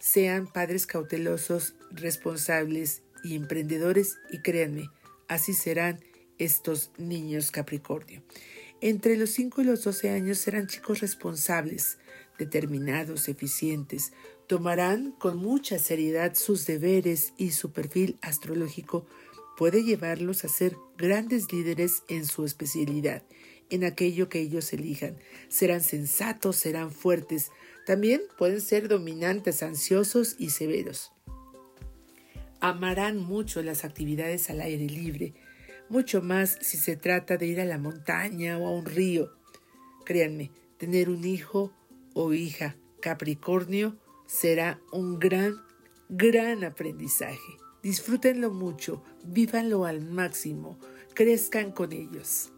Sean 0.00 0.52
padres 0.52 0.86
cautelosos, 0.86 1.76
responsables 1.92 3.02
y 3.26 3.34
emprendedores 3.34 4.16
y 4.30 4.38
créanme, 4.38 4.90
así 5.28 5.52
serán 5.52 6.00
estos 6.38 6.90
niños 6.98 7.50
Capricornio. 7.50 8.22
Entre 8.80 9.16
los 9.16 9.30
5 9.30 9.62
y 9.62 9.64
los 9.64 9.84
12 9.84 10.10
años 10.10 10.38
serán 10.38 10.66
chicos 10.66 11.00
responsables, 11.00 11.98
determinados, 12.38 13.28
eficientes, 13.28 14.12
tomarán 14.46 15.12
con 15.12 15.38
mucha 15.38 15.78
seriedad 15.78 16.34
sus 16.34 16.66
deberes 16.66 17.32
y 17.36 17.52
su 17.52 17.72
perfil 17.72 18.18
astrológico 18.20 19.06
puede 19.56 19.82
llevarlos 19.82 20.44
a 20.44 20.48
ser 20.48 20.76
grandes 20.98 21.50
líderes 21.52 22.02
en 22.08 22.26
su 22.26 22.44
especialidad 22.44 23.22
en 23.70 23.84
aquello 23.84 24.28
que 24.28 24.40
ellos 24.40 24.72
elijan. 24.72 25.16
Serán 25.48 25.82
sensatos, 25.82 26.56
serán 26.56 26.90
fuertes. 26.90 27.50
También 27.84 28.22
pueden 28.38 28.60
ser 28.60 28.88
dominantes, 28.88 29.62
ansiosos 29.62 30.36
y 30.38 30.50
severos. 30.50 31.12
Amarán 32.60 33.18
mucho 33.18 33.62
las 33.62 33.84
actividades 33.84 34.50
al 34.50 34.60
aire 34.60 34.86
libre, 34.86 35.34
mucho 35.88 36.22
más 36.22 36.58
si 36.60 36.76
se 36.76 36.96
trata 36.96 37.36
de 37.36 37.46
ir 37.46 37.60
a 37.60 37.64
la 37.64 37.78
montaña 37.78 38.58
o 38.58 38.66
a 38.66 38.72
un 38.72 38.84
río. 38.84 39.30
Créanme, 40.04 40.50
tener 40.78 41.10
un 41.10 41.24
hijo 41.24 41.72
o 42.14 42.32
hija 42.32 42.76
Capricornio 43.00 43.96
será 44.26 44.80
un 44.90 45.18
gran, 45.18 45.62
gran 46.08 46.64
aprendizaje. 46.64 47.56
Disfrútenlo 47.82 48.50
mucho, 48.50 49.04
vívanlo 49.24 49.84
al 49.84 50.02
máximo, 50.02 50.78
crezcan 51.14 51.70
con 51.70 51.92
ellos. 51.92 52.52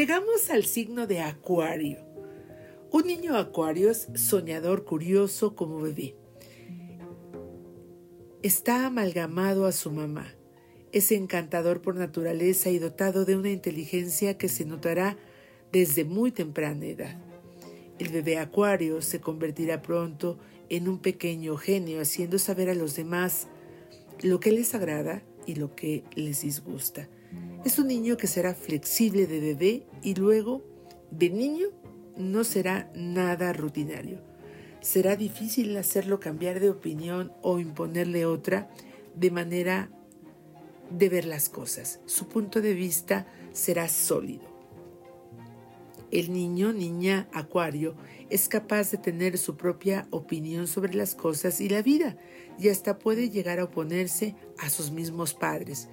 Llegamos 0.00 0.48
al 0.48 0.64
signo 0.64 1.06
de 1.06 1.20
Acuario. 1.20 1.98
Un 2.90 3.06
niño 3.06 3.36
Acuario 3.36 3.90
es 3.90 4.08
soñador, 4.14 4.86
curioso 4.86 5.54
como 5.54 5.78
bebé. 5.78 6.16
Está 8.42 8.86
amalgamado 8.86 9.66
a 9.66 9.72
su 9.72 9.90
mamá. 9.90 10.34
Es 10.92 11.12
encantador 11.12 11.82
por 11.82 11.96
naturaleza 11.96 12.70
y 12.70 12.78
dotado 12.78 13.26
de 13.26 13.36
una 13.36 13.50
inteligencia 13.50 14.38
que 14.38 14.48
se 14.48 14.64
notará 14.64 15.18
desde 15.70 16.06
muy 16.06 16.32
temprana 16.32 16.86
edad. 16.86 17.22
El 17.98 18.08
bebé 18.08 18.38
Acuario 18.38 19.02
se 19.02 19.20
convertirá 19.20 19.82
pronto 19.82 20.38
en 20.70 20.88
un 20.88 21.00
pequeño 21.00 21.58
genio, 21.58 22.00
haciendo 22.00 22.38
saber 22.38 22.70
a 22.70 22.74
los 22.74 22.96
demás 22.96 23.48
lo 24.22 24.40
que 24.40 24.50
les 24.50 24.74
agrada 24.74 25.22
y 25.44 25.56
lo 25.56 25.76
que 25.76 26.04
les 26.16 26.40
disgusta 26.40 27.06
Es 27.64 27.78
un 27.78 27.88
niño 27.88 28.16
que 28.16 28.26
será 28.26 28.54
flexible 28.54 29.26
de 29.26 29.40
bebé 29.40 29.86
y 30.02 30.14
luego 30.14 30.62
de 31.10 31.30
niño 31.30 31.68
no 32.16 32.44
será 32.44 32.90
nada 32.94 33.52
rutinario. 33.52 34.20
Será 34.80 35.16
difícil 35.16 35.76
hacerlo 35.76 36.20
cambiar 36.20 36.60
de 36.60 36.70
opinión 36.70 37.32
o 37.42 37.58
imponerle 37.58 38.24
otra 38.24 38.70
de 39.14 39.30
manera 39.30 39.90
de 40.90 41.08
ver 41.08 41.26
las 41.26 41.48
cosas. 41.48 42.00
Su 42.06 42.28
punto 42.28 42.60
de 42.60 42.74
vista 42.74 43.26
será 43.52 43.88
sólido. 43.88 44.48
El 46.10 46.32
niño, 46.32 46.72
niña, 46.72 47.28
acuario, 47.32 47.94
es 48.30 48.48
capaz 48.48 48.90
de 48.90 48.98
tener 48.98 49.38
su 49.38 49.56
propia 49.56 50.08
opinión 50.10 50.66
sobre 50.66 50.94
las 50.94 51.14
cosas 51.14 51.60
y 51.60 51.68
la 51.68 51.82
vida, 51.82 52.16
y 52.58 52.68
hasta 52.68 52.98
puede 52.98 53.30
llegar 53.30 53.60
a 53.60 53.64
oponerse 53.64 54.34
a 54.58 54.70
sus 54.70 54.90
mismos 54.90 55.34
padres. 55.34 55.88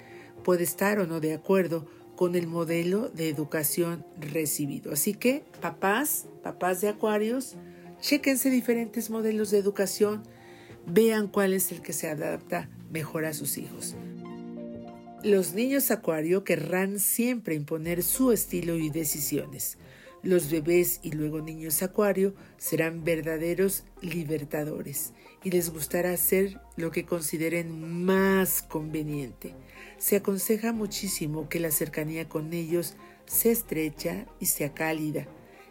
Puede 0.47 0.63
estar 0.63 0.97
o 0.99 1.05
no 1.05 1.19
de 1.19 1.33
acuerdo 1.33 1.85
con 2.15 2.37
el 2.37 2.47
modelo 2.47 3.09
de 3.09 3.27
educación 3.27 4.05
recibido. 4.17 4.93
Así 4.93 5.13
que, 5.13 5.43
papás, 5.59 6.25
papás 6.41 6.79
de 6.79 6.87
acuarios, 6.87 7.57
chequense 7.99 8.49
diferentes 8.49 9.09
modelos 9.09 9.51
de 9.51 9.57
educación, 9.57 10.23
vean 10.85 11.27
cuál 11.27 11.51
es 11.51 11.73
el 11.73 11.81
que 11.81 11.91
se 11.91 12.07
adapta 12.09 12.69
mejor 12.89 13.25
a 13.25 13.33
sus 13.33 13.57
hijos. 13.57 13.97
Los 15.21 15.53
niños 15.53 15.91
acuario 15.91 16.45
querrán 16.45 16.99
siempre 16.99 17.53
imponer 17.53 18.01
su 18.01 18.31
estilo 18.31 18.77
y 18.77 18.89
decisiones. 18.89 19.77
Los 20.23 20.49
bebés 20.49 21.01
y 21.03 21.11
luego 21.11 21.41
niños 21.41 21.83
acuario 21.83 22.33
serán 22.57 23.03
verdaderos 23.03 23.83
libertadores 24.01 25.11
y 25.47 25.51
les 25.51 25.71
gustará 25.71 26.11
hacer 26.11 26.59
lo 26.75 26.91
que 26.91 27.05
consideren 27.05 28.03
más 28.03 28.61
conveniente. 28.61 29.53
Se 29.97 30.17
aconseja 30.17 30.73
muchísimo 30.73 31.47
que 31.47 31.61
la 31.61 31.71
cercanía 31.71 32.27
con 32.27 32.51
ellos 32.51 32.97
sea 33.27 33.53
estrecha 33.53 34.25
y 34.41 34.47
sea 34.47 34.73
cálida, 34.73 35.25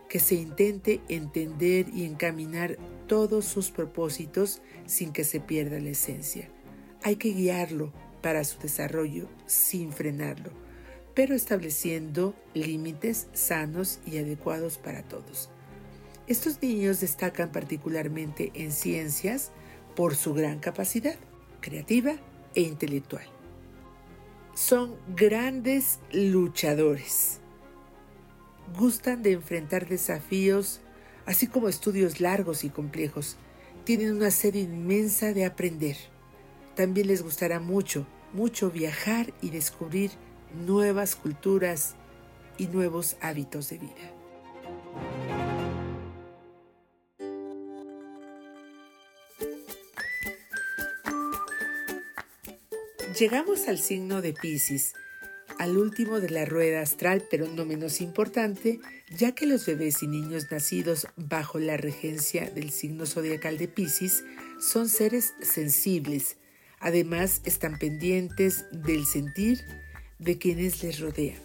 que 0.09 0.19
se 0.19 0.37
intente 0.37 1.03
entender 1.11 1.91
y 1.93 2.07
encaminar 2.07 2.79
todos 3.07 3.45
sus 3.45 3.71
propósitos 3.71 4.63
sin 4.87 5.13
que 5.13 5.25
se 5.25 5.41
pierda 5.41 5.79
la 5.79 5.91
esencia. 5.91 6.49
Hay 7.03 7.17
que 7.17 7.35
guiarlo 7.35 7.93
para 8.23 8.45
su 8.45 8.59
desarrollo 8.59 9.29
sin 9.45 9.93
frenarlo 9.93 10.51
pero 11.13 11.35
estableciendo 11.35 12.35
límites 12.53 13.29
sanos 13.33 14.01
y 14.05 14.19
adecuados 14.19 14.77
para 14.77 15.03
todos. 15.03 15.49
Estos 16.27 16.61
niños 16.61 17.01
destacan 17.01 17.53
particularmente 17.53 18.51
en 18.53 18.73
ciencias 18.73 19.53
por 19.97 20.15
su 20.15 20.35
gran 20.35 20.61
capacidad 20.61 21.17
creativa 21.61 22.15
e 22.55 22.61
intelectual. 22.61 23.25
Son 24.55 24.95
grandes 25.15 25.99
luchadores. 26.13 27.41
Gustan 28.79 29.23
de 29.23 29.33
enfrentar 29.33 29.89
desafíos, 29.89 30.81
así 31.25 31.49
como 31.49 31.69
estudios 31.69 32.21
largos 32.21 32.63
y 32.63 32.71
complejos. 32.71 33.37
Tienen 33.85 34.15
una 34.15 34.31
sed 34.31 34.55
inmensa 34.55 35.33
de 35.33 35.45
aprender. 35.45 35.97
También 36.75 37.09
les 37.09 37.23
gustará 37.23 37.59
mucho, 37.59 38.07
mucho 38.33 38.71
viajar 38.71 39.33
y 39.43 39.51
descubrir 39.51 40.13
nuevas 40.67 41.17
culturas 41.17 41.97
y 42.59 42.69
nuevos 42.69 43.17
hábitos 43.21 43.69
de 43.71 43.79
vida. 43.79 44.16
Llegamos 53.19 53.67
al 53.67 53.79
signo 53.79 54.21
de 54.21 54.35
Pisces, 54.35 54.93
al 55.59 55.79
último 55.79 56.21
de 56.21 56.29
la 56.29 56.45
rueda 56.45 56.83
astral, 56.83 57.25
pero 57.31 57.49
no 57.49 57.65
menos 57.65 58.03
importante, 58.03 58.79
ya 59.09 59.33
que 59.35 59.47
los 59.47 59.65
bebés 59.65 60.03
y 60.03 60.07
niños 60.07 60.49
nacidos 60.51 61.07
bajo 61.17 61.59
la 61.59 61.79
regencia 61.79 62.51
del 62.51 62.71
signo 62.71 63.07
zodiacal 63.07 63.57
de 63.57 63.69
Pisces 63.69 64.23
son 64.61 64.91
seres 64.91 65.33
sensibles. 65.41 66.37
Además, 66.79 67.41
están 67.47 67.79
pendientes 67.79 68.67
del 68.71 69.07
sentir, 69.07 69.65
de 70.19 70.37
quienes 70.37 70.83
les 70.83 71.01
rodean. 71.01 71.41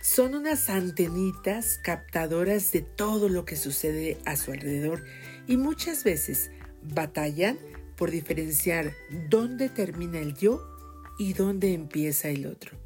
Son 0.00 0.36
unas 0.36 0.68
antenitas 0.68 1.80
captadoras 1.82 2.70
de 2.70 2.82
todo 2.82 3.28
lo 3.28 3.44
que 3.44 3.56
sucede 3.56 4.16
a 4.26 4.36
su 4.36 4.52
alrededor 4.52 5.02
y 5.48 5.56
muchas 5.56 6.04
veces 6.04 6.52
batallan 6.82 7.58
por 7.96 8.12
diferenciar 8.12 8.92
dónde 9.28 9.68
termina 9.68 10.20
el 10.20 10.34
yo 10.34 10.73
y 11.18 11.32
dónde 11.32 11.74
empieza 11.74 12.28
el 12.28 12.46
otro. 12.46 12.76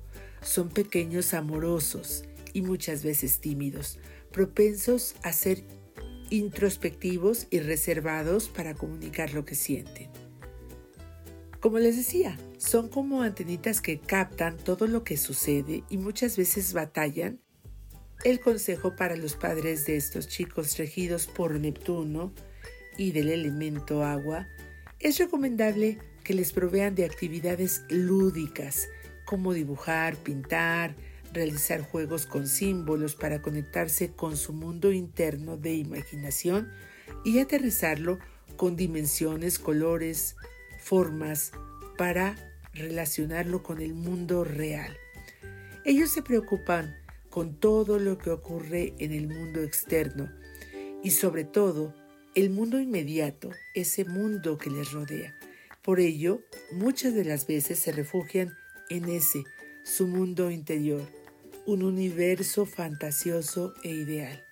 Son 0.42 0.68
pequeños 0.68 1.34
amorosos 1.34 2.24
y 2.52 2.62
muchas 2.62 3.02
veces 3.02 3.40
tímidos, 3.40 3.98
propensos 4.32 5.14
a 5.22 5.32
ser 5.32 5.64
introspectivos 6.30 7.46
y 7.50 7.60
reservados 7.60 8.48
para 8.48 8.74
comunicar 8.74 9.32
lo 9.34 9.44
que 9.44 9.54
sienten. 9.54 10.10
Como 11.60 11.78
les 11.78 11.96
decía, 11.96 12.38
son 12.56 12.88
como 12.88 13.22
antenitas 13.22 13.80
que 13.80 13.98
captan 13.98 14.56
todo 14.56 14.86
lo 14.86 15.02
que 15.02 15.16
sucede 15.16 15.82
y 15.88 15.98
muchas 15.98 16.36
veces 16.36 16.72
batallan. 16.72 17.40
El 18.24 18.40
consejo 18.40 18.94
para 18.94 19.16
los 19.16 19.34
padres 19.34 19.84
de 19.84 19.96
estos 19.96 20.28
chicos 20.28 20.76
regidos 20.76 21.26
por 21.26 21.58
Neptuno 21.58 22.32
y 22.96 23.10
del 23.12 23.28
elemento 23.28 24.04
agua 24.04 24.46
es 25.00 25.18
recomendable 25.18 25.98
que 26.28 26.34
les 26.34 26.52
provean 26.52 26.94
de 26.94 27.06
actividades 27.06 27.84
lúdicas 27.88 28.90
como 29.24 29.54
dibujar, 29.54 30.14
pintar, 30.16 30.94
realizar 31.32 31.80
juegos 31.80 32.26
con 32.26 32.46
símbolos 32.46 33.14
para 33.14 33.40
conectarse 33.40 34.12
con 34.12 34.36
su 34.36 34.52
mundo 34.52 34.92
interno 34.92 35.56
de 35.56 35.72
imaginación 35.72 36.68
y 37.24 37.38
aterrizarlo 37.38 38.18
con 38.58 38.76
dimensiones, 38.76 39.58
colores, 39.58 40.36
formas 40.78 41.52
para 41.96 42.36
relacionarlo 42.74 43.62
con 43.62 43.80
el 43.80 43.94
mundo 43.94 44.44
real. 44.44 44.94
Ellos 45.86 46.10
se 46.10 46.20
preocupan 46.20 46.94
con 47.30 47.58
todo 47.58 47.98
lo 47.98 48.18
que 48.18 48.28
ocurre 48.28 48.92
en 48.98 49.12
el 49.12 49.28
mundo 49.28 49.62
externo 49.62 50.30
y 51.02 51.12
sobre 51.12 51.44
todo 51.44 51.94
el 52.34 52.50
mundo 52.50 52.78
inmediato, 52.78 53.48
ese 53.74 54.04
mundo 54.04 54.58
que 54.58 54.68
les 54.68 54.92
rodea. 54.92 55.37
Por 55.88 56.00
ello, 56.00 56.42
muchas 56.70 57.14
de 57.14 57.24
las 57.24 57.46
veces 57.46 57.78
se 57.78 57.92
refugian 57.92 58.54
en 58.90 59.08
ese, 59.08 59.44
su 59.84 60.06
mundo 60.06 60.50
interior, 60.50 61.00
un 61.64 61.82
universo 61.82 62.66
fantasioso 62.66 63.72
e 63.82 63.88
ideal. 63.88 64.44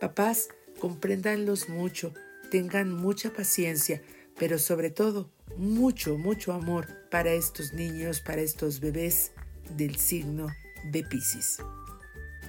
Papás, 0.00 0.48
compréndanlos 0.80 1.68
mucho, 1.68 2.12
tengan 2.50 2.92
mucha 2.92 3.32
paciencia, 3.32 4.02
pero 4.40 4.58
sobre 4.58 4.90
todo 4.90 5.30
mucho, 5.56 6.18
mucho 6.18 6.52
amor 6.52 6.88
para 7.12 7.30
estos 7.30 7.72
niños, 7.72 8.20
para 8.20 8.40
estos 8.40 8.80
bebés 8.80 9.30
del 9.76 9.94
signo 9.98 10.48
de 10.90 11.04
Pisces. 11.04 11.58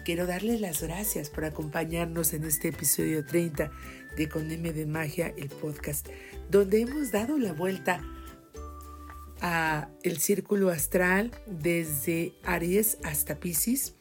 Quiero 0.06 0.26
darles 0.26 0.60
las 0.60 0.82
gracias 0.82 1.30
por 1.30 1.46
acompañarnos 1.46 2.34
en 2.34 2.46
este 2.46 2.70
episodio 2.70 3.24
30 3.24 3.70
de 4.16 4.28
Con 4.28 4.50
M 4.50 4.74
de 4.74 4.88
Magia, 4.88 5.36
el 5.38 5.50
podcast, 5.50 6.08
donde 6.50 6.82
hemos 6.82 7.12
dado 7.12 7.38
la 7.38 7.54
vuelta 7.54 8.02
a 9.42 9.90
el 10.04 10.18
círculo 10.18 10.70
astral 10.70 11.32
desde 11.46 12.34
Aries 12.44 12.98
hasta 13.04 13.40
Pisces 13.40 13.96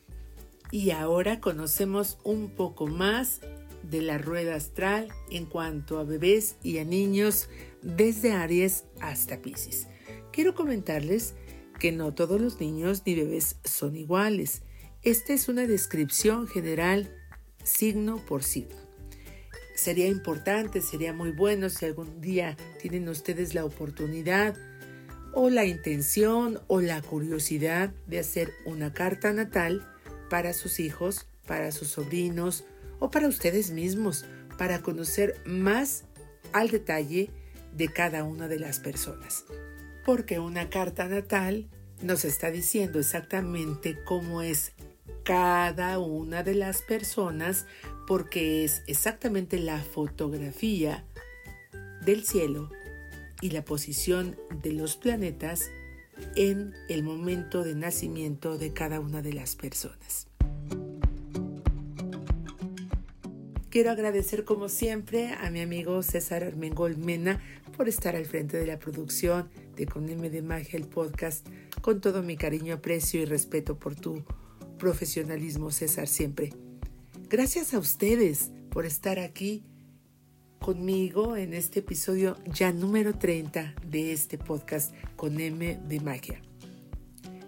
y 0.70 0.90
ahora 0.90 1.40
conocemos 1.40 2.18
un 2.24 2.50
poco 2.50 2.86
más 2.86 3.40
de 3.82 4.02
la 4.02 4.18
rueda 4.18 4.54
astral 4.56 5.08
en 5.30 5.46
cuanto 5.46 5.98
a 5.98 6.04
bebés 6.04 6.56
y 6.62 6.78
a 6.78 6.84
niños 6.84 7.48
desde 7.82 8.32
Aries 8.32 8.84
hasta 9.00 9.40
Pisces. 9.40 9.86
Quiero 10.32 10.54
comentarles 10.54 11.34
que 11.78 11.92
no 11.92 12.14
todos 12.14 12.40
los 12.40 12.60
niños 12.60 13.02
ni 13.06 13.14
bebés 13.14 13.56
son 13.64 13.96
iguales. 13.96 14.62
Esta 15.02 15.34
es 15.34 15.48
una 15.48 15.66
descripción 15.66 16.48
general 16.48 17.14
signo 17.62 18.16
por 18.26 18.42
signo. 18.42 18.85
Sería 19.76 20.08
importante, 20.08 20.80
sería 20.80 21.12
muy 21.12 21.32
bueno 21.32 21.68
si 21.68 21.84
algún 21.84 22.22
día 22.22 22.56
tienen 22.80 23.08
ustedes 23.10 23.54
la 23.54 23.64
oportunidad 23.64 24.56
o 25.34 25.50
la 25.50 25.66
intención 25.66 26.60
o 26.66 26.80
la 26.80 27.02
curiosidad 27.02 27.92
de 28.06 28.18
hacer 28.18 28.54
una 28.64 28.94
carta 28.94 29.34
natal 29.34 29.86
para 30.30 30.54
sus 30.54 30.80
hijos, 30.80 31.28
para 31.46 31.72
sus 31.72 31.88
sobrinos, 31.88 32.64
o 33.00 33.10
para 33.10 33.28
ustedes 33.28 33.70
mismos, 33.70 34.24
para 34.56 34.80
conocer 34.80 35.36
más 35.44 36.04
al 36.54 36.70
detalle 36.70 37.30
de 37.76 37.88
cada 37.88 38.24
una 38.24 38.48
de 38.48 38.58
las 38.58 38.80
personas. 38.80 39.44
Porque 40.06 40.38
una 40.38 40.70
carta 40.70 41.06
natal 41.06 41.68
nos 42.02 42.24
está 42.24 42.50
diciendo 42.50 42.98
exactamente 42.98 43.98
cómo 44.04 44.40
es 44.40 44.72
cada 45.22 45.98
una 45.98 46.42
de 46.42 46.54
las 46.54 46.80
personas 46.80 47.66
porque 48.06 48.64
es 48.64 48.82
exactamente 48.86 49.58
la 49.58 49.78
fotografía 49.82 51.04
del 52.04 52.24
cielo 52.24 52.70
y 53.40 53.50
la 53.50 53.64
posición 53.64 54.36
de 54.62 54.72
los 54.72 54.96
planetas 54.96 55.70
en 56.34 56.74
el 56.88 57.02
momento 57.02 57.62
de 57.64 57.74
nacimiento 57.74 58.58
de 58.58 58.72
cada 58.72 59.00
una 59.00 59.22
de 59.22 59.32
las 59.32 59.56
personas. 59.56 60.28
Quiero 63.68 63.90
agradecer 63.90 64.44
como 64.44 64.70
siempre 64.70 65.34
a 65.34 65.50
mi 65.50 65.60
amigo 65.60 66.02
César 66.02 66.44
Armengol 66.44 66.96
Mena 66.96 67.42
por 67.76 67.88
estar 67.88 68.16
al 68.16 68.24
frente 68.24 68.56
de 68.56 68.66
la 68.66 68.78
producción 68.78 69.50
de 69.76 69.84
Con 69.84 70.08
M 70.08 70.30
de 70.30 70.40
Magia 70.40 70.78
el 70.78 70.86
podcast, 70.86 71.46
con 71.82 72.00
todo 72.00 72.22
mi 72.22 72.38
cariño, 72.38 72.76
aprecio 72.76 73.20
y 73.20 73.26
respeto 73.26 73.78
por 73.78 73.94
tu 73.94 74.24
profesionalismo, 74.78 75.70
César, 75.70 76.08
siempre. 76.08 76.54
Gracias 77.28 77.74
a 77.74 77.80
ustedes 77.80 78.52
por 78.70 78.86
estar 78.86 79.18
aquí 79.18 79.64
conmigo 80.60 81.36
en 81.36 81.54
este 81.54 81.80
episodio 81.80 82.36
ya 82.44 82.70
número 82.72 83.18
30 83.18 83.74
de 83.84 84.12
este 84.12 84.38
podcast 84.38 84.94
con 85.16 85.40
M 85.40 85.76
de 85.88 86.00
Magia. 86.00 86.40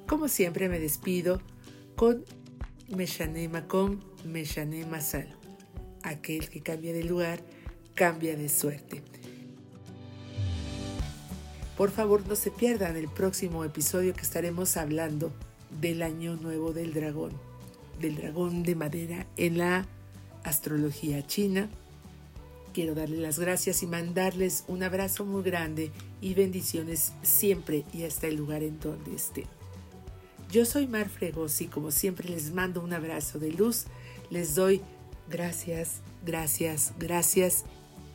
Como 0.09 0.27
siempre 0.27 0.69
me 0.69 0.81
despido 0.81 1.41
con 1.95 2.25
Meshane 2.89 3.49
Makom, 3.49 4.01
Meshane 4.25 4.85
Masal. 4.85 5.29
Aquel 6.03 6.49
que 6.49 6.61
cambia 6.61 6.93
de 6.93 7.05
lugar, 7.05 7.41
cambia 7.95 8.37
de 8.37 8.49
suerte. 8.49 9.05
Por 11.77 11.93
favor 11.93 12.27
no 12.27 12.35
se 12.35 12.51
pierdan 12.51 12.97
el 12.97 13.07
próximo 13.07 13.63
episodio 13.63 14.13
que 14.13 14.23
estaremos 14.23 14.77
hablando 14.77 15.33
del 15.81 16.03
año 16.03 16.35
nuevo 16.35 16.73
del 16.73 16.93
dragón, 16.93 17.31
del 18.01 18.17
dragón 18.17 18.63
de 18.63 18.75
madera 18.75 19.27
en 19.37 19.59
la 19.59 19.87
astrología 20.45 21.27
china. 21.27 21.69
Quiero 22.73 22.95
darles 22.95 23.19
las 23.19 23.39
gracias 23.39 23.83
y 23.83 23.87
mandarles 23.87 24.65
un 24.69 24.83
abrazo 24.83 25.25
muy 25.25 25.43
grande 25.43 25.91
y 26.21 26.35
bendiciones 26.35 27.13
siempre 27.23 27.85
y 27.93 28.05
hasta 28.05 28.27
el 28.27 28.37
lugar 28.37 28.63
en 28.63 28.79
donde 28.79 29.15
estén. 29.15 29.47
Yo 30.51 30.65
soy 30.65 30.87
Mar 30.87 31.09
Fregos 31.09 31.61
y 31.61 31.67
como 31.67 31.91
siempre 31.91 32.29
les 32.29 32.53
mando 32.53 32.81
un 32.81 32.93
abrazo 32.93 33.39
de 33.39 33.53
luz, 33.53 33.85
les 34.31 34.55
doy 34.55 34.81
gracias, 35.29 36.01
gracias, 36.25 36.93
gracias. 36.99 37.65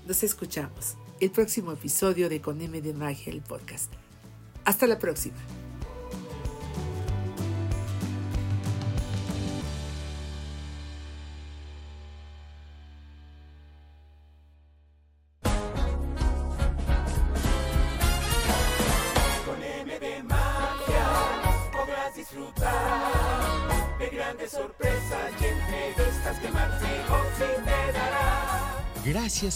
Nos 0.08 0.24
escuchamos 0.24 0.96
el 1.20 1.32
próximo 1.32 1.72
episodio 1.72 2.30
de 2.30 2.42
Con 2.42 2.62
M 2.62 2.82
de 2.82 2.94
Magia, 2.94 3.32
el 3.32 3.42
podcast. 3.42 3.92
Hasta 4.66 4.88
la 4.88 4.98
próxima. 4.98 5.63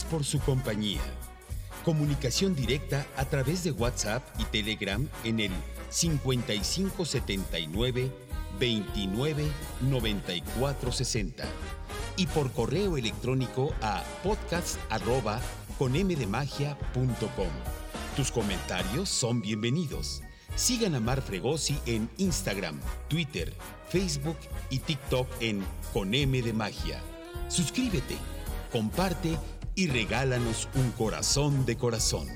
Por 0.05 0.23
su 0.23 0.39
compañía. 0.39 1.01
Comunicación 1.83 2.55
directa 2.55 3.05
a 3.15 3.25
través 3.25 3.63
de 3.63 3.71
WhatsApp 3.71 4.23
y 4.39 4.43
Telegram 4.45 5.07
en 5.23 5.39
el 5.39 5.51
5579 5.89 8.11
29 8.59 9.47
94 9.81 10.91
60 10.91 11.45
y 12.17 12.25
por 12.27 12.51
correo 12.51 12.97
electrónico 12.97 13.73
a 13.81 14.03
podcast 14.23 14.77
arroba 14.89 15.39
conmdemagia.com. 15.77 17.49
Tus 18.15 18.31
comentarios 18.31 19.09
son 19.09 19.41
bienvenidos. 19.41 20.23
Sigan 20.55 20.95
a 20.95 20.99
Mar 20.99 21.21
Fregosi 21.21 21.77
en 21.85 22.09
Instagram, 22.17 22.79
Twitter, 23.07 23.53
Facebook 23.89 24.37
y 24.69 24.79
TikTok 24.79 25.27
en 25.39 25.63
Con 25.93 26.15
M 26.15 26.41
de 26.41 26.53
Magia. 26.53 26.99
Suscríbete, 27.47 28.17
comparte 28.71 29.37
y 29.77 29.85
regálanos 29.85 30.67
un 30.73 30.91
corazón 30.91 31.63
de 31.67 31.77
corazón. 31.77 32.27